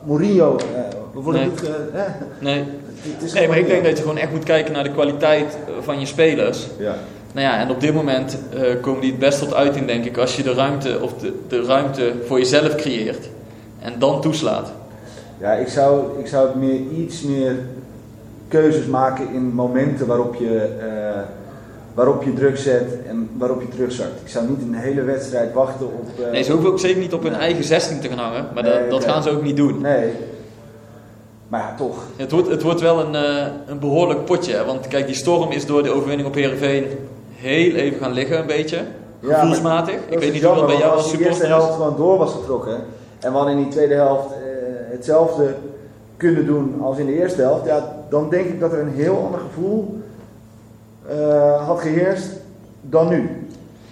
Mourinho. 0.04 0.56
eh, 0.56 0.64
we 1.12 1.20
worden 1.20 1.40
Nee. 1.40 1.50
niet... 1.50 1.70
nee. 2.40 2.64
Het 3.00 3.22
is 3.22 3.32
Nee, 3.32 3.48
maar 3.48 3.58
ik 3.58 3.66
denk 3.66 3.84
dat 3.84 3.96
je 3.96 4.02
gewoon 4.02 4.16
echt 4.18 4.30
moet 4.32 4.44
kijken 4.44 4.72
naar 4.72 4.84
de 4.84 4.92
kwaliteit 4.92 5.56
van 5.80 6.00
je 6.00 6.06
spelers. 6.06 6.68
Ja, 6.78 6.94
Nou 7.37 7.49
ja, 7.49 7.59
en 7.59 7.70
op 7.70 7.81
dit 7.81 7.94
moment 7.94 8.38
eh, 8.55 8.61
komen 8.81 9.01
die 9.01 9.11
het 9.11 9.18
best 9.20 9.38
tot 9.38 9.55
uiting, 9.55 9.87
denk 9.87 10.05
ik, 10.05 10.16
als 10.16 10.37
je 10.37 10.42
de 10.42 10.55
ruimte, 10.55 10.99
of 11.03 11.12
de, 11.14 11.33
de 11.49 11.62
ruimte 11.62 12.12
voor 12.27 12.38
jezelf 12.38 12.75
creëert. 12.75 13.29
En 13.79 13.92
dan 13.99 14.20
toeslaat. 14.20 14.72
ja 15.40 15.53
ik, 15.53 15.68
zou, 15.68 16.20
ik 16.20 16.27
zou 16.27 16.46
het 16.46 16.57
meer, 16.57 16.81
iets 16.96 17.22
meer 17.22 17.57
keuzes 18.49 18.87
maken 18.87 19.33
in 19.35 19.55
momenten 19.55 20.07
waarop 20.07 20.35
je, 20.35 20.68
eh, 20.81 21.20
waarop 21.94 22.22
je 22.22 22.33
druk 22.33 22.57
zet 22.57 22.99
en 23.09 23.29
waarop 23.37 23.61
je 23.61 23.68
terugzakt. 23.68 24.20
Ik 24.22 24.29
zou 24.29 24.49
niet 24.49 24.62
een 24.62 24.75
hele 24.75 25.03
wedstrijd 25.03 25.53
wachten 25.53 25.87
op... 25.87 26.09
eh, 26.25 26.31
Nee, 26.31 26.42
ze 26.42 26.53
hoeven 26.53 26.70
ook 26.70 26.81
zeker 26.81 27.01
niet 27.01 27.12
op 27.14 27.22
hun 27.22 27.35
eigen 27.35 27.64
16 27.64 28.01
te 28.01 28.09
gaan 28.09 28.18
hangen, 28.18 28.46
maar 28.55 28.62
Nee, 28.62 28.72
dat, 28.72 28.90
dat 28.90 29.01
nee. 29.01 29.09
gaan 29.09 29.22
ze 29.22 29.31
ook 29.31 29.42
niet 29.42 29.57
doen. 29.57 29.81
Nee. 29.81 30.11
Maar 31.49 31.61
ja, 31.61 31.75
toch. 31.77 31.96
Het 32.16 32.31
wordt, 32.31 32.49
het 32.49 32.62
wordt 32.62 32.81
wel 32.81 33.01
een, 33.01 33.14
een 33.66 33.79
behoorlijk 33.79 34.25
potje, 34.25 34.53
hè, 34.53 34.64
want 34.64 34.88
kijk, 34.88 35.07
die 35.07 35.14
storm 35.14 35.51
is 35.51 35.66
door 35.66 35.83
de 35.83 35.90
overwinning 35.90 36.29
op 36.29 36.35
Heerenveen 36.35 36.85
heel 37.37 37.75
even 37.75 37.99
gaan 37.99 38.12
liggen, 38.12 38.38
een 38.38 38.46
beetje. 38.46 38.81
Ja, 39.20 39.38
Gevoelsmatig. 39.38 39.94
Ik 39.94 40.18
weet 40.18 40.22
is 40.22 40.33
niet 40.33 40.44
hoe 40.44 40.55
dat 40.55 40.66
bij 40.66 40.77
jou 40.77 40.92
als 40.92 41.03
Als 41.03 41.11
die 41.11 41.27
eerste 41.27 41.35
supporter 41.35 41.59
helft 41.59 41.68
is. 41.68 41.77
gewoon 41.77 41.96
door 41.96 42.18
was 42.18 42.33
getrokken 42.33 42.75
en 43.20 43.31
we 43.31 43.37
hadden 43.37 43.57
in 43.57 43.62
die 43.62 43.72
tweede 43.72 43.94
helft 43.94 44.31
eh, 44.33 44.37
hetzelfde 44.90 45.55
kunnen 46.16 46.46
doen 46.46 46.81
als 46.83 46.99
in 46.99 47.07
de 47.07 47.18
eerste 47.18 47.40
helft, 47.40 47.66
ja, 47.66 47.96
dan 48.11 48.31
denk 48.31 48.46
ik 48.46 48.61
dat 48.61 48.72
er 48.72 48.79
een 48.79 48.94
heel 48.94 49.22
ander 49.25 49.40
gevoel 49.40 50.03
eh, 51.09 51.66
had 51.66 51.81
geheerst 51.81 52.29
dan 52.81 53.09
nu. 53.09 53.46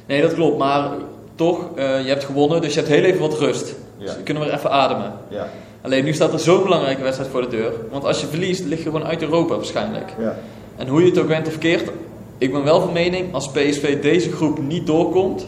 Nee, 0.07 0.23
dat 0.23 0.35
klopt, 0.35 0.59
maar 0.59 0.91
toch, 1.35 1.69
eh, 1.77 2.03
je 2.03 2.09
hebt 2.09 2.25
gewonnen, 2.25 2.61
dus 2.61 2.75
je 2.75 2.81
hebt 2.81 2.93
heel 2.93 3.03
even 3.05 3.21
wat 3.21 3.39
rust. 3.39 3.75
Ja. 3.97 4.05
Dus 4.05 4.17
we 4.17 4.23
kunnen 4.23 4.43
weer 4.43 4.55
even 4.55 4.71
ademen. 4.71 5.13
Ja. 5.29 5.49
Alleen 5.83 6.05
nu 6.05 6.13
staat 6.13 6.33
er 6.33 6.39
zo'n 6.39 6.63
belangrijke 6.63 7.03
wedstrijd 7.03 7.31
voor 7.31 7.41
de 7.41 7.49
deur. 7.49 7.73
Want 7.91 8.05
als 8.05 8.21
je 8.21 8.27
verliest, 8.27 8.65
lig 8.65 8.79
je 8.79 8.85
gewoon 8.85 9.05
uit 9.05 9.23
Europa 9.23 9.55
waarschijnlijk. 9.55 10.15
Ja. 10.19 10.37
En 10.77 10.89
hoe 10.89 11.01
je 11.01 11.09
het 11.09 11.19
ook 11.19 11.29
bent 11.29 11.47
of 11.47 11.59
keert, 11.59 11.91
ik 12.39 12.53
ben 12.53 12.65
wel 12.65 12.81
van 12.81 12.93
mening, 12.93 13.35
als 13.35 13.49
PSV 13.51 14.03
deze 14.03 14.33
groep 14.33 14.59
niet 14.63 14.87
doorkomt, 14.87 15.47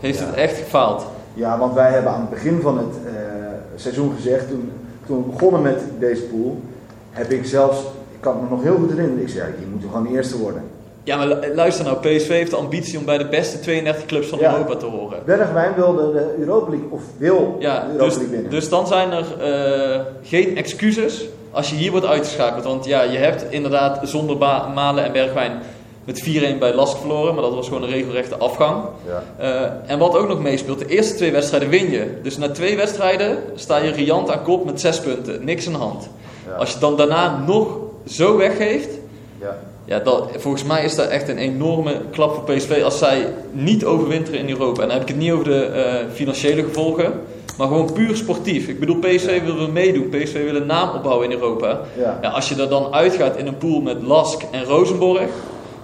heeft 0.00 0.18
Ja. 0.18 0.24
het 0.26 0.34
echt 0.34 0.56
gefaald. 0.58 1.06
ja, 1.34 1.58
want 1.58 1.74
wij 1.74 1.90
hebben 1.92 2.12
aan 2.12 2.20
het 2.20 2.30
begin 2.30 2.60
van 2.60 2.78
het 2.78 2.94
eh, 3.06 3.12
seizoen 3.76 4.12
gezegd, 4.16 4.48
toen, 4.48 4.70
toen 5.06 5.16
we 5.24 5.30
begonnen 5.30 5.62
met 5.62 5.80
deze 5.98 6.22
pool, 6.22 6.60
heb 7.10 7.30
ik 7.30 7.44
zelfs, 7.46 7.78
ik 8.12 8.20
kan 8.20 8.36
me 8.42 8.48
nog 8.50 8.62
heel 8.62 8.74
goed 8.76 8.90
herinneren, 8.90 9.22
ik 9.22 9.28
zei, 9.28 9.44
die 9.58 9.66
moeten 9.66 9.88
gewoon 9.88 10.06
de 10.06 10.12
eerste 10.12 10.38
worden. 10.38 10.62
Ja, 11.02 11.16
maar 11.16 11.26
lu- 11.26 11.54
luister 11.54 11.84
nou, 11.84 11.96
PSV 11.96 12.28
heeft 12.28 12.50
de 12.50 12.56
ambitie 12.56 12.98
om 12.98 13.04
bij 13.04 13.18
de 13.18 13.28
beste 13.28 13.60
32 13.60 14.04
clubs 14.06 14.26
van 14.28 14.38
Ja. 14.38 14.52
Europa 14.52 14.76
te 14.76 14.86
horen. 14.86 15.18
Bergwijn 15.24 15.74
wilde 15.74 16.12
de 16.12 16.34
Europa 16.38 16.70
League, 16.70 16.88
of 16.90 17.02
wil 17.18 17.56
Ja, 17.58 17.80
de 17.80 17.86
Europa 17.86 18.04
dus, 18.04 18.14
League 18.14 18.30
winnen. 18.32 18.50
dus 18.50 18.68
dan 18.68 18.86
zijn 18.86 19.10
er 19.10 19.24
eh, 19.40 20.00
geen 20.22 20.56
excuses 20.56 21.24
als 21.50 21.70
je 21.70 21.76
hier 21.76 21.90
wordt 21.90 22.06
uitgeschakeld. 22.06 22.64
Want 22.64 22.84
ja, 22.84 23.02
je 23.02 23.18
hebt 23.18 23.44
inderdaad 23.50 24.00
zonder 24.08 24.38
Ba- 24.38 24.68
Malen 24.74 25.04
en 25.04 25.12
Bergwijn 25.12 25.52
met 26.04 26.22
4-1 26.56 26.58
bij 26.58 26.74
Lask 26.74 26.96
verloren. 26.96 27.34
Maar 27.34 27.42
dat 27.42 27.54
was 27.54 27.66
gewoon 27.68 27.82
een 27.82 27.90
regelrechte 27.90 28.36
afgang. 28.36 28.84
ja. 29.06 29.22
Eh, 29.38 29.90
en 29.90 29.98
wat 29.98 30.16
ook 30.16 30.28
nog 30.28 30.40
meespeelt, 30.40 30.78
de 30.78 30.86
eerste 30.86 31.14
twee 31.14 31.32
wedstrijden 31.32 31.68
win 31.68 31.90
je. 31.90 32.18
Dus 32.22 32.36
na 32.38 32.50
twee 32.50 32.76
wedstrijden 32.76 33.38
sta 33.54 33.76
je 33.76 33.90
riant 33.90 34.30
aan 34.30 34.42
kop 34.42 34.64
met 34.64 34.80
zes 34.80 35.00
punten. 35.00 35.44
Niks 35.44 35.64
de 35.64 35.70
hand. 35.70 36.08
Ja. 36.46 36.52
Als 36.52 36.72
je 36.72 36.78
dan 36.78 36.96
daarna 36.96 37.44
nog 37.46 37.76
zo 38.06 38.36
weggeeft... 38.36 38.88
Ja. 39.40 39.58
Ja, 39.86 39.98
dat, 39.98 40.28
volgens 40.36 40.64
mij 40.64 40.84
is 40.84 40.94
dat 40.94 41.08
echt 41.08 41.28
een 41.28 41.38
enorme 41.38 42.00
klap 42.10 42.34
voor 42.34 42.54
PSV 42.54 42.82
als 42.84 42.98
zij 42.98 43.26
niet 43.52 43.84
overwinteren 43.84 44.40
in 44.40 44.48
Europa. 44.48 44.82
En 44.82 44.88
dan 44.88 44.96
heb 44.96 45.08
ik 45.08 45.14
het 45.14 45.22
niet 45.22 45.32
over 45.32 45.44
de 45.44 45.64
eh, 45.64 45.94
financiële 46.12 46.62
gevolgen, 46.62 47.12
maar 47.58 47.66
gewoon 47.66 47.92
puur 47.92 48.16
sportief. 48.16 48.68
Ik 48.68 48.80
bedoel, 48.80 48.96
PSV 48.96 49.42
wil 49.44 49.56
weer 49.56 49.70
meedoen, 49.70 50.08
PSV 50.08 50.44
wil 50.44 50.54
een 50.54 50.66
naam 50.66 50.94
opbouwen 50.94 51.30
in 51.30 51.32
Europa. 51.32 51.80
Ja. 51.98 52.18
Ja, 52.22 52.28
als 52.28 52.48
je 52.48 52.62
er 52.62 52.68
dan 52.68 52.92
uitgaat 52.92 53.36
in 53.36 53.46
een 53.46 53.58
pool 53.58 53.80
met 53.80 54.02
Lask 54.02 54.42
en 54.50 54.64
Rosenborg, 54.64 55.28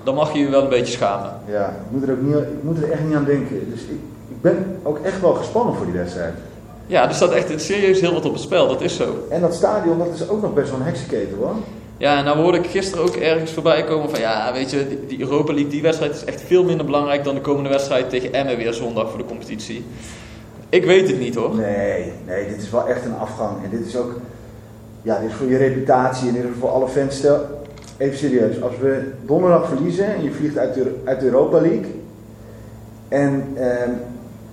dan 0.04 0.14
mag 0.14 0.32
je 0.32 0.38
je 0.38 0.48
wel 0.48 0.62
een 0.62 0.68
beetje 0.68 0.92
schamen. 0.92 1.30
Ja, 1.46 1.66
ik 1.68 1.90
moet 1.90 2.02
er 2.08 2.10
ook 2.12 2.20
niet, 2.22 2.34
ik 2.36 2.62
moet 2.62 2.82
er 2.82 2.90
echt 2.90 3.04
niet 3.06 3.14
aan 3.14 3.24
denken. 3.24 3.70
Dus 3.70 3.80
ik, 3.82 3.98
ik 4.28 4.40
ben 4.40 4.78
ook 4.82 4.98
echt 5.02 5.20
wel 5.20 5.34
gespannen 5.34 5.74
voor 5.74 5.86
die 5.86 5.94
wedstrijd. 5.94 6.34
Ja, 6.86 7.08
er 7.08 7.14
staat 7.14 7.30
echt 7.32 7.60
serieus 7.60 8.00
heel 8.00 8.12
wat 8.12 8.24
op 8.24 8.32
het 8.32 8.42
spel, 8.42 8.68
dat 8.68 8.80
is 8.80 8.96
zo. 8.96 9.26
En 9.30 9.40
dat 9.40 9.54
stadion, 9.54 9.98
dat 9.98 10.08
is 10.14 10.28
ook 10.28 10.42
nog 10.42 10.54
best 10.54 10.70
wel 10.70 10.78
een 10.78 10.84
heksenketen 10.86 11.36
hoor. 11.38 11.52
Ja, 11.96 12.18
en 12.18 12.24
nou 12.24 12.38
hoorde 12.38 12.58
ik 12.58 12.66
gisteren 12.66 13.04
ook 13.04 13.16
ergens 13.16 13.52
voorbij 13.52 13.84
komen 13.84 14.10
van 14.10 14.20
ja, 14.20 14.52
weet 14.52 14.70
je, 14.70 14.98
die- 15.08 15.20
Europa 15.20 15.52
League, 15.52 15.70
die 15.70 15.82
wedstrijd 15.82 16.14
is 16.14 16.24
echt 16.24 16.40
veel 16.46 16.64
minder 16.64 16.86
belangrijk 16.86 17.24
dan 17.24 17.34
de 17.34 17.40
komende 17.40 17.68
wedstrijd 17.68 18.10
tegen 18.10 18.32
Emmen 18.32 18.56
weer 18.56 18.72
zondag 18.72 19.08
voor 19.08 19.18
de 19.18 19.24
competitie. 19.24 19.84
Ik 20.68 20.84
weet 20.84 21.08
het 21.08 21.18
niet 21.18 21.34
hoor. 21.34 21.54
Nee, 21.54 22.12
nee, 22.26 22.48
dit 22.48 22.62
is 22.62 22.70
wel 22.70 22.88
echt 22.88 23.04
een 23.04 23.16
afgang. 23.20 23.50
En 23.64 23.70
dit 23.78 23.86
is 23.86 23.96
ook, 23.96 24.12
ja, 25.02 25.18
dit 25.20 25.28
is 25.30 25.34
voor 25.34 25.48
je 25.48 25.56
reputatie 25.56 26.28
en 26.28 26.34
dit 26.34 26.42
is 26.42 26.48
voor 26.60 26.68
alle 26.68 26.88
fans. 26.88 27.16
Stel, 27.16 27.40
even 28.00 28.18
serieus, 28.18 28.62
als 28.62 28.72
we 28.80 29.12
donderdag 29.26 29.68
verliezen 29.68 30.14
en 30.14 30.22
je 30.22 30.32
vliegt 30.32 30.58
uit 30.58 30.74
de, 30.74 30.94
uit 31.04 31.20
de 31.20 31.26
Europa 31.26 31.60
League. 31.60 31.94
En 33.08 33.44
ehm, 33.56 33.90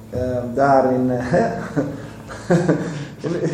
ehm, 0.09 0.43
daar 0.53 0.93
in, 0.93 1.11
eh, 1.11 1.43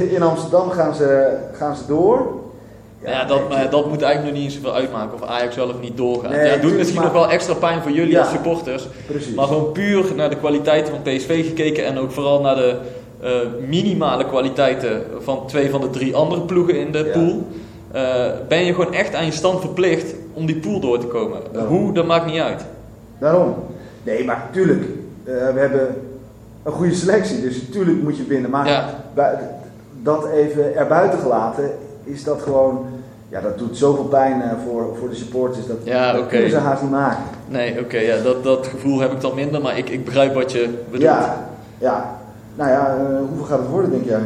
in, 0.16 0.22
Amsterdam 0.22 0.70
gaan 0.70 0.96
ze, 0.96 1.38
gaan 1.54 1.76
ze 1.76 1.84
door. 1.88 2.42
Ja, 3.06 3.26
dat, 3.26 3.50
maar 3.50 3.70
dat 3.70 3.90
moet 3.90 4.02
eigenlijk 4.02 4.36
nog 4.36 4.44
niet 4.44 4.54
zoveel 4.54 4.74
uitmaken 4.74 5.14
of 5.14 5.24
Ajax 5.24 5.56
wel 5.56 5.70
of 5.70 5.82
niet 5.82 5.98
doorgaat. 5.98 6.32
Nee, 6.32 6.46
ja, 6.46 6.52
het 6.52 6.62
doet 6.62 6.78
misschien 6.78 7.02
maar- 7.02 7.12
nog 7.12 7.22
wel 7.22 7.30
extra 7.32 7.54
pijn 7.54 7.82
voor 7.82 7.92
jullie 7.92 8.12
Ja. 8.12 8.20
als 8.20 8.30
supporters. 8.30 8.88
Precies. 9.08 9.36
Maar 9.36 9.48
gewoon 9.48 9.72
puur 9.72 10.06
naar 10.16 10.30
de 10.30 10.38
kwaliteiten 10.38 10.94
van 10.94 11.02
PSV 11.02 11.46
gekeken 11.48 11.86
en 11.86 11.98
ook 11.98 12.12
vooral 12.12 12.42
naar 12.42 12.56
de 12.56 12.78
eh, 13.22 13.32
minimale 13.68 14.26
kwaliteiten 14.26 15.04
van 15.20 15.48
twee 15.48 15.70
van 15.70 15.82
de 15.82 15.90
drie 15.90 16.16
andere 16.16 16.42
ploegen 16.42 16.80
in 16.80 16.92
de 16.92 17.06
pool. 17.06 17.48
Eh, 17.94 18.32
ben 18.48 18.66
je 18.66 18.74
gewoon 18.74 18.94
echt 18.94 19.16
aan 19.16 19.26
je 19.26 19.32
stand 19.32 19.60
verplicht 19.60 20.14
om 20.34 20.46
die 20.46 20.56
pool 20.60 20.80
door 20.80 21.00
te 21.00 21.08
komen. 21.08 21.40
Daarom. 21.52 21.78
Hoe, 21.78 21.94
dat 21.94 22.06
maakt 22.06 22.26
niet 22.26 22.40
uit. 22.40 22.66
Daarom. 23.20 23.56
Nee, 24.04 24.26
maar 24.26 24.48
tuurlijk, 24.52 24.82
eh, 25.24 25.34
we 25.54 25.60
hebben 25.60 25.96
een 26.64 26.72
goede 26.72 26.94
selectie, 26.94 27.42
dus 27.42 27.62
natuurlijk 27.68 28.02
moet 28.04 28.18
je 28.18 28.24
winnen. 28.24 28.50
Maar 28.50 28.68
Ja. 28.68 28.86
dat 30.04 30.28
even 30.30 30.76
erbuiten 30.76 31.20
gelaten, 31.20 31.72
is 32.04 32.24
dat 32.24 32.42
gewoon, 32.42 32.86
ja, 33.30 33.42
dat 33.42 33.58
doet 33.58 33.78
zoveel 33.78 34.04
pijn 34.04 34.42
eh, 34.42 34.50
voor, 34.68 34.96
voor 35.00 35.10
de 35.10 35.16
supporters. 35.16 35.68
Dat, 35.68 35.78
Ja, 35.84 36.12
dat 36.12 36.22
oké. 36.22 36.30
kunnen 36.30 36.50
ze 36.50 36.58
haast 36.58 36.82
niet 36.82 36.92
maken. 36.92 37.24
Nee, 37.48 37.80
oké, 37.80 37.98
ja, 37.98 38.22
dat, 38.24 38.44
dat 38.44 38.68
gevoel 38.68 39.00
heb 39.00 39.12
ik 39.12 39.22
dan 39.22 39.36
minder, 39.36 39.62
maar 39.62 39.78
ik, 39.78 39.90
ik 39.90 40.06
begrijp 40.06 40.34
wat 40.34 40.52
je 40.52 40.70
bedoelt. 40.86 41.02
Ja, 41.04 41.48
ja. 41.78 42.16
Nou 42.56 42.70
ja, 42.70 42.98
hoeveel 43.30 43.46
gaat 43.46 43.60
het 43.60 43.68
worden, 43.70 43.92
denk 43.92 44.06
jij? 44.06 44.22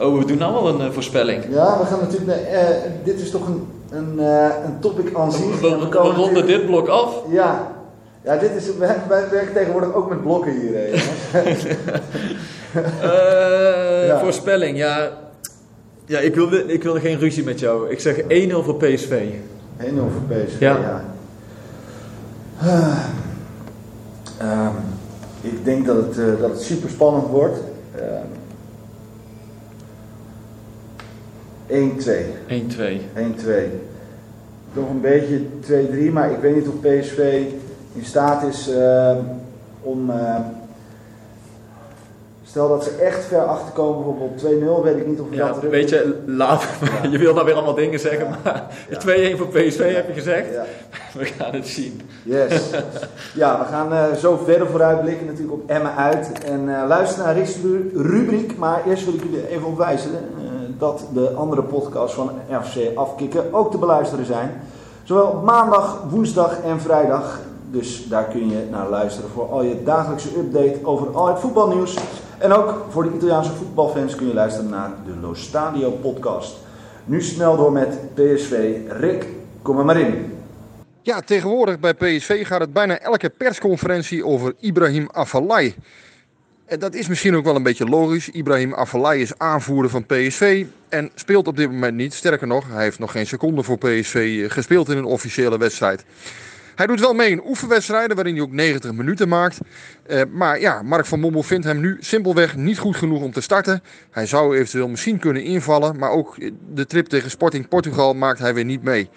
Oh, 0.00 0.18
we 0.18 0.24
doen 0.24 0.38
nou 0.38 0.52
wel 0.52 0.68
een 0.68 0.80
eh, 0.80 0.90
voorspelling. 0.90 1.44
Ja, 1.50 1.78
we 1.78 1.84
gaan 1.84 1.98
natuurlijk, 2.00 2.38
eh, 2.38 2.60
dit 3.04 3.20
is 3.20 3.30
toch 3.30 3.46
een, 3.46 3.66
een, 3.90 4.18
eh, 4.18 4.48
een 4.64 4.80
topic 4.80 5.14
aan 5.14 5.32
zich. 5.32 5.60
We, 5.60 5.68
we, 5.78 5.88
we 5.88 5.96
ronden 5.98 6.46
dit 6.46 6.66
blok 6.66 6.88
af. 6.88 7.14
Ja. 7.28 7.72
Ja, 8.24 8.36
dit 8.36 8.50
is, 8.56 8.76
wij, 8.76 8.96
wij 9.08 9.30
werken 9.30 9.52
tegenwoordig 9.52 9.94
ook 9.94 10.08
met 10.08 10.22
blokken 10.22 10.60
hier. 10.60 10.72
Ja. 14.06 14.20
Voorspelling, 14.20 14.76
ja. 14.76 15.10
Ja, 16.06 16.18
ik 16.18 16.34
wil, 16.34 16.52
ik 16.52 16.82
wil 16.82 16.94
geen 16.94 17.18
ruzie 17.18 17.44
met 17.44 17.60
jou. 17.60 17.90
Ik 17.90 18.00
zeg 18.00 18.20
1-0 18.20 18.26
voor 18.64 18.76
PSV. 18.76 19.22
1-0 19.80 19.84
voor 19.94 20.22
PSV, 20.28 20.60
Ja. 20.60 20.76
ja. 20.76 21.02
Ehm, 24.38 24.74
ik 25.40 25.64
denk 25.64 25.86
dat 25.86 25.96
het, 25.96 26.40
dat 26.40 26.50
het 26.50 26.60
super 26.62 26.90
spannend 26.90 27.26
wordt. 27.26 27.58
Ehm, 27.94 28.26
1-2. 31.68 31.72
1-2. 32.48 32.52
1-2. 33.16 33.22
Toch 34.74 34.90
een 34.90 35.00
beetje 35.00 35.40
2-3, 36.08 36.12
maar 36.12 36.30
ik 36.30 36.38
weet 36.40 36.54
niet 36.54 36.68
of 36.68 36.74
PSV 36.80 37.42
in 37.94 38.04
staat 38.04 38.42
is 38.46 38.68
uh, 38.70 39.16
om. 39.82 40.10
Uh, 40.10 40.36
stel 42.46 42.68
dat 42.68 42.84
ze 42.84 42.90
echt 42.90 43.24
ver 43.24 43.40
achterkomen, 43.44 44.04
bijvoorbeeld 44.04 44.80
2-0, 44.80 44.84
weet 44.84 44.96
ik 44.96 45.06
niet 45.06 45.20
of 45.20 45.28
we 45.28 45.36
ja, 45.36 45.46
dat 45.48 45.62
een 45.62 45.70
beetje 45.70 46.16
laat. 46.26 46.64
Ja. 47.02 47.08
je 47.12 47.18
wil 47.18 47.34
nou 47.34 47.46
weer 47.46 47.54
allemaal 47.54 47.74
dingen 47.74 48.00
zeggen, 48.00 48.26
Ja. 48.26 48.38
maar 48.44 48.66
Ja. 48.88 49.32
2-1 49.34 49.36
voor 49.38 49.48
PSV 49.48 49.94
heb 49.94 50.06
je 50.06 50.12
gezegd. 50.12 50.46
We 51.18 51.24
gaan 51.24 51.54
het 51.54 51.66
zien. 51.66 52.00
Yes. 52.22 52.70
Ja, 53.34 53.58
we 53.58 53.64
gaan 53.64 53.92
eh, 53.92 54.12
zo 54.12 54.40
verder 54.44 54.66
vooruitblikken 54.66 55.26
natuurlijk 55.26 55.52
op 55.52 55.70
Emmen 55.70 55.94
uit. 55.96 56.28
En 56.44 56.76
eh 56.80 56.88
luister 56.88 57.24
naar 57.24 57.34
Rick's 57.36 57.56
ru- 57.62 57.90
rubriek. 58.02 58.56
Maar 58.56 58.82
eerst 58.88 59.04
wil 59.04 59.14
ik 59.14 59.22
jullie 59.22 59.48
even 59.48 59.66
op 59.66 59.78
wijzen 59.78 60.10
eh, 60.10 60.43
dat 60.84 61.06
de 61.12 61.30
andere 61.30 61.62
podcasts 61.62 62.14
van 62.14 62.30
FC 62.62 62.96
Afkikken 62.96 63.54
ook 63.54 63.70
te 63.70 63.78
beluisteren 63.78 64.26
zijn. 64.26 64.60
Zowel 65.02 65.42
maandag, 65.44 66.02
woensdag 66.10 66.60
en 66.60 66.80
vrijdag. 66.80 67.40
Dus 67.70 68.08
daar 68.08 68.24
kun 68.24 68.50
je 68.50 68.66
naar 68.70 68.88
luisteren 68.88 69.30
voor 69.30 69.48
al 69.50 69.62
je 69.62 69.82
dagelijkse 69.82 70.38
update 70.38 70.78
over 70.82 71.16
al 71.16 71.26
het 71.26 71.38
voetbalnieuws. 71.38 71.96
En 72.38 72.52
ook 72.52 72.86
voor 72.88 73.02
de 73.02 73.14
Italiaanse 73.14 73.52
voetbalfans 73.52 74.14
kun 74.14 74.26
je 74.26 74.34
luisteren 74.34 74.70
naar 74.70 74.90
de 75.06 75.16
Lo 75.20 75.34
Stadio 75.34 75.90
podcast. 75.90 76.56
Nu 77.04 77.22
snel 77.22 77.56
door 77.56 77.72
met 77.72 78.14
PSV. 78.14 78.76
Rick, 78.88 79.26
kom 79.62 79.78
er 79.78 79.84
maar 79.84 80.00
in. 80.00 80.32
Ja, 81.02 81.20
tegenwoordig 81.20 81.80
bij 81.80 81.94
PSV 81.94 82.46
gaat 82.46 82.60
het 82.60 82.72
bijna 82.72 82.98
elke 82.98 83.30
persconferentie 83.30 84.26
over 84.26 84.54
Ibrahim 84.58 85.08
Afellay. 85.12 85.74
En 86.66 86.78
dat 86.78 86.94
is 86.94 87.08
misschien 87.08 87.36
ook 87.36 87.44
wel 87.44 87.56
een 87.56 87.62
beetje 87.62 87.84
logisch. 87.84 88.28
Ibrahim 88.28 88.74
Afellay 88.74 89.18
is 89.18 89.38
aanvoerder 89.38 89.90
van 89.90 90.06
PSV 90.06 90.64
en 90.88 91.10
speelt 91.14 91.46
op 91.46 91.56
dit 91.56 91.70
moment 91.70 91.96
niet. 91.96 92.14
Sterker 92.14 92.46
nog, 92.46 92.68
hij 92.68 92.82
heeft 92.82 92.98
nog 92.98 93.10
geen 93.10 93.26
seconde 93.26 93.62
voor 93.62 93.78
PSV 93.78 94.50
gespeeld 94.52 94.88
in 94.88 94.96
een 94.96 95.04
officiële 95.04 95.58
wedstrijd. 95.58 96.04
Hij 96.74 96.86
doet 96.86 97.00
wel 97.00 97.14
mee 97.14 97.30
in 97.30 97.46
oefenwedstrijden 97.46 98.16
waarin 98.16 98.34
hij 98.34 98.42
ook 98.42 98.52
90 98.52 98.92
minuten 98.92 99.28
maakt. 99.28 99.58
Eh, 100.06 100.22
maar 100.30 100.60
ja, 100.60 100.82
Mark 100.82 101.06
van 101.06 101.20
Bommel 101.20 101.42
vindt 101.42 101.66
hem 101.66 101.80
nu 101.80 101.96
simpelweg 102.00 102.56
niet 102.56 102.78
goed 102.78 102.96
genoeg 102.96 103.22
om 103.22 103.32
te 103.32 103.40
starten. 103.40 103.82
Hij 104.10 104.26
zou 104.26 104.56
eventueel 104.56 104.88
misschien 104.88 105.18
kunnen 105.18 105.42
invallen, 105.42 105.98
maar 105.98 106.10
ook 106.10 106.36
de 106.74 106.86
trip 106.86 107.06
tegen 107.06 107.30
Sporting 107.30 107.68
Portugal 107.68 108.14
maakt 108.14 108.38
hij 108.38 108.54
weer 108.54 108.64
niet 108.64 108.82
mee. 108.82 109.10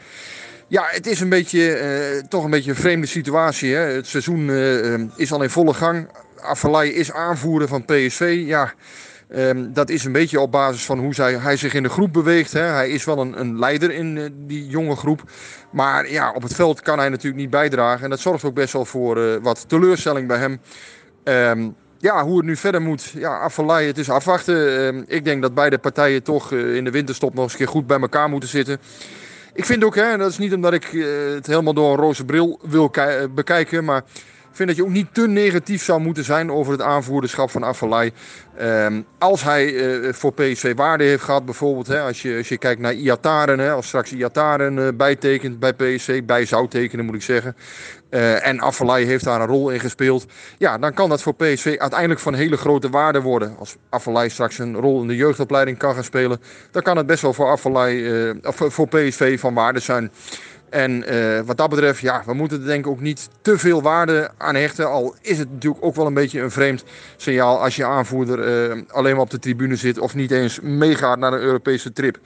Ja, 0.70 0.86
het 0.88 1.08
is 1.08 1.20
een 1.20 1.30
beetje, 1.30 1.74
eh, 1.74 2.24
toch 2.30 2.44
een 2.44 2.50
beetje 2.50 2.70
een 2.70 2.76
vreemde 2.76 3.08
situatie. 3.08 3.74
Hè? 3.74 3.80
Het 3.80 4.08
seizoen 4.08 4.50
eh, 4.50 4.94
eh, 4.94 5.02
is 5.16 5.32
al 5.32 5.44
in 5.44 5.50
volle 5.50 5.74
gang. 5.74 6.08
Afellay 6.42 6.88
is 6.88 7.12
aanvoerder 7.12 7.68
van 7.68 7.86
PSV. 7.86 8.44
Ja, 8.46 8.74
ehm, 9.30 9.74
dat 9.74 9.90
is 9.90 10.04
een 10.04 10.12
beetje 10.12 10.40
op 10.40 10.52
basis 10.52 10.86
van 10.86 11.00
hoe 11.00 11.14
zij, 11.14 11.34
hij 11.34 11.58
zich 11.58 11.74
in 11.74 11.84
de 11.84 11.90
groep 11.90 12.14
beweegt. 12.14 12.54
Hè? 12.54 12.62
Hij 12.62 12.90
is 12.90 13.04
wel 13.04 13.18
een, 13.20 13.40
een 13.40 13.60
leider 13.60 13.92
in 13.92 14.18
eh, 14.18 14.24
die 14.34 14.68
jonge 14.68 14.96
groep. 14.96 15.22
Maar 15.72 16.12
ja, 16.12 16.32
op 16.32 16.42
het 16.42 16.54
veld 16.56 16.82
kan 16.82 17.00
hij 17.00 17.10
natuurlijk 17.10 17.42
niet 17.42 17.50
bijdragen. 17.50 18.04
En 18.04 18.10
dat 18.10 18.20
zorgt 18.20 18.44
ook 18.44 18.54
best 18.54 18.74
wel 18.74 18.86
voor 18.86 19.18
eh, 19.24 19.36
wat 19.42 19.70
teleurstelling 19.70 20.28
bij 20.28 20.38
hem. 20.38 20.60
Ehm, 21.24 21.70
ja, 21.98 22.24
hoe 22.24 22.38
het 22.38 22.46
nu 22.46 22.56
verder 22.56 22.82
moet. 22.82 23.04
Ja, 23.04 23.40
Afellay, 23.40 23.86
het 23.86 23.98
is 23.98 24.10
afwachten. 24.10 24.88
Ehm, 24.88 25.04
ik 25.08 25.26
denk 25.26 25.42
dat 25.42 25.54
beide 25.54 25.78
partijen 25.78 26.24
toch 26.24 26.52
eh, 26.52 26.76
in 26.76 26.84
de 26.84 26.92
winterstop 26.92 27.34
nog 27.34 27.44
eens 27.44 27.52
een 27.52 27.58
keer 27.58 27.68
goed 27.68 27.88
bij 27.88 28.00
elkaar 28.00 28.30
moeten 28.30 28.50
zitten. 28.50 28.78
Ik 29.54 29.66
vind 29.66 29.84
ook, 29.84 29.96
hè, 29.96 30.18
dat 30.18 30.30
is 30.30 30.38
niet 30.38 30.54
omdat 30.54 30.74
ik 30.74 30.84
het 31.36 31.48
helemaal 31.48 31.74
door 31.74 31.92
een 31.92 31.98
roze 32.00 32.26
bril 32.26 32.60
wil 32.64 32.90
ki- 32.90 33.28
bekijken, 33.30 33.84
maar 33.84 34.04
vind 34.58 34.70
dat 34.70 34.78
je 34.78 34.84
ook 34.84 34.90
niet 34.90 35.14
te 35.14 35.28
negatief 35.28 35.84
zou 35.84 36.02
moeten 36.02 36.24
zijn 36.24 36.52
over 36.52 36.72
het 36.72 36.82
aanvoerderschap 36.82 37.50
van 37.50 37.64
Afellay. 37.64 38.12
Ehm, 38.58 39.02
als 39.18 39.44
hij 39.44 39.76
eh, 39.76 40.14
voor 40.14 40.34
PSV 40.34 40.76
waarde 40.76 41.04
heeft 41.04 41.24
gehad, 41.24 41.46
bijvoorbeeld 41.46 41.88
hè, 41.88 42.02
als, 42.02 42.22
je, 42.22 42.38
als 42.38 42.50
je 42.50 42.58
kijkt 42.58 42.82
naar 42.82 42.94
Iataren, 42.94 43.60
hè, 43.60 43.72
als 43.72 43.88
straks 43.88 44.12
Iataren 44.12 44.86
eh, 44.86 44.88
bijtekent 44.94 45.60
bij 45.60 45.74
PSV, 45.74 46.24
bij 46.24 46.46
zou 46.46 46.68
tekenen 46.68 47.06
moet 47.06 47.16
ik 47.16 47.22
zeggen. 47.22 47.56
eh, 48.10 48.48
en 48.48 48.60
Afellay 48.60 49.04
heeft 49.04 49.24
daar 49.24 49.42
een 49.42 49.48
rol 49.48 49.70
in 49.70 49.80
gespeeld. 49.80 50.26
Ja, 50.58 50.78
dan 50.78 50.94
kan 50.94 51.10
dat 51.10 51.22
voor 51.22 51.36
PSV 51.36 51.76
uiteindelijk 51.80 52.20
van 52.20 52.34
hele 52.34 52.58
grote 52.58 52.90
waarde 52.90 53.22
worden. 53.22 53.56
Als 53.60 53.76
Afellay 53.90 54.30
straks 54.30 54.58
een 54.58 54.76
rol 54.76 55.02
in 55.02 55.08
de 55.08 55.16
jeugdopleiding 55.16 55.78
kan 55.78 55.94
gaan 55.94 56.04
spelen, 56.04 56.42
dan 56.72 56.82
kan 56.82 56.98
het 56.98 57.06
best 57.06 57.22
wel 57.22 57.34
voor 57.34 57.52
of 57.52 58.56
voor 58.56 58.88
PSV 58.88 59.40
van 59.40 59.54
waarde 59.54 59.80
zijn. 59.80 60.12
En 60.70 61.08
eh, 61.08 61.42
wat 61.46 61.58
dat 61.58 61.70
betreft, 61.70 62.00
ja, 62.00 62.24
we 62.26 62.34
moeten 62.34 62.60
er 62.60 62.66
denk 62.66 62.86
ik 62.86 62.92
ook 62.92 63.00
niet 63.00 63.30
te 63.42 63.58
veel 63.58 63.82
waarde 63.82 64.30
aan 64.38 64.56
hechten. 64.56 64.90
Al 64.90 65.16
is 65.22 65.38
het 65.38 65.52
natuurlijk 65.52 65.86
ook 65.86 65.96
wel 65.96 66.06
een 66.06 66.14
beetje 66.14 66.42
een 66.42 66.52
vreemd 66.52 66.84
signaal 67.18 67.64
als 67.64 67.76
je 67.76 67.86
aanvoerder 67.86 68.40
eh, 68.40 68.82
alleen 68.88 69.14
maar 69.14 69.24
op 69.24 69.30
de 69.30 69.40
tribune 69.40 69.76
zit 69.76 70.00
of 70.00 70.16
niet 70.16 70.32
eens 70.32 70.60
meegaat 70.60 71.20
naar 71.20 71.34
een 71.34 71.40
Europese 71.40 71.94
trip. 71.94 72.18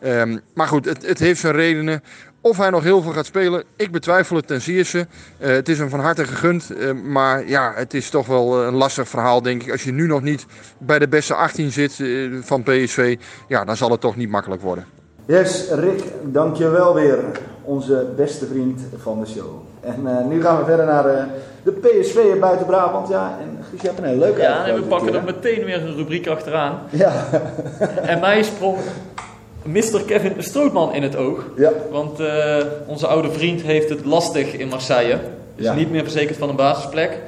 Ehm, 0.00 0.38
maar 0.54 0.66
goed, 0.66 0.84
het, 0.84 1.06
het 1.06 1.18
heeft 1.18 1.40
zijn 1.40 1.54
redenen. 1.54 2.02
Of 2.40 2.56
hij 2.56 2.70
nog 2.70 2.82
heel 2.82 3.02
veel 3.02 3.12
gaat 3.12 3.26
spelen, 3.26 3.64
ik 3.76 3.90
betwijfel 3.90 4.36
het 4.36 4.46
ten 4.46 4.60
zeerste. 4.60 5.06
Eh, 5.38 5.50
het 5.50 5.68
is 5.68 5.78
hem 5.78 5.88
van 5.88 6.00
harte 6.00 6.24
gegund. 6.24 6.70
maar 7.04 7.48
ja, 7.48 7.72
het 7.74 7.94
is 7.94 8.10
toch 8.10 8.26
wel 8.26 8.64
een 8.64 8.74
lastig 8.74 9.08
verhaal, 9.08 9.42
denk 9.42 9.62
ik. 9.62 9.70
Als 9.70 9.84
je 9.84 9.92
nu 9.92 10.06
nog 10.06 10.22
niet 10.22 10.46
bij 10.78 10.98
de 10.98 11.08
beste 11.08 11.34
18 11.34 11.72
zit 11.72 12.02
van 12.40 12.62
PSV, 12.62 13.16
ja, 13.48 13.64
dan 13.64 13.76
zal 13.76 13.90
het 13.90 14.00
toch 14.00 14.16
niet 14.16 14.30
makkelijk 14.30 14.62
worden. 14.62 14.86
Yes, 15.26 15.70
Rick, 15.70 16.02
dankjewel 16.22 16.94
weer. 16.94 17.18
Onze 17.62 18.06
beste 18.16 18.46
vriend 18.46 18.80
van 19.02 19.20
de 19.20 19.26
show. 19.30 19.46
En 19.80 20.18
eh, 20.18 20.24
nu 20.26 20.42
gaan 20.42 20.58
we 20.58 20.64
verder 20.64 20.86
naar 20.86 21.06
eh, 21.06 21.24
de 21.62 21.72
PSV 21.72 22.38
buiten 22.40 22.66
Brabant. 22.66 23.08
Ja, 23.08 23.38
en 23.40 23.58
Guus, 23.70 23.80
je 23.80 23.86
hebt 23.86 23.98
een 23.98 24.04
hele 24.04 24.18
leuke 24.18 24.40
Ja, 24.40 24.66
en 24.66 24.74
we 24.74 24.82
pakken 24.82 25.14
er 25.14 25.24
meteen 25.24 25.64
weer 25.64 25.82
een 25.82 25.96
rubriek 25.96 26.26
achteraan. 26.26 26.78
Ja, 26.90 27.12
En 28.06 28.20
mij 28.20 28.42
sprong 28.42 28.76
Mr. 29.62 30.02
Kevin 30.06 30.32
Strootman 30.38 30.94
in 30.94 31.02
het 31.02 31.16
oog. 31.16 31.44
ja. 31.56 31.70
Want 31.90 32.20
eh, 32.20 32.56
onze 32.86 33.06
oude 33.06 33.30
vriend 33.30 33.62
heeft 33.62 33.88
het 33.88 34.04
lastig 34.04 34.52
in 34.54 34.68
Marseille. 34.68 35.18
Is 35.56 35.64
Ja. 35.64 35.74
niet 35.74 35.90
meer 35.90 36.02
verzekerd 36.02 36.38
van 36.38 36.48
een 36.48 36.56
basisplek. 36.56 37.18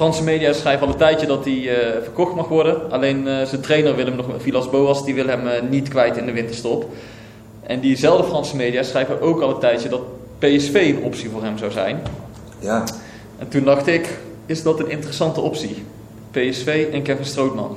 Ehm, 0.00 0.08
Franse 0.08 0.22
media 0.22 0.52
schrijven 0.52 0.86
al 0.86 0.92
een 0.92 0.98
tijdje 0.98 1.26
dat 1.26 1.44
hij 1.44 1.68
eh, 1.68 2.02
verkocht 2.02 2.34
mag 2.34 2.48
worden. 2.48 2.90
Alleen 2.90 3.28
eh, 3.28 3.46
zijn 3.46 3.60
trainer 3.60 3.96
Willem 3.96 4.16
nog, 4.16 4.26
Vilas 4.38 4.70
Boas, 4.70 5.04
die 5.04 5.14
wil 5.14 5.26
hem 5.26 5.46
eh, 5.46 5.62
niet 5.62 5.88
kwijt 5.88 6.16
in 6.16 6.26
de 6.26 6.32
winterstop. 6.32 6.84
En 7.62 7.80
diezelfde 7.80 8.24
Franse 8.24 8.56
media 8.56 8.82
schrijven 8.82 9.20
ook 9.20 9.40
al 9.40 9.50
een 9.50 9.58
tijdje 9.58 9.88
dat 9.88 10.00
PSV 10.38 10.94
een 10.96 11.04
optie 11.04 11.30
voor 11.30 11.42
hem 11.42 11.58
zou 11.58 11.70
zijn. 11.70 12.00
ja. 12.58 12.84
En 13.38 13.48
toen 13.48 13.64
dacht 13.64 13.86
ik, 13.86 14.18
is 14.46 14.62
dat 14.62 14.80
een 14.80 14.90
interessante 14.90 15.40
optie? 15.40 15.84
PSV 16.30 16.88
en 16.92 17.02
Kevin 17.02 17.24
Strootman. 17.24 17.76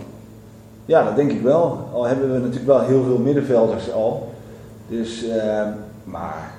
Ja, 0.86 1.04
dat 1.04 1.16
denk 1.16 1.32
ik 1.32 1.42
wel. 1.42 1.90
Al 1.94 2.06
hebben 2.06 2.34
we 2.34 2.40
natuurlijk 2.40 2.66
wel 2.66 2.82
heel 2.82 3.04
veel 3.04 3.18
middenvelders 3.18 3.92
al. 3.92 4.34
Dus, 4.88 5.28
eh, 5.28 5.68
maar... 6.04 6.52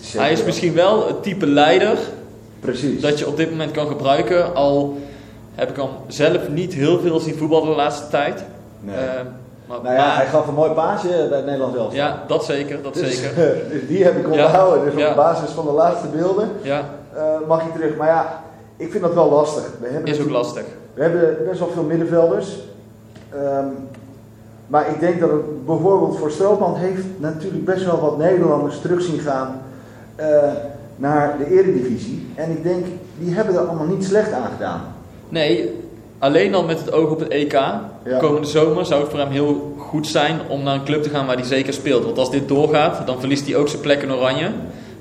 Is 0.00 0.12
Hij 0.12 0.32
is 0.32 0.44
misschien 0.44 0.74
wel 0.74 1.06
het 1.06 1.22
type 1.22 1.46
leider 1.46 1.98
Precies. 2.66 3.00
dat 3.00 3.18
je 3.18 3.26
op 3.26 3.36
dit 3.36 3.50
moment 3.50 3.70
kan 3.70 3.86
gebruiken. 3.86 4.54
Al 4.54 4.98
heb 5.54 5.70
ik 5.70 5.76
hem 5.76 5.88
zelf 6.06 6.48
niet 6.48 6.74
heel 6.74 6.98
veel 7.00 7.20
zien 7.20 7.36
voetballen 7.36 7.68
de 7.68 7.74
laatste 7.74 8.08
tijd. 8.08 8.44
Nee. 8.80 8.96
Eh, 8.96 9.02
maar, 9.66 9.78
nou 9.82 9.94
ja, 9.94 10.06
maar- 10.06 10.16
hij 10.16 10.26
gaf 10.26 10.46
een 10.48 10.54
mooi 10.54 10.70
paasje 10.70 11.08
bij 11.28 11.36
het 11.36 11.44
Nederlands 11.46 11.76
elftal. 11.76 11.96
ja, 11.96 12.22
dat 12.26 12.44
zeker, 12.44 12.82
dat 12.82 12.94
Dus, 12.94 13.20
zeker. 13.20 13.34
dus 13.72 13.88
die 13.88 14.04
heb 14.04 14.16
ik 14.16 14.34
Ja. 14.34 14.44
onthouden. 14.44 14.84
Dus 14.84 15.02
Ja. 15.02 15.10
op 15.10 15.16
basis 15.16 15.50
van 15.50 15.64
de 15.66 15.72
laatste 15.72 16.06
beelden 16.08 16.50
Ja, 16.62 16.80
eh, 17.14 17.22
mag 17.48 17.62
hij 17.62 17.70
terug. 17.72 17.96
Maar 17.96 18.08
ja, 18.08 18.42
ik 18.76 18.90
vind 18.90 19.02
dat 19.02 19.14
wel 19.14 19.30
lastig. 19.30 19.64
We 19.80 19.88
hebben 19.88 20.12
is 20.12 20.20
ook 20.20 20.30
lastig. 20.30 20.64
We 20.94 21.02
hebben 21.02 21.36
best 21.48 21.58
wel 21.58 21.68
veel 21.68 21.82
middenvelders. 21.82 22.56
Ehm, 23.30 23.64
maar 24.66 24.88
ik 24.90 25.00
denk 25.00 25.20
dat 25.20 25.30
het 25.30 25.66
bijvoorbeeld 25.66 26.18
voor 26.18 26.30
Stroopman 26.30 26.76
heeft 26.76 27.04
natuurlijk 27.16 27.64
best 27.64 27.84
wel 27.84 28.00
wat 28.00 28.18
Nederlanders 28.18 28.80
terug 28.80 29.02
zien 29.02 29.18
gaan 29.18 29.60
eh, 30.16 30.26
naar 30.96 31.38
de 31.38 31.50
eredivisie. 31.60 32.26
En 32.34 32.50
ik 32.50 32.62
denk, 32.62 32.84
die 33.18 33.34
hebben 33.34 33.54
er 33.54 33.60
allemaal 33.60 33.86
niet 33.86 34.04
slecht 34.04 34.32
aan 34.32 34.50
gedaan. 34.56 34.80
Nee, 35.28 35.70
alleen 36.18 36.54
al 36.54 36.64
met 36.64 36.78
het 36.78 36.92
oog 36.92 37.10
op 37.10 37.18
het 37.18 37.28
EK. 37.28 37.52
Ja. 37.52 37.82
Komende 38.18 38.46
zomer 38.48 38.86
zou 38.86 39.00
het 39.00 39.10
voor 39.10 39.18
hem 39.18 39.30
heel 39.30 39.74
goed 39.78 40.06
zijn 40.06 40.38
om 40.48 40.62
naar 40.62 40.74
een 40.74 40.84
club 40.84 41.02
te 41.02 41.08
gaan 41.08 41.26
waar 41.26 41.36
hij 41.36 41.44
zeker 41.44 41.72
speelt. 41.72 42.04
Want 42.04 42.18
als 42.18 42.30
dit 42.30 42.48
doorgaat, 42.48 43.06
dan 43.06 43.18
verliest 43.20 43.46
hij 43.46 43.56
ook 43.56 43.68
zijn 43.68 43.82
plek 43.82 44.02
in 44.02 44.12
Oranje. 44.12 44.50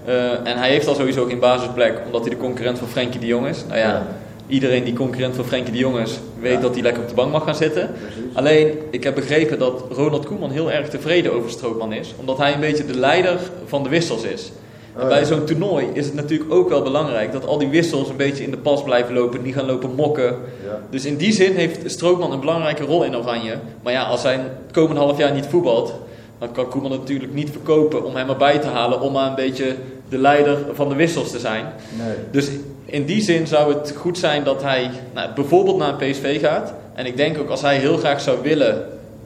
Eh, 0.06 0.32
en 0.32 0.58
hij 0.58 0.70
heeft 0.70 0.88
al 0.88 0.96
sowieso 0.96 1.26
geen 1.26 1.40
basisplek, 1.40 2.02
omdat 2.06 2.22
hij 2.22 2.30
de 2.30 2.38
concurrent 2.38 2.78
van 2.80 2.88
Frenkie 2.88 3.20
de 3.20 3.26
Jong 3.26 3.48
is. 3.48 3.64
Nou 3.68 3.80
ja, 3.80 3.88
Ja. 3.88 4.04
iedereen 4.48 4.84
die 4.84 4.94
concurrent 4.94 5.36
van 5.36 5.46
Frenkie 5.46 5.72
de 5.72 5.78
Jong 5.80 6.00
is, 6.00 6.20
weet 6.40 6.54
Ja. 6.54 6.60
dat 6.60 6.74
hij 6.74 6.84
lekker 6.84 7.02
op 7.02 7.10
de 7.10 7.16
bank 7.16 7.32
mag 7.32 7.44
gaan 7.44 7.56
zitten. 7.56 7.90
Precies. 8.02 8.24
Alleen, 8.34 8.68
ik 8.90 9.04
heb 9.04 9.16
begrepen 9.16 9.60
dat 9.60 9.84
Ronald 9.92 10.26
Koeman 10.26 10.52
heel 10.52 10.72
erg 10.72 10.90
tevreden 10.90 11.34
over 11.34 11.50
Strootman 11.50 11.94
is. 11.94 12.14
Omdat 12.20 12.38
hij 12.38 12.54
een 12.54 12.60
beetje 12.60 12.86
de 12.86 12.98
leider 12.98 13.40
van 13.66 13.84
de 13.84 13.90
wissels 13.90 14.24
is. 14.24 14.52
En 14.96 15.02
Oh, 15.02 15.08
bij 15.08 15.26
zo'n 15.26 15.46
toernooi 15.46 15.88
is 15.94 16.06
het 16.06 16.16
natuurlijk 16.16 16.54
ook 16.54 16.70
wel 16.70 16.82
belangrijk 16.82 17.32
dat 17.32 17.46
al 17.46 17.58
die 17.58 17.70
wissels 17.70 18.10
een 18.10 18.16
beetje 18.16 18.44
in 18.44 18.52
de 18.52 18.58
pas 18.58 18.84
blijven 18.84 19.14
lopen. 19.14 19.42
Niet 19.42 19.56
gaan 19.56 19.66
lopen 19.66 19.96
mokken. 19.96 20.26
Ja. 20.66 20.80
Dus 20.90 21.06
in 21.06 21.16
die 21.18 21.32
zin 21.32 21.56
heeft 21.56 21.92
Strootman 21.92 22.32
een 22.32 22.40
belangrijke 22.40 22.84
rol 22.84 23.04
in 23.04 23.16
Oranje. 23.16 23.58
Maar 23.84 23.94
ja, 23.94 24.04
als 24.04 24.24
hij 24.24 24.34
het 24.34 24.72
komende 24.72 25.02
half 25.02 25.18
jaar 25.18 25.34
niet 25.34 25.46
voetbalt, 25.46 25.94
dan 26.40 26.52
kan 26.52 26.70
Koeman 26.70 26.92
het 26.92 27.00
natuurlijk 27.00 27.34
niet 27.34 27.50
verkopen 27.50 28.04
om 28.04 28.16
hem 28.16 28.30
erbij 28.30 28.60
te 28.60 28.68
halen. 28.68 29.02
Om 29.02 29.12
maar 29.12 29.30
een 29.30 29.36
beetje 29.36 29.76
de 30.10 30.18
leider 30.18 30.58
van 30.74 30.90
de 30.90 30.96
wissels 30.96 31.32
te 31.32 31.40
zijn. 31.40 31.66
Nee. 31.98 32.16
Dus 32.32 32.50
in 32.86 33.06
die 33.06 33.22
zin 33.22 33.48
zou 33.48 33.74
het 33.74 33.94
goed 33.98 34.18
zijn 34.18 34.44
dat 34.44 34.62
hij 34.62 34.92
nou, 35.14 35.30
bijvoorbeeld 35.36 35.78
naar 35.78 35.94
PSV 35.94 36.40
gaat. 36.40 36.74
En 36.94 37.06
ik 37.06 37.18
denk 37.18 37.38
ook 37.38 37.50
als 37.50 37.62
hij 37.62 37.78
heel 37.78 37.98
graag 37.98 38.22
zou 38.22 38.38
willen 38.42 38.86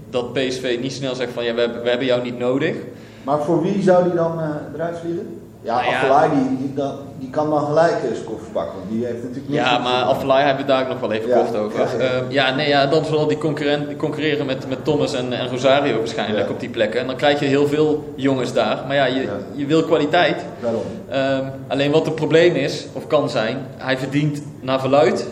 dat 0.09 0.33
PSV 0.33 0.77
niet 0.81 0.93
snel 0.93 1.15
zegt 1.15 1.31
van 1.33 1.43
ja, 1.43 1.53
we 1.53 1.59
hebben, 1.59 1.81
we 1.83 1.89
hebben 1.89 2.07
jou 2.07 2.23
niet 2.23 2.39
nodig. 2.39 2.75
Maar 3.23 3.43
voor 3.43 3.61
wie 3.61 3.81
zou 3.81 4.03
die 4.03 4.13
dan 4.13 4.39
eh, 4.39 4.49
eruit 4.73 4.97
vliegen? 4.97 5.39
Ja, 5.61 5.81
Nou 6.07 6.29
die, 6.29 6.73
die, 7.19 7.29
kan 7.29 7.49
dan 7.49 7.65
gelijk 7.65 7.91
eh, 7.91 8.13
zijn 8.13 8.23
koffer 8.25 8.51
pakken, 8.51 8.75
want 8.77 8.89
die 8.89 9.05
heeft 9.05 9.23
natuurlijk 9.23 9.53
Ja, 9.53 9.77
maar 9.77 10.03
Affelay 10.03 10.45
hebben 10.45 10.65
we 10.65 10.71
daar 10.71 10.87
nog 10.87 10.99
wel 10.99 11.11
even 11.11 11.29
Ja, 11.29 11.37
kort 11.37 11.55
over. 11.55 11.79
ja, 11.79 12.03
Ja, 12.05 12.11
ja. 12.11 12.21
ja, 12.29 12.55
nee, 12.55 12.67
ja, 12.67 12.85
dan 12.85 13.05
zal 13.05 13.27
die 13.27 13.37
concurrent, 13.37 13.97
concurreren 13.97 14.45
met, 14.45 14.69
met 14.69 14.85
Thomas 14.85 15.13
en, 15.13 15.33
en 15.33 15.49
Rosario 15.49 15.97
waarschijnlijk 15.97 16.49
op 16.49 16.59
die 16.59 16.69
plekken. 16.69 16.99
En 16.99 17.07
dan 17.07 17.15
krijg 17.15 17.39
je 17.39 17.45
heel 17.45 17.67
veel 17.67 18.13
jongens 18.15 18.53
daar. 18.53 18.83
Maar 18.87 18.95
ja, 18.95 19.05
je, 19.05 19.27
je 19.55 19.65
wil 19.65 19.83
kwaliteit. 19.83 20.45
Daarom. 20.61 20.81
Ehm, 21.09 21.45
alleen 21.67 21.91
wat 21.91 22.05
het 22.05 22.15
probleem 22.15 22.55
is, 22.55 22.85
of 22.93 23.07
kan 23.07 23.29
zijn, 23.29 23.57
hij 23.77 23.97
verdient 23.97 24.41
naar 24.61 24.79
verluid, 24.79 25.27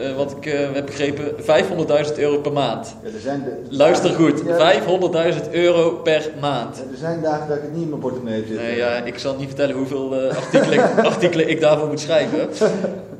eh, 0.00 0.16
wat 0.16 0.30
ik 0.36 0.46
eh, 0.46 0.72
heb 0.72 0.86
begrepen, 0.86 1.24
500.000 2.06 2.18
euro 2.18 2.38
per 2.38 2.52
maand. 2.52 2.94
Ja, 3.02 3.08
er 3.14 3.20
zijn 3.20 3.42
de, 3.44 3.76
Luister 3.76 4.10
goed, 4.10 4.42
Ja, 4.46 4.72
500.000 5.34 5.50
euro 5.50 5.90
per 5.90 6.30
maand. 6.40 6.78
Er 6.78 6.98
zijn 6.98 7.22
dagen 7.22 7.48
dat 7.48 7.56
ik 7.56 7.62
het 7.62 7.72
niet 7.72 7.82
in 7.82 7.88
mijn 7.88 8.00
portemonnee 8.00 8.44
zit. 8.48 8.56
Nee, 8.56 8.76
ja, 8.76 9.04
ik 9.04 9.18
zal 9.18 9.36
niet 9.38 9.46
vertellen 9.46 9.76
hoeveel 9.76 10.14
eh, 10.14 10.36
artikelen, 10.36 10.96
artikelen 11.12 11.48
ik 11.48 11.60
daarvoor 11.60 11.88
moet 11.88 12.00
schrijven. 12.00 12.48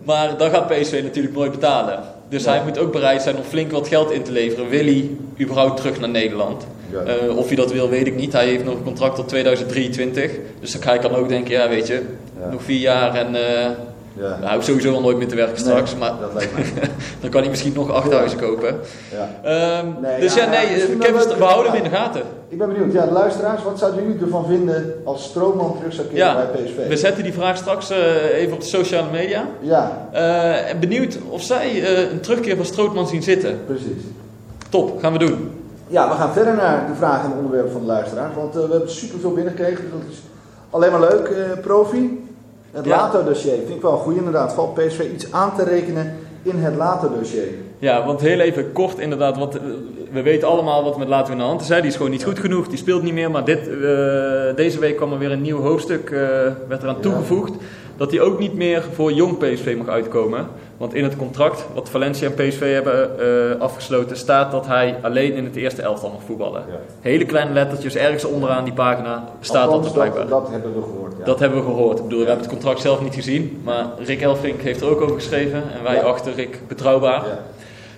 Maar 0.04 0.36
dat 0.36 0.50
gaat 0.50 0.66
PSV 0.66 1.00
natuurlijk 1.02 1.34
nooit 1.34 1.50
betalen. 1.50 2.00
Dus 2.28 2.44
hij 2.44 2.62
moet 2.64 2.78
ook 2.78 2.92
bereid 2.92 3.22
zijn 3.22 3.36
om 3.36 3.42
flink 3.42 3.70
wat 3.70 3.88
geld 3.88 4.10
in 4.10 4.22
te 4.22 4.32
leveren. 4.32 4.68
Wil 4.68 4.84
hij 4.84 5.10
überhaupt 5.40 5.76
terug 5.76 6.00
naar 6.00 6.08
Nederland? 6.08 6.66
Of 7.36 7.46
hij 7.46 7.56
dat 7.56 7.72
wil, 7.72 7.88
weet 7.88 8.06
ik 8.06 8.16
niet. 8.16 8.32
Hij 8.32 8.46
heeft 8.46 8.64
nog 8.64 8.74
een 8.74 8.82
contract 8.82 9.16
tot 9.16 9.28
2023. 9.28 10.30
Dus 10.60 10.76
hij 10.84 10.98
kan 10.98 11.14
ook 11.14 11.28
denken, 11.28 11.52
ja 11.52 11.68
weet 11.68 11.86
je, 11.86 12.02
nog 12.50 12.62
vier 12.62 12.80
jaar 12.80 13.14
en 13.14 13.34
Ja. 14.16 14.38
hij 14.40 14.54
hoeft 14.54 14.66
sowieso 14.66 14.94
al 14.94 15.00
nooit 15.00 15.16
meer 15.16 15.28
te 15.28 15.34
werken 15.36 15.58
straks. 15.58 15.90
Nee, 15.90 16.00
Maar 16.00 16.12
dat 16.20 16.34
lijkt 16.34 16.52
mij. 16.54 16.64
dan 17.20 17.30
kan 17.30 17.40
hij 17.40 17.50
misschien 17.50 17.72
nog 17.72 17.90
acht 17.90 18.12
huizen 18.12 18.38
kopen. 18.38 18.76
Ja. 19.12 19.28
Ehm, 19.50 19.86
Nee, 20.00 20.20
dus 20.20 20.34
ja, 20.34 20.46
nee, 20.48 20.96
Kevin, 20.98 21.38
we 21.38 21.44
houden 21.44 21.72
hem 21.72 21.82
in 21.84 21.90
de 21.90 21.96
gaten. 21.96 22.22
Ik 22.48 22.58
ben 22.58 22.68
benieuwd. 22.72 22.92
Ja, 22.92 23.06
de 23.06 23.12
luisteraars, 23.12 23.62
wat 23.62 23.78
zouden 23.78 24.02
jullie 24.04 24.20
ervan 24.22 24.46
vinden 24.46 24.94
als 25.04 25.24
Stroomman 25.24 25.76
terug 25.78 25.94
zou 25.94 26.06
keren 26.06 26.34
bij 26.52 26.62
PSV? 26.62 26.88
we 26.88 26.96
zetten 26.96 27.22
die 27.22 27.32
vraag 27.32 27.56
straks 27.56 27.90
eh, 27.90 27.98
even 28.34 28.52
op 28.52 28.60
de 28.60 28.66
sociale 28.66 29.10
media. 29.12 29.44
Ja, 29.60 30.08
Eh, 30.12 30.70
en 30.70 30.80
benieuwd 30.80 31.18
of 31.28 31.42
zij 31.42 31.82
eh, 31.82 32.10
een 32.10 32.20
terugkeer 32.20 32.56
van 32.56 32.64
Strootman 32.64 33.06
zien 33.06 33.22
zitten. 33.22 33.58
precies. 33.66 34.02
Top, 34.68 35.00
gaan 35.00 35.12
we 35.12 35.18
doen. 35.18 35.50
Ja, 35.86 36.08
we 36.08 36.14
gaan 36.14 36.32
verder 36.32 36.54
naar 36.54 36.86
de 36.88 36.94
vragen 36.94 37.30
en 37.30 37.36
onderwerpen 37.36 37.72
van 37.72 37.80
de 37.80 37.86
luisteraars. 37.86 38.34
Want 38.34 38.54
we 38.54 38.60
hebben 38.60 38.90
superveel 38.90 39.32
binnengekregen. 39.32 39.84
Dus 39.84 39.90
dat 39.92 40.00
is 40.10 40.18
alleen 40.70 40.90
maar 40.90 41.00
leuk, 41.00 41.30
profi. 41.62 42.26
Het 42.72 42.84
Ja. 42.84 42.96
Lato-dossier 42.96 43.54
vind 43.66 43.76
ik 43.76 43.82
wel 43.82 43.96
goed 43.96 44.16
inderdaad. 44.16 44.52
Valt 44.54 44.74
PSV 44.74 45.00
iets 45.14 45.32
aan 45.32 45.56
te 45.56 45.64
rekenen 45.64 46.16
in 46.42 46.56
het 46.56 46.76
Lato-dossier? 46.76 47.48
Ja, 47.78 48.06
want 48.06 48.20
heel 48.20 48.40
even 48.40 48.72
kort 48.72 48.98
inderdaad, 48.98 49.36
want 49.38 49.54
eh, 49.56 49.62
we 50.12 50.22
weten 50.22 50.48
allemaal 50.48 50.84
wat 50.84 50.98
met 50.98 51.08
Laten 51.08 51.26
we 51.26 51.32
in 51.32 51.38
de 51.38 51.44
hand 51.44 51.60
is. 51.60 51.68
Hè. 51.68 51.76
Die 51.80 51.90
is 51.90 51.96
gewoon 51.96 52.10
niet 52.10 52.24
goed 52.24 52.38
genoeg, 52.38 52.68
die 52.68 52.78
speelt 52.78 53.02
niet 53.02 53.12
meer. 53.14 53.30
Maar 53.30 53.44
dit, 53.44 53.58
eh, 53.68 54.56
deze 54.56 54.78
week 54.78 54.96
kwam 54.96 55.12
er 55.12 55.18
weer 55.18 55.32
een 55.32 55.42
nieuw 55.42 55.60
hoofdstuk, 55.60 56.10
eh, 56.10 56.18
werd 56.68 56.82
eraan 56.82 56.94
Ja. 56.94 57.00
toegevoegd. 57.00 57.52
Dat 57.96 58.10
hij 58.10 58.20
ook 58.20 58.38
niet 58.38 58.54
meer 58.54 58.82
voor 58.94 59.12
jong 59.12 59.38
PSV 59.38 59.74
mag 59.78 59.88
uitkomen. 59.88 60.46
Want 60.76 60.94
in 60.94 61.04
het 61.04 61.16
contract 61.16 61.64
wat 61.74 61.88
Valencia 61.90 62.28
en 62.28 62.34
PSV 62.34 62.72
hebben 62.72 63.20
eh, 63.20 63.60
afgesloten 63.60 64.16
staat 64.16 64.50
dat 64.50 64.66
hij 64.66 64.96
alleen 65.02 65.32
in 65.32 65.44
het 65.44 65.56
eerste 65.56 65.82
elftal 65.82 66.10
mag 66.10 66.20
voetballen. 66.26 66.64
Ja. 66.68 66.74
Hele 67.00 67.24
kleine 67.24 67.52
lettertjes, 67.52 67.94
ergens 67.94 68.24
onderaan 68.24 68.64
die 68.64 68.72
pagina 68.72 69.24
staat 69.40 69.66
Althans, 69.68 69.86
dat 69.86 69.92
er 69.96 69.98
blijkbaar. 70.10 70.28
Dat, 70.28 70.42
dat 70.42 70.50
hebben 70.52 70.74
we 70.74 70.82
gehoord. 70.82 71.12
Ja. 71.18 71.24
Dat 71.24 71.38
hebben 71.38 71.58
we 71.58 71.64
gehoord. 71.64 71.98
Ik 71.98 72.04
bedoel, 72.04 72.20
we 72.20 72.26
hebben 72.26 72.44
het 72.44 72.52
contract 72.54 72.80
zelf 72.80 73.00
niet 73.02 73.14
gezien. 73.14 73.60
Maar 73.64 73.86
Rick 73.98 74.20
Elfrink 74.22 74.60
heeft 74.60 74.80
er 74.80 74.88
ook 74.90 75.00
over 75.00 75.14
geschreven. 75.14 75.62
En 75.76 75.82
wij 75.82 75.94
Ja. 75.94 76.00
achter 76.02 76.34
Rick 76.34 76.58
betrouwbaar. 76.68 77.22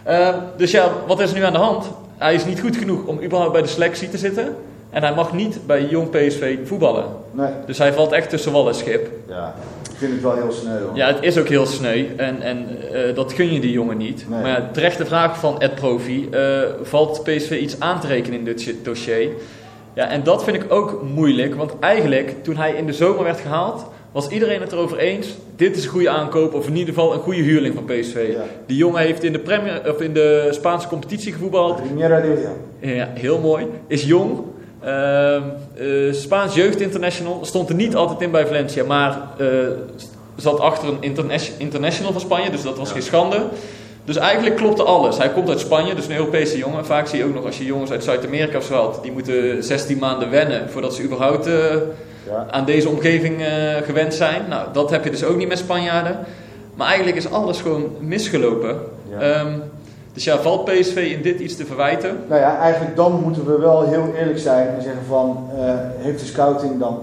Eh, 0.03 0.29
dus 0.57 0.71
ja, 0.71 0.89
wat 1.07 1.21
is 1.21 1.31
er 1.33 1.37
nu 1.39 1.45
aan 1.45 1.53
de 1.53 1.59
hand? 1.59 1.91
Hij 2.17 2.35
is 2.35 2.45
niet 2.45 2.61
goed 2.61 2.77
genoeg 2.77 3.05
om 3.07 3.23
überhaupt 3.23 3.53
bij 3.53 3.63
de 3.63 3.69
selectie 3.69 4.09
te 4.09 4.19
zitten. 4.19 4.57
En 4.91 5.03
hij 5.03 5.15
mag 5.15 5.33
niet 5.33 5.67
bij 5.67 5.87
jong 5.87 6.11
PSV 6.11 6.59
voetballen. 6.65 7.05
Nee, 7.31 7.51
Dus 7.67 7.79
hij 7.79 7.93
valt 7.93 8.13
echt 8.13 8.31
tussen 8.31 8.53
wal 8.53 8.69
en 8.69 8.75
schip. 8.75 9.09
ja. 9.29 9.55
Ik 9.95 10.01
vind 10.01 10.13
het 10.13 10.23
wel 10.23 10.35
heel 10.35 10.53
sneu 10.53 10.81
hoor. 10.81 10.97
Ja, 10.97 11.07
het 11.07 11.23
is 11.23 11.39
ook 11.39 11.49
heel 11.49 11.67
sneu. 11.67 12.07
En, 12.17 12.43
en 12.43 12.67
eh, 12.93 13.15
dat 13.15 13.33
gun 13.33 13.53
je 13.53 13.61
die 13.61 13.73
jongen 13.73 13.97
niet. 13.97 14.29
Nee. 14.29 14.41
Maar 14.41 14.51
ja, 14.51 14.71
terechte 14.73 15.07
vraag 15.07 15.39
van 15.39 15.61
Ed 15.61 15.75
Profi. 15.75 16.29
eh, 16.31 16.61
valt 16.83 17.23
PSV 17.23 17.51
iets 17.61 17.81
aan 17.81 18.01
te 18.01 18.07
rekenen 18.07 18.39
in 18.39 18.45
dit 18.45 18.75
dossier? 18.83 19.29
Ja, 19.95 20.09
en 20.09 20.23
dat 20.23 20.45
vind 20.45 20.57
ik 20.57 20.73
ook 20.73 21.03
moeilijk. 21.15 21.55
Want 21.55 21.73
eigenlijk, 21.81 22.35
toen 22.43 22.57
hij 22.57 22.73
in 22.73 22.87
de 22.87 22.93
zomer 22.93 23.25
werd 23.25 23.41
gehaald... 23.41 23.87
was 24.13 24.29
iedereen 24.29 24.61
het 24.61 24.73
erover 24.73 24.99
eens. 24.99 25.29
Dit 25.57 25.77
is 25.77 25.85
een 25.85 25.91
goede 25.91 26.09
aankoop. 26.09 26.55
Of 26.55 26.67
in 26.67 26.77
ieder 26.77 26.95
geval 26.95 27.13
een 27.13 27.21
goede 27.21 27.43
huurling 27.43 27.75
van 27.75 27.85
PSV. 27.85 28.29
Ja. 28.33 28.45
Die 28.67 28.77
jongen 28.77 29.01
heeft 29.01 29.25
in 29.25 29.33
de, 29.33 29.39
Premier, 29.39 29.91
of 29.91 30.01
in 30.01 30.13
de 30.13 30.49
Spaanse 30.51 30.89
competitie 30.89 31.33
gevoetbald. 31.33 31.81
Ja, 32.81 33.09
heel 33.15 33.39
mooi. 33.39 33.67
Is 33.87 34.05
jong. 34.05 34.41
Ehm, 34.85 35.43
eh, 35.77 36.13
Spaans 36.13 36.55
Jeugd 36.55 36.81
International. 36.81 37.45
Stond 37.45 37.69
er 37.69 37.75
niet 37.75 37.97
altijd 37.97 38.21
in 38.21 38.31
bij 38.31 38.47
Valencia, 38.47 38.85
maar 38.85 39.19
eh, 39.39 39.47
zat 40.37 40.61
achter 40.61 40.89
een 40.89 40.97
interna- 41.01 41.35
international 41.59 42.13
van 42.13 42.21
Spanje. 42.21 42.51
Dus 42.51 42.63
dat 42.63 42.79
was 42.79 42.93
geen 42.93 43.03
schande. 43.03 43.43
Dus 44.05 44.17
eigenlijk 44.17 44.57
klopte 44.57 44.83
alles. 44.83 45.19
Hij 45.19 45.29
komt 45.31 45.49
uit 45.49 45.61
Spanje, 45.61 45.95
dus 45.95 46.07
een 46.07 46.17
Europese 46.17 46.59
jongen. 46.59 46.87
Vaak 46.87 47.07
zie 47.07 47.19
je 47.19 47.25
ook 47.25 47.35
nog 47.35 47.45
als 47.45 47.59
je 47.59 47.65
jongens 47.65 47.91
uit 47.91 48.05
Zuid-Amerika 48.05 48.59
of 48.59 48.65
zo 48.65 48.99
die 49.03 49.13
moeten 49.13 49.65
16 49.65 49.99
maanden 49.99 50.31
wennen 50.31 50.71
voordat 50.71 50.95
ze 50.95 51.03
überhaupt 51.03 51.47
eh, 51.47 51.53
Ja. 52.27 52.47
aan 52.51 52.65
deze 52.65 52.89
omgeving 52.89 53.45
gewend 53.85 54.15
zijn. 54.15 54.43
Nou, 54.49 54.69
dat 54.73 54.91
heb 54.91 55.05
je 55.05 55.11
dus 55.11 55.25
ook 55.25 55.37
niet 55.37 55.49
met 55.49 55.59
Spanjaarden. 55.59 56.19
Maar 56.75 56.87
eigenlijk 56.87 57.17
is 57.17 57.31
alles 57.31 57.61
gewoon 57.61 57.97
misgelopen. 58.01 58.77
Ja. 59.11 59.19
Ehm, 59.21 59.53
dus 60.15 60.25
ja, 60.25 60.39
valt 60.39 60.65
PSV 60.65 60.97
in 60.97 61.23
dit 61.23 61.41
iets 61.41 61.57
te 61.57 61.67
verwijten? 61.67 62.19
Nou 62.29 62.41
ja, 62.41 62.59
eigenlijk 62.59 62.97
dan 62.97 63.21
moeten 63.23 63.47
we 63.47 63.59
wel 63.59 63.89
heel 63.89 64.13
eerlijk 64.19 64.39
zijn 64.39 64.69
en 64.69 64.83
zeggen 64.83 65.05
van, 65.09 65.51
eh, 65.59 65.75
heeft 65.97 66.21
de 66.21 66.27
scouting 66.27 66.79
dan 66.79 66.99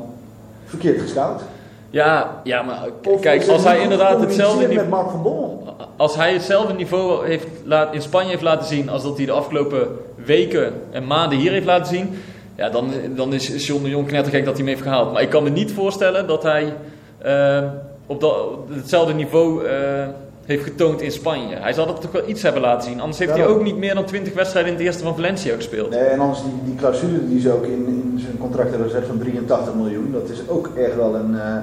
verkeerd 0.66 1.01
gescout? 1.01 1.41
Ja, 1.89 2.41
ja 2.43 2.62
maar 2.62 2.80
kijk, 3.22 3.47
als 3.47 3.64
hij 3.64 3.80
inderdaad 3.80 4.20
hetzelfde, 4.20 4.68
met 4.68 4.89
Mark 4.89 5.09
van 5.09 5.22
Bommel. 5.22 5.76
als 5.95 6.16
hij 6.16 6.34
hetzelfde 6.34 6.74
niveau 6.74 7.28
heeft 7.28 7.47
laat, 7.64 7.93
in 7.93 8.01
Spanje 8.01 8.30
heeft 8.30 8.41
laten 8.41 8.68
zien 8.68 8.89
als 8.89 9.03
dat 9.03 9.18
hij 9.18 9.26
de 9.26 9.32
afgelopen 9.32 9.88
weken 10.26 10.74
en 10.91 11.07
maanden 11.07 11.38
hier 11.38 11.51
heeft 11.51 11.66
laten 11.66 11.95
zien, 11.95 12.09
ja, 12.55 12.70
dan, 12.70 12.91
dan 13.16 13.34
is 13.34 13.68
John 13.68 13.84
de 13.84 13.89
Jong 13.89 14.07
knettergek 14.07 14.45
dat 14.45 14.57
hij 14.57 14.64
hem 14.66 14.74
heeft 14.74 14.88
gehaald. 14.88 15.14
Maar 15.14 15.22
ik 15.22 15.30
kan 15.30 15.43
me 15.43 15.49
niet 15.49 15.72
voorstellen 15.72 16.28
dat 16.28 16.43
hij 16.43 16.74
eh, 17.18 17.64
op, 18.05 18.22
dat, 18.22 18.41
op 18.41 18.70
hetzelfde 18.70 19.14
niveau 19.14 19.66
eh, 19.66 20.07
heeft 20.52 20.64
getoond 20.64 21.02
in 21.02 21.12
Spanje. 21.12 21.56
Hij 21.56 21.74
zal 21.74 21.86
dat 21.86 22.02
toch 22.02 22.12
wel 22.12 22.28
iets 22.30 22.41
hebben 22.41 22.62
laten 22.62 22.89
zien. 22.89 22.99
Anders 23.02 23.20
heeft 23.20 23.32
hij 23.32 23.45
ook 23.47 23.64
niet 23.64 23.78
meer 23.78 23.93
dan 23.93 24.06
20 24.06 24.34
wedstrijden 24.34 24.72
in 24.72 24.78
het 24.78 24.86
eerste 24.88 25.04
van 25.04 25.16
Valencia 25.16 25.56
gespeeld. 25.56 25.89
Nee, 25.89 25.99
en 25.99 26.20
anders 26.20 26.41
die, 26.43 26.52
die 26.66 26.76
clausule 26.76 27.28
die 27.28 27.39
ze 27.41 27.52
ook 27.52 27.64
in, 27.64 27.86
in 27.88 28.20
zijn 28.20 28.38
contract 28.38 28.70
hebben 28.70 28.88
gezet 28.89 29.06
van 29.08 29.20
83 29.20 29.74
miljoen, 29.74 30.12
dat 30.12 30.30
is 30.30 30.39
ook 30.47 30.70
echt 30.78 30.95
wel 30.95 31.16
een, 31.16 31.39
eh, 31.39 31.56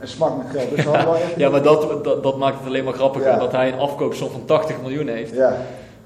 een 0.00 0.08
smak 0.08 0.36
met 0.36 0.46
geld. 0.52 0.76
Dus 0.76 0.84
hadden 0.94 1.04
wel 1.04 1.14
echt 1.14 1.36
Ja, 1.36 1.48
maar 1.48 1.62
dat, 1.62 2.04
dat, 2.04 2.22
dat 2.22 2.36
maakt 2.38 2.58
het 2.58 2.66
alleen 2.66 2.84
maar 2.84 2.92
grappiger 2.92 3.30
Ja. 3.30 3.38
dat 3.38 3.52
hij 3.52 3.72
een 3.72 3.78
afkoopsom 3.78 4.30
van 4.30 4.44
80 4.44 4.76
miljoen 4.82 5.08
heeft. 5.08 5.34
Ja, 5.34 5.56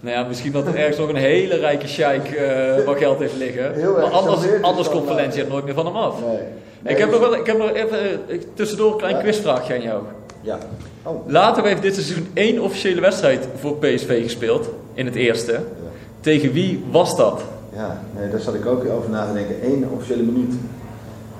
Nou 0.01 0.17
ja, 0.17 0.25
misschien 0.25 0.53
dat 0.53 0.67
er 0.67 0.77
ergens 0.77 0.97
nog 0.99 1.09
een 1.09 1.17
hele 1.17 1.57
rijke 1.57 1.89
sheik 1.89 2.31
eh 2.31 2.85
wat 2.87 2.97
geld 2.99 3.19
heeft 3.19 3.37
liggen. 3.37 3.75
Heel 3.75 3.93
maar 3.93 4.03
anders, 4.03 4.41
anders 4.63 4.89
komt 4.89 5.07
Valencia 5.07 5.45
nooit 5.49 5.65
meer 5.65 5.75
van 5.75 5.87
hem 5.87 5.97
af. 5.97 6.21
nee. 6.27 6.39
Nee, 6.83 6.93
ik, 6.93 6.99
heb 6.99 7.11
dus- 7.11 7.19
nog 7.19 7.29
wel, 7.29 7.39
ik 7.39 7.47
heb 7.47 7.59
nog 7.59 7.73
even 7.73 7.99
eh, 8.29 8.39
tussendoor 8.55 8.93
een 8.93 8.99
klein 8.99 9.15
Ja. 9.15 9.21
quizvraagje 9.21 9.75
aan 9.75 9.83
jou. 9.83 10.03
Ja. 10.41 10.59
Oh, 11.03 11.29
Later 11.29 11.65
heeft 11.65 11.83
dit 11.83 11.95
seizoen 11.95 12.27
één 12.35 12.59
officiële 12.63 13.01
wedstrijd 13.01 13.49
voor 13.57 13.77
PSV 13.77 14.23
gespeeld. 14.23 14.69
In 14.95 15.07
het 15.07 15.15
eerste. 15.15 15.61
Tegen 16.21 16.53
wie 16.53 16.85
was 16.91 17.17
dat? 17.17 17.43
ja, 17.75 18.03
nee, 18.19 18.31
daar 18.31 18.41
zat 18.41 18.55
ik 18.55 18.67
ook 18.67 18.85
over 18.89 19.11
na 19.11 19.27
te 19.27 19.33
denken. 19.33 19.57
Eén 19.65 19.89
officiële 19.95 20.23
minuut 20.23 20.55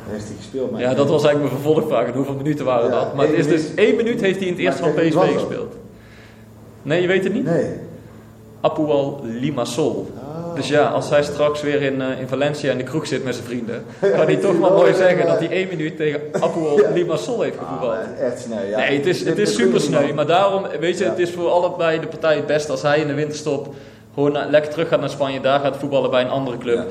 heeft 0.09 0.25
hij 0.27 0.37
gespeeld. 0.37 0.71
maar- 0.71 0.81
Ja, 0.81 0.95
dat 0.95 1.09
was 1.09 1.25
eigenlijk 1.25 1.53
mijn 1.55 1.63
vervolgvraag. 1.65 2.13
Hoeveel 2.15 2.35
minuten 2.35 2.65
waren 2.65 2.91
Ja, 2.91 2.95
dat? 3.01 3.15
Maar 3.15 3.27
het 3.27 3.35
is 3.37 3.47
dus 3.47 3.75
één 3.75 3.97
minuut 3.97 4.21
heeft 4.21 4.39
hij 4.39 4.47
in 4.47 4.53
het 4.53 4.63
eerste 4.63 4.83
van 4.83 4.93
PSV 4.93 5.33
gespeeld. 5.35 5.73
Nee, 6.83 7.01
je 7.01 7.07
weet 7.07 7.25
het 7.25 7.33
niet? 7.33 7.45
Nee. 7.45 7.67
Apual 8.61 9.21
Limassol. 9.25 10.09
Oh. 10.19 10.30
Dus 10.55 10.69
ja, 10.69 10.87
als 10.87 11.11
hij 11.11 11.23
straks 11.23 11.63
weer 11.63 11.83
in, 11.83 12.01
eh, 12.03 12.21
in 12.21 12.29
Valencia 12.29 12.73
in 12.73 12.79
de 12.79 12.85
kroeg 12.85 13.07
zit 13.07 13.25
met 13.25 13.35
zijn 13.35 13.47
vrienden, 13.47 13.85
kan 14.17 14.27
hij 14.27 14.37
toch 14.37 14.59
wel 14.59 14.71
mooi 14.73 14.95
zeggen 14.95 15.21
eh, 15.21 15.27
dat 15.27 15.39
hij 15.39 15.51
één 15.51 15.69
minuut 15.69 15.97
tegen 15.97 16.21
Ja. 16.77 16.91
Limassol 16.95 17.41
heeft 17.41 17.59
gevoetbald. 17.59 17.93
Ah, 17.93 18.27
echt 18.27 18.41
sneu, 18.41 18.69
ja. 18.71 18.79
nee, 18.79 18.97
het 18.97 19.07
is, 19.07 19.25
het 19.25 19.39
is 19.39 19.55
super 19.55 19.81
sneu. 19.81 20.15
Maar 20.15 20.27
daarom, 20.27 20.67
weet 20.81 20.99
je, 20.99 21.05
het 21.05 21.19
is 21.19 21.31
voor 21.31 21.49
allebei 21.49 22.01
de 22.01 22.07
partijen 22.07 22.37
het 22.37 22.47
best 22.47 22.71
als 22.71 22.83
hij 22.83 22.99
in 22.99 23.07
de 23.07 23.15
winterstop 23.15 23.75
gewoon 24.15 24.33
na- 24.33 24.47
lekker 24.51 24.71
terug 24.71 24.89
gaat 24.89 25.01
naar 25.01 25.11
Spanje, 25.11 25.41
daar 25.41 25.61
gaat 25.61 25.77
voetballen 25.77 26.11
bij 26.11 26.23
een 26.23 26.31
andere 26.31 26.59
club. 26.59 26.87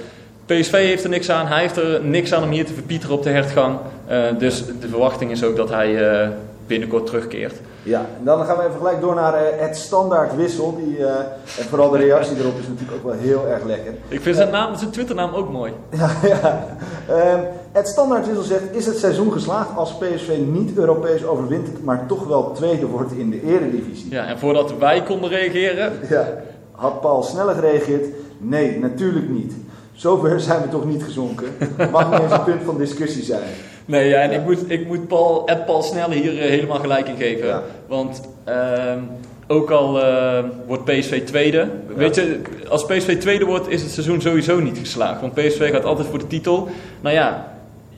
PSV 0.45 0.71
heeft 0.71 1.03
er 1.03 1.09
niks 1.09 1.29
aan, 1.29 1.47
hij 1.47 1.61
heeft 1.61 1.77
er 1.77 1.99
niks 2.03 2.33
aan 2.33 2.43
om 2.43 2.49
hier 2.49 2.65
te 2.65 2.73
verpieteren 2.73 3.15
op 3.15 3.23
de 3.23 3.29
hertgang. 3.29 3.77
Eh, 4.07 4.21
dus 4.37 4.65
de 4.65 4.87
verwachting 4.89 5.31
is 5.31 5.43
ook 5.43 5.55
dat 5.55 5.69
hij 5.69 6.29
binnenkort 6.67 7.05
terugkeert. 7.05 7.53
Ja, 7.89 8.05
en 8.17 8.23
dan 8.23 8.45
gaan 8.45 8.57
we 8.57 8.63
even 8.63 8.77
gelijk 8.77 9.01
door 9.01 9.15
naar 9.15 9.33
eh, 9.33 9.65
het 9.65 9.77
standaard 9.77 10.35
wissel. 10.35 10.75
Die, 10.75 11.05
eh, 11.05 11.15
en 11.59 11.65
vooral 11.69 11.89
de 11.89 11.97
reactie 11.97 12.37
erop 12.37 12.59
is 12.59 12.67
natuurlijk 12.67 12.97
ook 12.97 13.03
wel 13.03 13.19
heel 13.19 13.47
erg 13.47 13.63
lekker. 13.63 13.93
Ik 14.07 14.21
vind 14.21 14.35
zijn, 14.35 14.51
naam, 14.51 14.75
zijn 14.75 14.89
Twitternaam 14.89 15.33
ook 15.33 15.49
mooi. 15.51 15.73
Ja, 15.97 16.11
ja. 16.27 16.67
Ehm, 17.07 17.39
het 17.71 17.87
standaard 17.87 18.25
wissel 18.25 18.43
zegt, 18.43 18.75
is 18.75 18.85
het 18.85 18.97
seizoen 18.97 19.31
geslaagd 19.31 19.77
als 19.77 19.97
PSV 19.97 20.37
niet 20.45 20.77
Europees 20.77 21.25
overwint, 21.25 21.83
maar 21.83 22.05
toch 22.07 22.27
wel 22.27 22.51
tweede 22.51 22.85
wordt 22.85 23.11
in 23.11 23.29
de 23.29 23.43
eredivisie? 23.43 24.11
Ja, 24.11 24.25
en 24.25 24.39
voordat 24.39 24.77
wij 24.77 25.03
konden 25.03 25.29
reageren, 25.29 25.91
Ja, 26.09 26.27
had 26.71 27.01
Paul 27.01 27.23
sneller 27.23 27.55
gereageerd. 27.55 28.05
Nee, 28.37 28.79
natuurlijk 28.79 29.29
niet. 29.29 29.53
Zover 29.93 30.39
zijn 30.39 30.61
we 30.61 30.69
toch 30.69 30.85
niet 30.85 31.03
gezonken. 31.03 31.47
Mag 31.91 32.11
niet 32.11 32.19
eens 32.19 32.31
een 32.31 32.43
punt 32.43 32.63
van 32.63 32.77
discussie 32.77 33.23
zijn. 33.23 33.49
Nee, 33.89 34.09
ja, 34.09 34.21
en 34.21 34.31
ik 34.31 34.43
moet, 34.43 34.71
ik 34.71 34.87
moet 34.87 35.07
Paul, 35.07 35.47
Ed 35.47 35.65
Paul 35.65 35.81
Snelle 35.81 36.15
hier 36.15 36.39
eh, 36.41 36.49
helemaal 36.49 36.79
gelijk 36.79 37.07
in 37.07 37.15
geven. 37.17 37.47
Ja. 37.47 37.61
Want 37.87 38.21
ehm, 38.43 38.99
ook 39.47 39.71
al 39.71 40.03
eh, 40.03 40.43
wordt 40.67 40.85
PSV 40.85 41.23
tweede. 41.25 41.67
Weet 41.95 42.15
je, 42.15 42.41
als 42.67 42.85
PSV 42.85 43.17
tweede 43.19 43.45
wordt, 43.45 43.69
is 43.69 43.81
het 43.81 43.91
seizoen 43.91 44.21
sowieso 44.21 44.59
niet 44.59 44.77
geslaagd. 44.77 45.21
Want 45.21 45.33
PSV 45.33 45.71
gaat 45.71 45.85
altijd 45.85 46.07
voor 46.07 46.19
de 46.19 46.27
titel. 46.27 46.69
Nou 47.01 47.15
ja, 47.15 47.53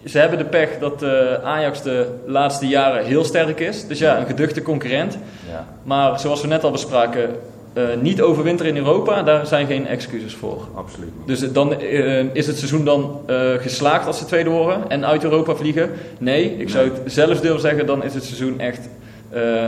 ze 0.05 0.17
hebben 0.17 0.37
de 0.37 0.45
pech 0.45 0.69
dat 0.79 1.03
eh, 1.03 1.33
Ajax 1.43 1.81
de 1.81 2.07
laatste 2.25 2.67
jaren 2.67 3.05
heel 3.05 3.23
sterk 3.23 3.59
is. 3.59 3.87
Dus 3.87 3.99
ja, 3.99 4.19
een 4.19 4.25
geduchte 4.25 4.61
concurrent. 4.61 5.17
Ja. 5.49 5.65
Maar 5.83 6.19
zoals 6.19 6.41
we 6.41 6.47
net 6.47 6.63
al 6.63 6.71
bespraken, 6.71 7.29
eh, 7.73 7.83
niet 8.01 8.21
overwinteren 8.21 8.75
in 8.75 8.77
Europa, 8.77 9.23
daar 9.23 9.45
zijn 9.45 9.67
geen 9.67 9.87
excuses 9.87 10.35
voor. 10.35 10.67
Absoluut 10.73 11.09
niet. 11.17 11.27
Dus 11.27 11.51
dan 11.51 11.73
eh, 11.79 12.35
is 12.35 12.47
het 12.47 12.57
seizoen 12.57 12.85
dan 12.85 13.19
eh, 13.25 13.53
geslaagd 13.53 14.07
als 14.07 14.17
ze 14.17 14.25
tweede 14.25 14.49
worden 14.49 14.89
en 14.89 15.05
uit 15.05 15.23
Europa 15.23 15.55
vliegen? 15.55 15.89
Nee, 16.17 16.57
ik 16.57 16.69
zou 16.69 16.89
het 16.89 17.13
zelfs 17.13 17.41
durven 17.41 17.61
zeggen, 17.61 17.85
dan 17.85 18.03
is 18.03 18.13
het 18.13 18.23
seizoen 18.23 18.59
echt 18.59 18.89
eh, 19.29 19.67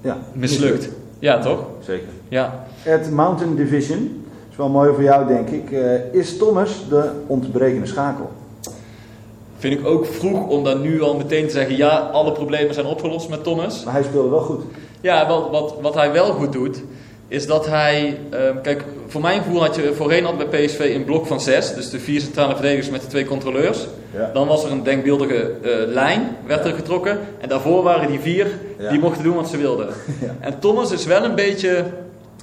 Ja, 0.00 0.18
mislukt. 0.32 0.88
Ja, 1.18 1.38
toch? 1.38 1.64
Zeker. 1.80 2.08
Ja. 2.28 2.64
Het 2.82 3.10
Mountain 3.10 3.56
Division, 3.56 4.24
is 4.50 4.56
wel 4.56 4.68
mooi 4.68 4.94
voor 4.94 5.02
jou 5.02 5.26
denk 5.26 5.48
ik, 5.48 5.70
eh, 5.70 6.14
is 6.14 6.36
Thomas 6.36 6.88
de 6.88 7.10
ontbrekende 7.26 7.86
schakel. 7.86 8.30
Vind 9.58 9.78
ik 9.78 9.86
ook 9.86 10.06
vroeg 10.06 10.46
om 10.46 10.64
dan 10.64 10.80
nu 10.80 11.02
al 11.02 11.16
meteen 11.16 11.46
te 11.46 11.52
zeggen, 11.52 11.76
ja, 11.76 11.98
alle 11.98 12.32
problemen 12.32 12.74
zijn 12.74 12.86
opgelost 12.86 13.28
met 13.28 13.44
Thomas. 13.44 13.84
Maar 13.84 13.94
hij 13.94 14.02
speelde 14.02 14.28
wel 14.28 14.40
goed. 14.40 14.62
Ja, 15.00 15.28
wat, 15.28 15.50
wat, 15.50 15.74
wat 15.80 15.94
hij 15.94 16.12
wel 16.12 16.32
goed 16.32 16.52
doet, 16.52 16.82
is 17.30 17.46
dat 17.46 17.66
hij... 17.66 18.18
ehm, 18.30 18.60
kijk, 18.62 18.84
voor 19.06 19.20
mijn 19.20 19.42
gevoel 19.42 19.60
had 19.62 19.76
je 19.76 19.92
voorheen 19.94 20.26
al 20.26 20.36
bij 20.36 20.46
PSV 20.66 20.92
een 20.94 21.04
blok 21.04 21.26
van 21.26 21.40
zes. 21.40 21.74
Dus 21.74 21.90
de 21.90 21.98
vier 22.00 22.20
centrale 22.20 22.52
verdedigers 22.54 22.90
met 22.90 23.00
de 23.00 23.06
twee 23.06 23.24
controleurs. 23.24 23.86
Ja. 24.14 24.30
Dan 24.32 24.46
was 24.46 24.64
er 24.64 24.70
een 24.70 24.82
denkbeeldige 24.82 25.52
eh, 25.62 25.70
lijn, 25.86 26.36
werd 26.46 26.64
er 26.64 26.72
getrokken. 26.72 27.18
En 27.40 27.48
daarvoor 27.48 27.82
waren 27.82 28.08
die 28.08 28.20
vier, 28.20 28.46
Ja. 28.78 28.90
die 28.90 28.98
mochten 29.00 29.22
doen 29.24 29.34
wat 29.34 29.48
ze 29.48 29.56
wilden. 29.56 29.88
Ja. 30.20 30.36
En 30.40 30.58
Thomas 30.58 30.90
is 30.90 31.04
wel 31.06 31.24
een 31.24 31.34
beetje 31.34 31.84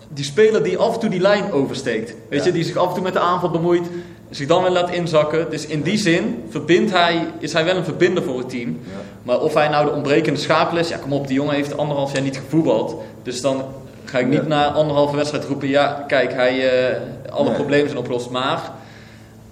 die 0.07 0.25
speler 0.25 0.63
die 0.63 0.77
af 0.77 0.93
en 0.93 0.99
toe 0.99 1.09
die 1.09 1.19
lijn 1.21 1.51
oversteekt. 1.51 2.13
Weet 2.29 2.43
je, 2.43 2.51
die 2.51 2.63
zich 2.63 2.75
af 2.77 2.87
en 2.87 2.93
toe 2.93 3.03
met 3.03 3.13
de 3.13 3.19
aanval 3.19 3.49
bemoeit. 3.49 3.85
Zich 4.29 4.47
dan 4.47 4.61
weer 4.61 4.71
laat 4.71 4.91
inzakken. 4.91 5.47
Dus 5.49 5.65
in 5.65 5.81
die 5.81 5.97
zin 5.97 6.43
verbindt 6.49 6.91
hij, 6.91 7.27
is 7.39 7.53
hij 7.53 7.65
wel 7.65 7.75
een 7.75 7.83
verbinder 7.83 8.23
voor 8.23 8.37
het 8.37 8.49
team. 8.49 8.79
Maar 9.23 9.39
of 9.41 9.53
hij 9.53 9.67
nou 9.67 9.85
de 9.85 9.91
ontbrekende 9.91 10.39
schakel 10.39 10.77
is, 10.77 10.89
ja 10.89 10.97
kom 10.97 11.13
op, 11.13 11.27
die 11.27 11.35
jongen 11.35 11.55
heeft 11.55 11.77
anderhalf 11.77 12.13
jaar 12.13 12.21
niet 12.21 12.37
gevoetbald. 12.37 12.95
Dus 13.23 13.41
dan 13.41 13.61
ga 14.09 14.19
ik 14.19 14.27
niet 14.27 14.41
Ja. 14.41 14.47
na 14.47 14.71
anderhalve 14.71 15.15
wedstrijd 15.15 15.45
roepen, 15.45 15.67
ja 15.67 16.03
kijk, 16.07 16.33
hij, 16.33 16.69
eh, 16.89 16.97
alle 17.29 17.47
Nee. 17.47 17.53
problemen 17.57 17.85
zijn 17.87 17.99
opgelost. 17.99 18.29
Maar 18.29 18.71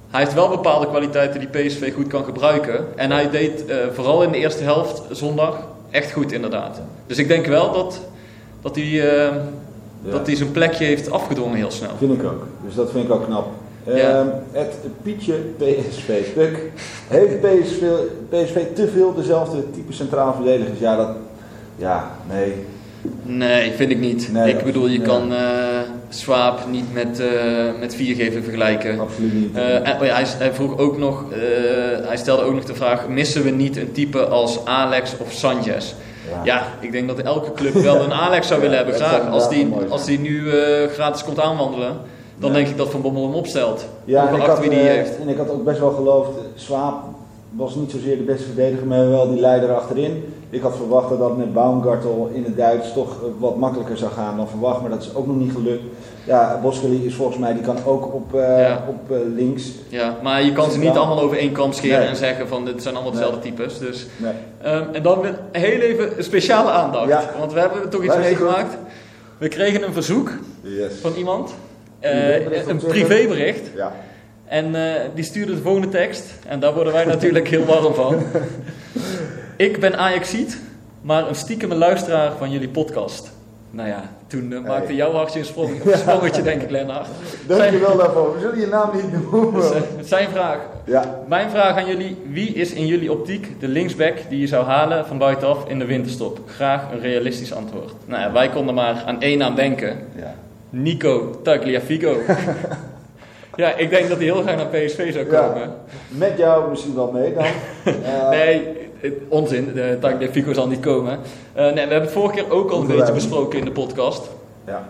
hij 0.10 0.20
heeft 0.20 0.34
wel 0.34 0.50
bepaalde 0.50 0.88
kwaliteiten 0.88 1.40
die 1.40 1.50
PSV 1.50 1.94
goed 1.94 2.08
kan 2.08 2.24
gebruiken. 2.24 2.86
En 2.96 3.12
hij 3.12 3.30
deed 3.30 3.66
eh, 3.66 3.78
vooral 3.94 4.24
in 4.24 4.32
de 4.32 4.38
eerste 4.38 4.64
helft 4.64 5.02
zondag 5.12 5.58
echt 5.90 6.12
goed 6.12 6.32
inderdaad. 6.32 6.82
Dus 7.08 7.18
ik 7.18 7.28
denk 7.28 7.46
wel 7.46 7.72
dat, 7.74 8.00
dat 8.62 8.76
hij, 8.76 9.10
eh, 9.28 9.36
dat 10.02 10.28
hij 10.28 10.36
zijn 10.36 10.52
plekje 10.52 10.86
heeft 10.86 11.12
afgedwongen 11.12 11.58
heel 11.58 11.72
snel. 11.72 11.90
Vind 11.98 12.14
ik 12.14 12.24
ook. 12.24 12.44
Dus 12.66 12.76
dat 12.76 12.92
vind 12.92 13.04
ik 13.06 13.12
ook 13.12 13.26
knap. 13.26 13.48
Ja. 13.84 13.94
Ehm, 13.94 14.28
het 14.52 14.76
Pietje 15.02 15.34
PSV 15.58 16.34
Puk. 16.34 16.72
Heeft 17.08 17.40
PSV, 17.42 17.84
PSV 18.30 18.66
te 18.76 18.88
veel 18.88 19.14
dezelfde 19.14 19.72
type 19.72 19.94
centraal 19.94 20.34
verdedigers? 20.34 20.80
Ja, 20.80 20.96
dat, 20.96 21.10
ja 21.76 22.12
nee. 22.30 22.66
Nee, 23.24 23.72
vind 23.72 23.92
ik 23.92 24.00
niet. 24.00 24.30
Nee, 24.32 24.54
ik 24.54 24.64
bedoel, 24.64 24.88
je 24.88 25.02
kan 25.02 25.34
eh 25.34 25.80
Swaap 26.10 26.60
niet 26.70 26.94
met, 26.94 27.20
eh 27.20 27.28
met 27.80 27.96
viergever 27.96 28.44
vergelijken. 28.44 29.00
Absoluut 29.00 29.34
niet. 29.34 29.56
Eh, 29.56 29.90
en, 29.90 30.00
oh 30.00 30.06
ja, 30.06 30.14
hij, 30.14 30.26
hij 30.38 30.54
vroeg 30.54 30.78
ook 30.78 30.98
nog, 30.98 31.24
hij 32.04 32.18
stelde 32.18 32.44
ook 32.44 32.54
nog 32.54 32.66
de 32.66 32.76
vraag: 32.76 33.08
missen 33.08 33.44
we 33.44 33.50
niet 33.50 33.78
een 33.78 33.92
type 33.92 34.26
als 34.26 34.66
Alex 34.66 35.18
of 35.18 35.32
Sanchez? 35.32 35.94
Ja, 36.44 36.68
ik 36.80 36.92
denk 36.92 37.08
dat 37.08 37.20
elke 37.20 37.52
club 37.52 37.74
wel 37.74 38.04
een 38.04 38.14
Alex 38.14 38.48
zou 38.48 38.62
willen 38.66 38.78
hebben. 38.78 38.96
Graag. 38.96 39.30
Als 39.30 39.50
die, 39.50 39.74
als 39.90 40.06
die 40.06 40.20
nu 40.20 40.50
gratis 40.94 41.24
komt 41.24 41.40
aanwandelen, 41.40 41.98
dan 42.38 42.54
denk 42.54 42.68
ik 42.68 42.78
dat 42.78 42.90
Van 42.90 43.02
Bommel 43.02 43.24
hem 43.24 43.34
opstelt. 43.34 43.86
Ja, 44.06 44.28
en 44.28 44.36
ik, 44.36 44.42
had, 44.42 44.60
wie 44.60 44.70
die 44.70 44.80
heeft. 44.80 45.20
en 45.20 45.30
ik 45.30 45.38
had 45.38 45.50
ook 45.50 45.64
best 45.64 45.80
wel 45.80 45.92
geloofd, 45.92 46.30
Swaap 46.56 47.04
was 47.56 47.76
niet 47.76 47.92
zozeer 47.92 48.18
de 48.18 48.24
beste 48.24 48.46
verdediger, 48.46 48.88
maar 48.88 49.10
wel 49.10 49.30
die 49.30 49.40
leider 49.40 49.76
achterin. 49.76 50.24
Ik 50.56 50.62
had 50.62 50.76
verwacht 50.76 51.10
dat 51.10 51.20
dat 51.20 51.38
met 51.38 51.54
Baumgartel 51.54 52.30
in 52.34 52.44
het 52.44 52.58
Duits 52.58 52.94
toch 52.94 53.10
eh, 53.24 53.28
wat 53.40 53.58
makkelijker 53.58 53.98
zou 53.98 54.12
gaan 54.12 54.38
dan 54.38 54.48
verwacht, 54.48 54.82
maar 54.82 54.90
dat 54.90 55.02
is 55.02 55.16
ook 55.16 55.28
nog 55.28 55.36
niet 55.36 55.52
gelukt. 55.52 55.84
Ja, 56.26 56.60
Boskeli 56.62 57.06
is 57.06 57.16
volgens 57.16 57.38
mij, 57.38 57.54
die 57.54 57.62
kan 57.62 57.78
ook 57.86 58.14
op, 58.14 58.36
eh, 58.36 58.60
Ja. 58.60 58.84
op 58.88 59.12
eh, 59.12 59.18
links. 59.36 59.72
Ja, 59.88 60.16
maar 60.24 60.44
je 60.44 60.54
kan 60.54 60.72
ze 60.72 60.80
niet 60.80 60.96
allemaal 60.96 61.20
over 61.22 61.38
één 61.38 61.52
kam 61.52 61.72
scheren 61.74 62.00
Nee. 62.00 62.08
en 62.08 62.16
zeggen 62.16 62.48
van 62.48 62.66
dit 62.66 62.82
zijn 62.82 62.96
allemaal 62.96 63.14
dezelfde 63.14 63.40
types. 63.40 63.80
Dus, 63.80 64.08
Nee. 64.18 64.34
ehm, 64.62 64.84
en 64.94 65.04
dan 65.04 65.22
weer 65.22 65.40
heel 65.52 65.80
even 65.80 66.24
speciale 66.24 66.70
aandacht. 66.70 67.08
Ja. 67.08 67.30
Want 67.40 67.54
we 67.54 67.60
hebben 67.60 67.90
toch 67.90 68.04
iets 68.04 68.18
meegemaakt. 68.18 68.78
We 69.38 69.48
kregen 69.48 69.84
een 69.84 69.94
verzoek 69.94 70.32
Yes. 70.62 70.94
van 71.02 71.14
iemand. 71.14 71.54
een 72.68 72.78
privébericht. 72.88 73.70
Ja. 73.76 73.92
En 74.46 74.76
die 75.16 75.24
stuurde 75.24 75.56
de 75.56 75.62
volgende 75.62 75.90
tekst. 75.90 76.24
En 76.48 76.60
daar 76.60 76.74
worden 76.74 76.94
wij 76.94 77.06
natuurlijk 77.06 77.48
heel 77.48 77.66
warm 77.66 77.94
van. 77.94 78.16
Ik 79.58 79.80
ben 79.80 79.98
Ajaxiet, 79.98 80.58
maar 81.02 81.28
een 81.28 81.36
stiekeme 81.36 81.76
luisteraar 81.76 82.32
van 82.38 82.52
jullie 82.52 82.70
podcast. 82.70 83.32
Nou 83.72 83.88
ja, 83.90 84.02
toen 84.28 84.54
eh, 84.54 84.60
maakte 84.60 84.86
Hey. 84.86 84.96
jouw 84.96 85.12
hartje 85.12 85.40
een, 85.40 85.46
sprong, 85.46 85.84
een 85.86 85.98
sprongetje, 85.98 86.42
denk 86.42 86.62
ik, 86.62 86.70
Lennart. 86.70 87.08
Dankjewel 87.48 87.98
daarvoor. 87.98 88.34
We 88.34 88.40
zullen 88.40 88.60
je 88.60 88.68
naam 88.68 88.90
niet 88.94 89.32
noemen. 89.32 89.62
Dus, 89.98 90.08
zijn 90.10 90.30
vraag. 90.30 90.60
Ja, 90.86 91.20
Mijn 91.28 91.50
vraag 91.50 91.78
aan 91.78 91.86
jullie: 91.88 92.18
wie 92.32 92.48
is 92.54 92.72
in 92.74 92.86
jullie 92.88 93.12
optiek 93.12 93.60
de 93.60 93.68
linksback 93.68 94.14
die 94.30 94.40
je 94.40 94.48
zou 94.48 94.66
halen 94.66 95.06
van 95.06 95.18
buitenaf 95.18 95.68
in 95.68 95.80
de 95.80 95.86
winterstop? 95.86 96.40
Graag 96.46 96.92
een 96.92 97.00
realistisch 97.00 97.54
antwoord. 97.54 97.94
Nou 98.06 98.22
ja, 98.22 98.32
wij 98.32 98.50
konden 98.50 98.76
maar 98.76 99.04
aan 99.06 99.22
één 99.22 99.38
naam 99.38 99.56
denken: 99.56 99.98
ja. 100.16 100.34
Nico 100.70 101.40
Tagliafico. 101.44 102.16
ja, 103.56 103.74
ik 103.76 103.90
denk 103.90 104.08
dat 104.10 104.18
hij 104.18 104.26
heel 104.26 104.42
graag 104.42 104.56
naar 104.56 104.66
PSV 104.66 105.14
zou 105.14 105.32
Ja. 105.32 105.40
komen. 105.48 105.74
Met 106.08 106.38
jou 106.38 106.70
misschien 106.70 106.96
wel 106.96 107.12
mee 107.12 107.34
dan. 107.34 107.44
Eh, 107.84 108.30
Nee, 108.30 108.84
onzin. 109.28 109.72
De 109.74 109.98
Tagliafico 110.02 110.54
zal 110.54 110.68
niet 110.68 110.80
komen. 110.80 111.20
Eh, 111.54 111.64
nee, 111.64 111.74
we 111.74 111.80
hebben 111.80 112.02
het 112.02 112.12
vorige 112.12 112.34
keer 112.36 112.52
ook 112.52 112.72
al 112.72 112.82
een 112.82 112.88
beetje 112.88 113.14
besproken 113.14 113.60
in 113.60 113.66
de 113.66 113.72
podcast. 113.72 114.30
Ja. 114.66 114.88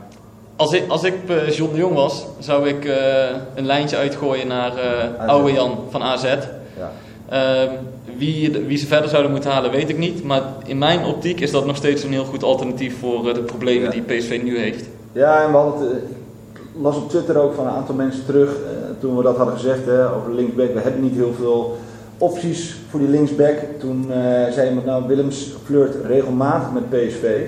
Als 0.55 0.73
ik, 0.73 0.83
als 0.87 1.03
ik 1.03 1.13
eh, 1.27 1.49
John 1.49 1.71
de 1.71 1.77
Jong 1.77 1.95
was, 1.95 2.25
zou 2.39 2.67
ik 2.67 2.85
eh, 2.85 2.95
een 3.55 3.65
lijntje 3.65 3.97
uitgooien 3.97 4.47
naar 4.47 4.71
eh 4.77 5.27
oude 5.27 5.51
Jan 5.51 5.77
van 5.89 6.03
AZ. 6.03 6.23
Ja. 6.23 6.91
Ehm, 7.29 7.69
wie, 8.17 8.51
wie 8.67 8.77
ze 8.77 8.87
verder 8.87 9.09
zouden 9.09 9.31
moeten 9.31 9.51
halen, 9.51 9.71
weet 9.71 9.89
ik 9.89 9.97
niet. 9.97 10.23
Maar 10.23 10.41
in 10.65 10.77
mijn 10.77 11.05
optiek 11.05 11.39
is 11.39 11.51
dat 11.51 11.65
nog 11.65 11.75
steeds 11.75 12.03
een 12.03 12.11
heel 12.11 12.25
goed 12.25 12.43
alternatief 12.43 12.99
voor 12.99 13.27
eh, 13.27 13.33
de 13.33 13.41
problemen 13.41 13.83
Ja. 13.83 13.89
die 13.89 14.01
PSV 14.01 14.41
nu 14.43 14.57
heeft. 14.59 14.89
Ja, 15.11 15.43
en 15.43 15.51
we 15.51 15.57
hadden 15.57 15.87
het, 15.87 15.91
eh, 15.91 15.97
las 16.81 16.95
op 16.95 17.09
Twitter 17.09 17.37
ook 17.37 17.53
van 17.53 17.67
een 17.67 17.73
aantal 17.73 17.95
mensen 17.95 18.25
terug, 18.25 18.49
eh, 18.49 18.59
toen 18.99 19.17
we 19.17 19.23
dat 19.23 19.37
hadden 19.37 19.55
gezegd 19.55 19.85
hè, 19.85 20.09
over 20.15 20.29
de 20.29 20.35
linksback. 20.35 20.73
We 20.73 20.79
hebben 20.79 21.01
niet 21.01 21.15
heel 21.15 21.33
veel 21.37 21.77
opties 22.17 22.75
voor 22.89 22.99
die 22.99 23.09
linksback. 23.09 23.55
Toen 23.79 24.11
eh, 24.11 24.17
zei 24.51 24.67
iemand, 24.67 24.85
nou 24.85 25.07
Willems 25.07 25.51
flirt 25.65 26.05
regelmatig 26.05 26.71
met 26.71 26.89
PSV. 26.89 27.41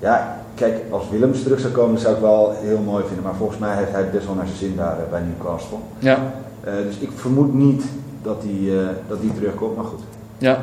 Ja, 0.00 0.36
kijk, 0.54 0.74
als 0.90 1.02
Willems 1.10 1.42
terug 1.42 1.60
zou 1.60 1.72
komen, 1.72 2.00
zou 2.00 2.14
ik 2.14 2.20
wel 2.20 2.54
heel 2.60 2.78
mooi 2.78 3.04
vinden. 3.06 3.24
Maar 3.24 3.34
volgens 3.34 3.58
mij 3.58 3.76
heeft 3.76 3.92
hij 3.92 4.10
best 4.10 4.26
wel 4.26 4.34
naar 4.34 4.46
zijn 4.46 4.58
zin 4.58 4.76
daar 4.76 4.98
eh, 4.98 5.10
bij 5.10 5.20
Newcastle. 5.20 5.78
Ja. 5.98 6.18
Eh, 6.64 6.72
dus 6.86 6.96
ik 6.98 7.10
vermoed 7.14 7.54
niet 7.54 7.84
dat 8.22 8.42
hij 8.42 8.72
dat 9.08 9.20
die 9.20 9.34
terugkomt, 9.34 9.76
maar 9.76 9.84
goed. 9.84 10.00
ja. 10.38 10.58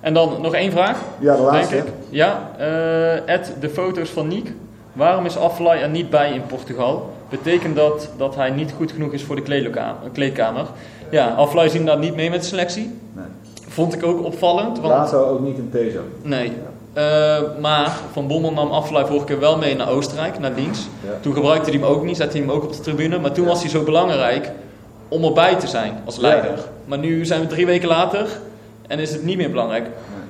En 0.00 0.14
dan 0.14 0.40
nog 0.42 0.54
één 0.54 0.72
vraag, 0.72 0.98
Ja, 1.18 1.36
de 1.36 1.42
laatste. 1.42 1.74
denk 1.74 1.86
ik. 1.86 1.92
Ja, 2.08 2.50
Ed, 3.26 3.52
de 3.60 3.68
foto's 3.68 4.10
van 4.10 4.28
Niek. 4.28 4.52
Waarom 4.92 5.24
is 5.26 5.36
Aflaai 5.36 5.80
er 5.82 5.88
niet 5.88 6.10
bij 6.10 6.32
in 6.32 6.46
Portugal? 6.46 7.10
Betekent 7.28 7.76
dat 7.76 8.08
dat 8.16 8.34
hij 8.34 8.50
niet 8.50 8.72
goed 8.76 8.92
genoeg 8.92 9.12
is 9.12 9.22
voor 9.24 9.36
de 9.36 9.42
kleedkamer? 10.12 10.66
Ja, 11.14 11.28
Aflaai 11.28 11.68
zien 11.68 11.86
daar 11.86 11.98
niet 11.98 12.14
mee 12.14 12.30
met 12.30 12.40
de 12.40 12.46
selectie. 12.46 12.98
Nee. 13.12 13.24
Vond 13.68 13.94
ik 13.94 14.04
ook 14.04 14.24
opvallend. 14.24 14.80
Want 14.80 14.92
Later 14.92 15.26
ook 15.26 15.40
niet 15.40 15.56
in 15.56 15.70
Tezo. 15.72 16.00
Nee. 16.22 16.52
Eh, 16.92 17.38
maar 17.60 17.96
Van 18.12 18.26
Bommel 18.26 18.52
nam 18.52 18.70
Affelay 18.70 19.06
vorige 19.06 19.26
keer 19.26 19.38
wel 19.40 19.58
mee 19.58 19.76
naar 19.76 19.88
Oostenrijk, 19.88 20.38
naar. 20.38 20.88
Ja. 21.04 21.10
Toen 21.20 21.34
gebruikte 21.34 21.70
hij 21.70 21.78
hem 21.78 21.88
ook 21.88 22.04
niet, 22.04 22.16
zette 22.16 22.36
hij 22.36 22.46
hem 22.46 22.56
ook 22.56 22.64
op 22.64 22.72
de 22.72 22.80
tribune. 22.80 23.18
Maar 23.18 23.32
toen 23.32 23.46
was 23.46 23.60
hij 23.60 23.70
zo 23.70 23.82
belangrijk 23.82 24.50
om 25.08 25.24
erbij 25.24 25.56
te 25.56 25.66
zijn 25.66 25.92
als 26.04 26.16
leider. 26.16 26.50
Ja. 26.50 26.62
Maar 26.84 26.98
nu 26.98 27.24
zijn 27.24 27.40
we 27.40 27.46
drie 27.46 27.66
weken 27.66 27.88
later 27.88 28.28
en 28.86 28.98
is 28.98 29.12
het 29.12 29.24
niet 29.24 29.36
meer 29.36 29.50
belangrijk. 29.50 29.86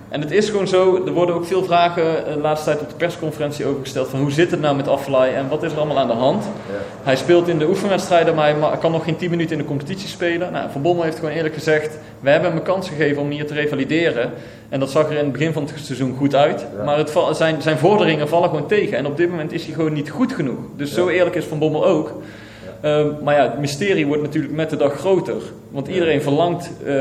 En 0.08 0.20
het 0.20 0.30
is 0.30 0.48
gewoon 0.48 0.68
zo, 0.68 1.02
er 1.06 1.12
worden 1.12 1.34
ook 1.34 1.46
veel 1.46 1.64
vragen 1.64 2.26
eh, 2.26 2.34
de 2.34 2.40
laatste 2.40 2.70
tijd 2.70 2.80
op 2.80 2.88
de 2.88 2.94
persconferentie 2.94 3.66
over 3.66 3.80
gesteld. 3.80 4.08
Van 4.08 4.20
hoe 4.20 4.30
zit 4.30 4.50
het 4.50 4.60
nou 4.60 4.76
met 4.76 4.88
Affelay 4.88 5.34
en 5.34 5.48
wat 5.48 5.62
is 5.62 5.72
er 5.72 5.78
allemaal 5.78 5.98
aan 5.98 6.06
de 6.06 6.12
hand? 6.12 6.44
Ja. 6.44 6.78
Hij 7.02 7.16
speelt 7.16 7.48
in 7.48 7.58
de 7.58 7.68
oefenwedstrijden, 7.68 8.34
maar 8.34 8.54
hij 8.70 8.78
kan 8.78 8.92
nog 8.92 9.04
geen 9.04 9.16
10 9.16 9.30
minuten 9.30 9.52
in 9.52 9.62
de 9.62 9.68
competitie 9.68 10.08
spelen. 10.08 10.52
Nou, 10.52 10.70
van 10.70 10.82
Bommel 10.82 11.04
heeft 11.04 11.18
gewoon 11.18 11.34
eerlijk 11.34 11.54
gezegd: 11.54 11.98
we 12.20 12.30
hebben 12.30 12.48
hem 12.48 12.58
een 12.58 12.64
kans 12.64 12.88
gegeven 12.88 13.22
om 13.22 13.30
hier 13.30 13.46
te 13.46 13.54
revalideren. 13.54 14.30
En 14.68 14.80
dat 14.80 14.90
zag 14.90 15.04
er 15.04 15.16
in 15.16 15.24
het 15.24 15.32
begin 15.32 15.52
van 15.52 15.62
het 15.62 15.72
seizoen 15.84 16.16
goed 16.16 16.34
uit. 16.34 16.66
Ja. 16.76 16.84
Maar 16.84 16.98
het 16.98 17.12
zijn, 17.32 17.62
zijn 17.62 17.78
vorderingen 17.78 18.28
vallen 18.28 18.48
gewoon 18.48 18.66
tegen. 18.66 18.98
En 18.98 19.06
op 19.06 19.16
dit 19.16 19.30
moment 19.30 19.52
is 19.52 19.64
hij 19.64 19.74
gewoon 19.74 19.92
niet 19.92 20.10
goed 20.10 20.32
genoeg. 20.32 20.58
Dus 20.76 20.94
zo 20.94 21.08
eerlijk 21.08 21.36
is 21.36 21.44
Van 21.44 21.58
Bommel 21.58 21.86
ook. 21.86 22.12
Ehm, 22.84 23.08
maar 23.22 23.34
ja, 23.34 23.42
het 23.42 23.58
mysterie 23.58 24.06
wordt 24.06 24.22
natuurlijk 24.22 24.54
met 24.54 24.70
de 24.70 24.76
dag 24.76 24.92
groter. 24.92 25.42
Want 25.70 25.88
iedereen 25.88 26.22
verlangt 26.22 26.70
eh, 26.86 26.94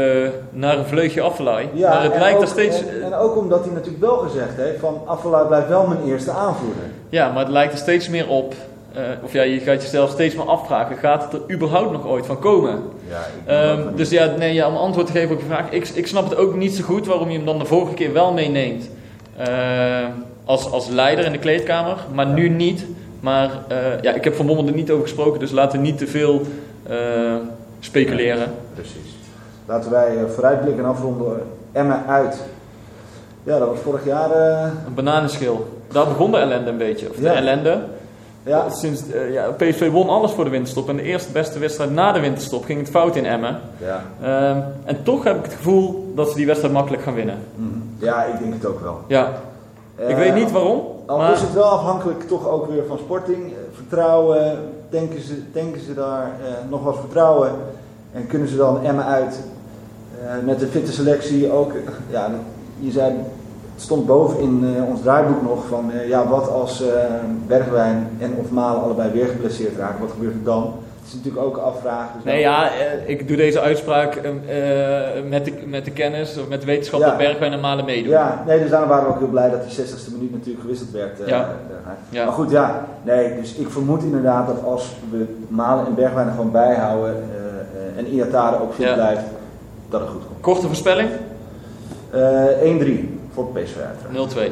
naar 0.49 0.77
een 0.77 0.85
vleugje 0.85 1.21
Affelay. 1.21 1.69
maar 1.73 2.03
het 2.03 2.11
en 2.11 2.19
lijkt 2.19 2.35
ook, 2.35 2.41
er 2.41 2.47
steeds... 2.47 2.79
En, 2.87 3.03
en 3.03 3.13
ook 3.13 3.37
omdat 3.37 3.63
hij 3.65 3.73
natuurlijk 3.73 4.03
wel 4.03 4.17
gezegd 4.17 4.55
heeft 4.55 4.79
van 4.79 5.01
Affelay 5.05 5.45
blijft 5.45 5.67
wel 5.67 5.87
mijn 5.87 6.03
eerste 6.05 6.31
aanvoerder. 6.31 6.83
Ja, 7.09 7.31
maar 7.31 7.43
het 7.43 7.51
lijkt 7.51 7.73
er 7.73 7.79
steeds 7.79 8.09
meer 8.09 8.27
op. 8.27 8.53
eh, 8.93 9.01
of 9.23 9.33
ja, 9.33 9.41
je 9.41 9.59
gaat 9.59 9.81
jezelf 9.81 10.09
steeds 10.09 10.35
meer 10.35 10.45
afvragen: 10.45 10.97
gaat 10.97 11.23
het 11.23 11.33
er 11.33 11.53
überhaupt 11.53 11.91
nog 11.91 12.07
ooit 12.07 12.25
van 12.25 12.39
komen? 12.39 12.79
Ja, 13.09 13.17
ik 13.19 13.25
Ehm, 13.79 13.95
dus 13.95 14.09
ja, 14.09 14.25
nee, 14.37 14.53
ja, 14.53 14.67
om 14.67 14.75
antwoord 14.75 15.05
te 15.07 15.13
geven 15.13 15.35
op 15.35 15.39
je 15.41 15.47
vraag. 15.47 15.71
Ik, 15.71 15.87
ik 15.87 16.07
snap 16.07 16.29
het 16.29 16.37
ook 16.37 16.55
niet 16.55 16.75
zo 16.75 16.83
goed 16.83 17.07
waarom 17.07 17.29
je 17.29 17.35
hem 17.37 17.45
dan 17.45 17.59
de 17.59 17.65
vorige 17.65 17.93
keer 17.93 18.13
wel 18.13 18.33
meeneemt. 18.33 18.89
eh, 19.37 19.47
als, 20.45 20.71
als 20.71 20.87
leider 20.87 21.25
in 21.25 21.31
de 21.31 21.37
kleedkamer, 21.37 21.97
maar 22.13 22.25
nu 22.27 22.49
niet. 22.49 22.85
Maar 23.23 23.49
eh, 23.67 24.01
ja, 24.01 24.13
ik 24.13 24.23
heb 24.23 24.35
Van 24.35 24.45
Bommel 24.45 24.67
er 24.67 24.73
niet 24.73 24.91
over 24.91 25.03
gesproken, 25.03 25.39
dus 25.39 25.51
laten 25.51 25.79
we 25.79 25.85
niet 25.85 25.97
te 25.97 26.07
veel 26.07 26.41
eh, 26.83 26.97
speculeren. 27.79 28.51
Precies. 28.73 29.15
Laten 29.65 29.91
wij 29.91 30.17
eh, 30.17 30.23
vooruitblikken 30.33 30.83
en 30.83 30.89
afronden. 30.89 31.41
Emma 31.71 32.03
uit. 32.07 32.41
Ja, 33.43 33.59
dat 33.59 33.67
was 33.67 33.79
vorig 33.79 34.05
jaar. 34.05 34.31
Een 34.87 34.93
bananenschil. 34.93 35.81
Daar 35.91 36.07
begon 36.07 36.31
de 36.31 36.37
ellende 36.37 36.69
een 36.69 36.77
beetje. 36.77 37.09
Of 37.09 37.15
de 37.15 37.21
Ja. 37.21 37.33
ellende. 37.33 37.79
ja, 38.43 38.69
Sinds, 38.69 39.01
ja, 39.31 39.49
PSV 39.51 39.91
won 39.91 40.09
alles 40.09 40.31
voor 40.31 40.43
de 40.43 40.49
winterstop. 40.49 40.89
En 40.89 40.95
de 40.95 41.03
eerste 41.03 41.31
beste 41.31 41.59
wedstrijd 41.59 41.91
na 41.91 42.11
de 42.11 42.19
winterstop 42.19 42.65
ging 42.65 42.79
het 42.79 42.89
fout 42.89 43.15
in 43.15 43.25
Emmen. 43.25 43.59
ja. 43.77 44.03
Ehm, 44.21 44.57
en 44.85 45.03
toch 45.03 45.23
heb 45.23 45.37
ik 45.37 45.43
het 45.43 45.53
gevoel 45.53 46.11
dat 46.15 46.29
ze 46.29 46.35
die 46.35 46.45
wedstrijd 46.45 46.73
makkelijk 46.73 47.03
gaan 47.03 47.13
winnen. 47.15 47.37
Mhm. 47.55 47.67
ja, 47.97 48.23
ik 48.23 48.39
denk 48.39 48.53
het 48.53 48.65
ook 48.65 48.81
wel. 48.81 48.99
Ja, 49.07 49.31
ik 50.07 50.15
weet 50.15 50.35
niet 50.35 50.51
waarom. 50.51 50.81
Al 51.05 51.17
Maar 51.17 51.31
is 51.31 51.41
het 51.41 51.53
wel 51.53 51.63
afhankelijk 51.63 52.27
toch 52.27 52.47
ook 52.47 52.67
weer 52.67 52.83
van 52.87 52.97
sporting. 52.97 53.51
Eh, 53.51 53.57
Vertrouwen, 53.73 54.57
denken 54.93 55.21
ze, 55.21 55.51
denken 55.53 55.81
ze 55.81 55.93
daar 55.93 56.31
eh, 56.45 56.69
nog 56.69 56.83
wat 56.83 56.97
vertrouwen? 56.99 57.51
En 58.11 58.27
kunnen 58.27 58.47
ze 58.47 58.55
dan 58.55 58.83
Emma 58.83 59.03
uit 59.03 59.39
eh, 60.21 60.45
met 60.45 60.59
de 60.59 60.67
fitte 60.67 60.91
selectie 60.91 61.51
ook? 61.51 61.71
Ja, 62.09 62.31
je 62.79 62.91
zei, 62.91 63.13
het 63.73 63.81
stond 63.81 64.05
boven 64.05 64.39
in 64.39 64.75
eh, 64.75 64.89
ons 64.89 65.01
draaiboek 65.01 65.41
nog 65.41 65.65
van 65.67 65.91
ja, 66.07 66.27
wat 66.27 66.49
als 66.49 66.83
Bergwijn 67.47 68.09
en 68.19 68.35
of 68.39 68.51
Malen 68.51 68.83
allebei 68.83 69.11
weer 69.11 69.27
geblesseerd 69.27 69.77
raken, 69.77 69.99
wat 69.99 70.11
gebeurt 70.11 70.33
er 70.33 70.43
dan? 70.43 70.73
Het 71.03 71.11
is 71.11 71.13
natuurlijk 71.17 71.45
ook 71.45 71.57
afvragen. 71.57 72.09
Dus 72.15 72.23
Nee, 72.23 72.39
ja, 72.39 72.69
eh, 72.71 73.09
ik 73.09 73.27
doe 73.27 73.37
deze 73.37 73.59
uitspraak 73.61 74.15
eh, 74.15 74.29
met, 75.29 75.45
de, 75.45 75.53
met 75.65 75.85
de 75.85 75.91
kennis 75.91 76.37
of 76.37 76.47
met 76.47 76.59
de 76.59 76.65
wetenschap 76.65 76.99
Ja. 76.99 77.05
dat 77.07 77.17
Bergwijn 77.17 77.51
en 77.53 77.59
Malen 77.59 77.85
meedoen. 77.85 78.09
Ja, 78.11 78.43
nee, 78.47 78.59
dus 78.59 78.69
daarom 78.69 78.89
waren 78.89 79.05
we 79.05 79.11
ook 79.13 79.19
heel 79.19 79.27
blij 79.27 79.49
dat 79.49 79.63
die 79.69 79.85
60ste 79.85 80.11
minuut 80.11 80.31
natuurlijk 80.31 80.61
gewisseld 80.61 80.91
werd. 80.91 81.19
eh, 81.19 81.27
Ja. 82.09 82.23
Maar 82.25 82.33
goed, 82.33 82.51
ja, 82.51 82.85
nee, 83.03 83.35
dus 83.41 83.55
ik 83.55 83.69
vermoed 83.69 84.03
inderdaad 84.03 84.47
dat 84.47 84.63
als 84.63 84.95
we 85.11 85.25
Malen 85.47 85.85
en 85.85 85.95
Bergwijn 85.95 86.27
er 86.27 86.33
gewoon 86.33 86.51
bijhouden 86.51 87.15
eh, 87.15 87.99
en 87.99 88.07
Iatare 88.07 88.61
ook 88.61 88.73
fit 88.73 88.93
blijft, 88.93 89.23
dat 89.89 89.99
het 89.99 90.09
goed 90.09 90.25
komt. 90.27 90.41
Korte 90.41 90.67
voorspelling? 90.67 91.09
Eh 92.11 92.45
1-3 92.63 93.19
voor 93.33 93.47
PSV 93.47 93.75
uiteraard. 93.77 94.33
0-2. 94.35 94.51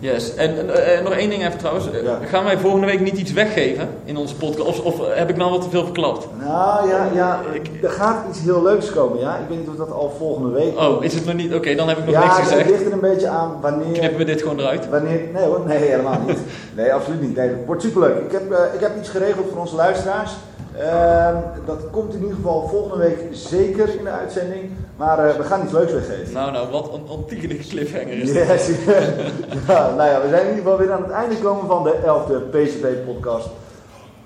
Yes. 0.00 0.34
En 0.34 0.74
eh, 0.74 0.98
eh, 0.98 1.04
nog 1.04 1.12
één 1.12 1.30
ding 1.30 1.46
even 1.46 1.58
trouwens. 1.58 1.90
Eh, 1.90 2.02
Ja. 2.02 2.18
Gaan 2.30 2.44
wij 2.44 2.58
volgende 2.58 2.86
week 2.86 3.00
niet 3.00 3.18
iets 3.18 3.32
weggeven 3.32 3.88
in 4.04 4.16
onze 4.16 4.34
podcast? 4.36 4.66
Of, 4.68 4.80
of 4.80 5.14
heb 5.14 5.30
ik 5.30 5.36
nou 5.36 5.50
wat 5.50 5.62
te 5.62 5.70
veel 5.70 5.84
verklapt? 5.84 6.26
Nou 6.40 6.88
ja, 6.88 7.08
ja, 7.14 7.40
er 7.82 7.90
gaat 7.90 8.24
iets 8.28 8.40
heel 8.40 8.62
leuks 8.62 8.90
komen, 8.90 9.18
ja. 9.20 9.34
Ik 9.36 9.48
weet 9.48 9.58
niet 9.58 9.68
of 9.68 9.76
dat 9.76 9.90
al 9.92 10.14
volgende 10.18 10.50
week 10.50 10.78
Oh, 10.78 11.04
is 11.04 11.14
het 11.14 11.24
nog 11.24 11.34
niet? 11.34 11.54
Oké, 11.54 11.74
dan 11.74 11.88
heb 11.88 11.98
ik 11.98 12.04
nog 12.04 12.14
Ja, 12.14 12.20
niks 12.24 12.36
het 12.36 12.46
gezegd. 12.48 12.70
ligt 12.70 12.86
er 12.86 12.92
een 12.92 13.00
beetje 13.00 13.28
aan 13.28 13.58
wanneer... 13.60 13.92
Knippen 13.92 14.18
we 14.18 14.24
dit 14.24 14.42
gewoon 14.42 14.58
eruit? 14.58 14.88
Wanneer, 14.88 15.20
nee 15.34 15.44
hoor, 15.44 15.60
nee 15.66 15.78
helemaal 15.78 16.20
niet. 16.26 16.38
Nee, 16.78 16.92
absoluut 16.92 17.20
niet. 17.20 17.36
Nee, 17.36 17.48
het 17.48 17.66
wordt 17.66 17.82
superleuk. 17.82 18.24
Ik 18.24 18.32
heb, 18.32 18.52
eh, 18.52 18.74
ik 18.74 18.80
heb 18.80 18.96
iets 18.98 19.08
geregeld 19.08 19.48
voor 19.50 19.60
onze 19.60 19.74
luisteraars. 19.74 20.32
Ehm, 20.76 21.36
dat 21.66 21.90
komt 21.90 22.14
in 22.14 22.20
ieder 22.20 22.36
geval 22.36 22.68
volgende 22.68 23.04
week 23.04 23.18
zeker 23.30 23.98
in 23.98 24.04
de 24.04 24.10
uitzending. 24.10 24.70
Maar 24.96 25.28
eh, 25.28 25.36
we 25.36 25.42
gaan 25.42 25.62
iets 25.62 25.72
leuks 25.72 25.92
weggeven. 25.92 26.32
Nou, 26.32 26.52
nou, 26.52 26.70
wat 26.70 26.94
een 26.94 27.08
ontiegelijke 27.08 27.66
cliffhanger 27.66 28.18
is. 28.18 28.32
Yes. 28.32 28.68
ja, 29.68 29.94
nou 29.96 30.08
ja, 30.08 30.20
we 30.22 30.28
zijn 30.28 30.42
in 30.42 30.48
ieder 30.48 30.62
geval 30.62 30.78
weer 30.78 30.92
aan 30.92 31.02
het 31.02 31.10
einde 31.10 31.34
gekomen 31.34 31.66
van 31.66 31.82
de 31.82 31.94
11e 32.04 32.50
PCB 32.50 33.04
podcast. 33.06 33.48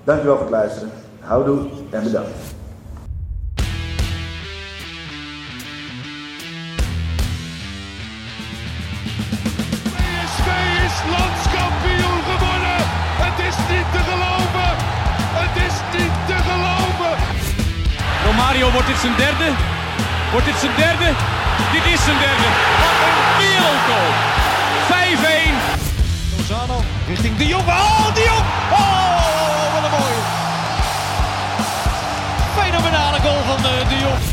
Dankjewel 0.03 0.35
voor 0.35 0.45
het 0.45 0.55
luisteren. 0.55 0.89
Houdoe 1.19 1.59
en 1.89 2.03
bedankt. 2.03 2.52
Wordt 18.61 18.87
dit 18.87 18.97
zijn 18.97 19.15
derde. 19.15 19.51
Wordt 20.31 20.45
dit 20.45 20.55
zijn 20.59 20.71
derde? 20.75 21.11
Dit 21.71 21.85
is 21.93 22.03
zijn 22.03 22.17
derde. 22.17 22.47
Wat 22.81 22.97
een 23.07 23.17
wereldgoal. 23.37 24.11
5-1. 24.89 26.37
Lozano 26.37 26.83
richting 27.07 27.37
De 27.37 27.47
Jong. 27.47 27.67
Oh, 27.67 28.13
De 28.13 28.23
Jong! 28.23 28.45
Oh, 28.71 29.73
wat 29.73 29.83
een 29.83 29.89
mooie. 29.89 30.21
Fenomenale 32.59 33.19
goal 33.19 33.43
van 33.47 33.57
eh, 33.57 33.89
De 33.89 33.97
Jong. 33.99 34.32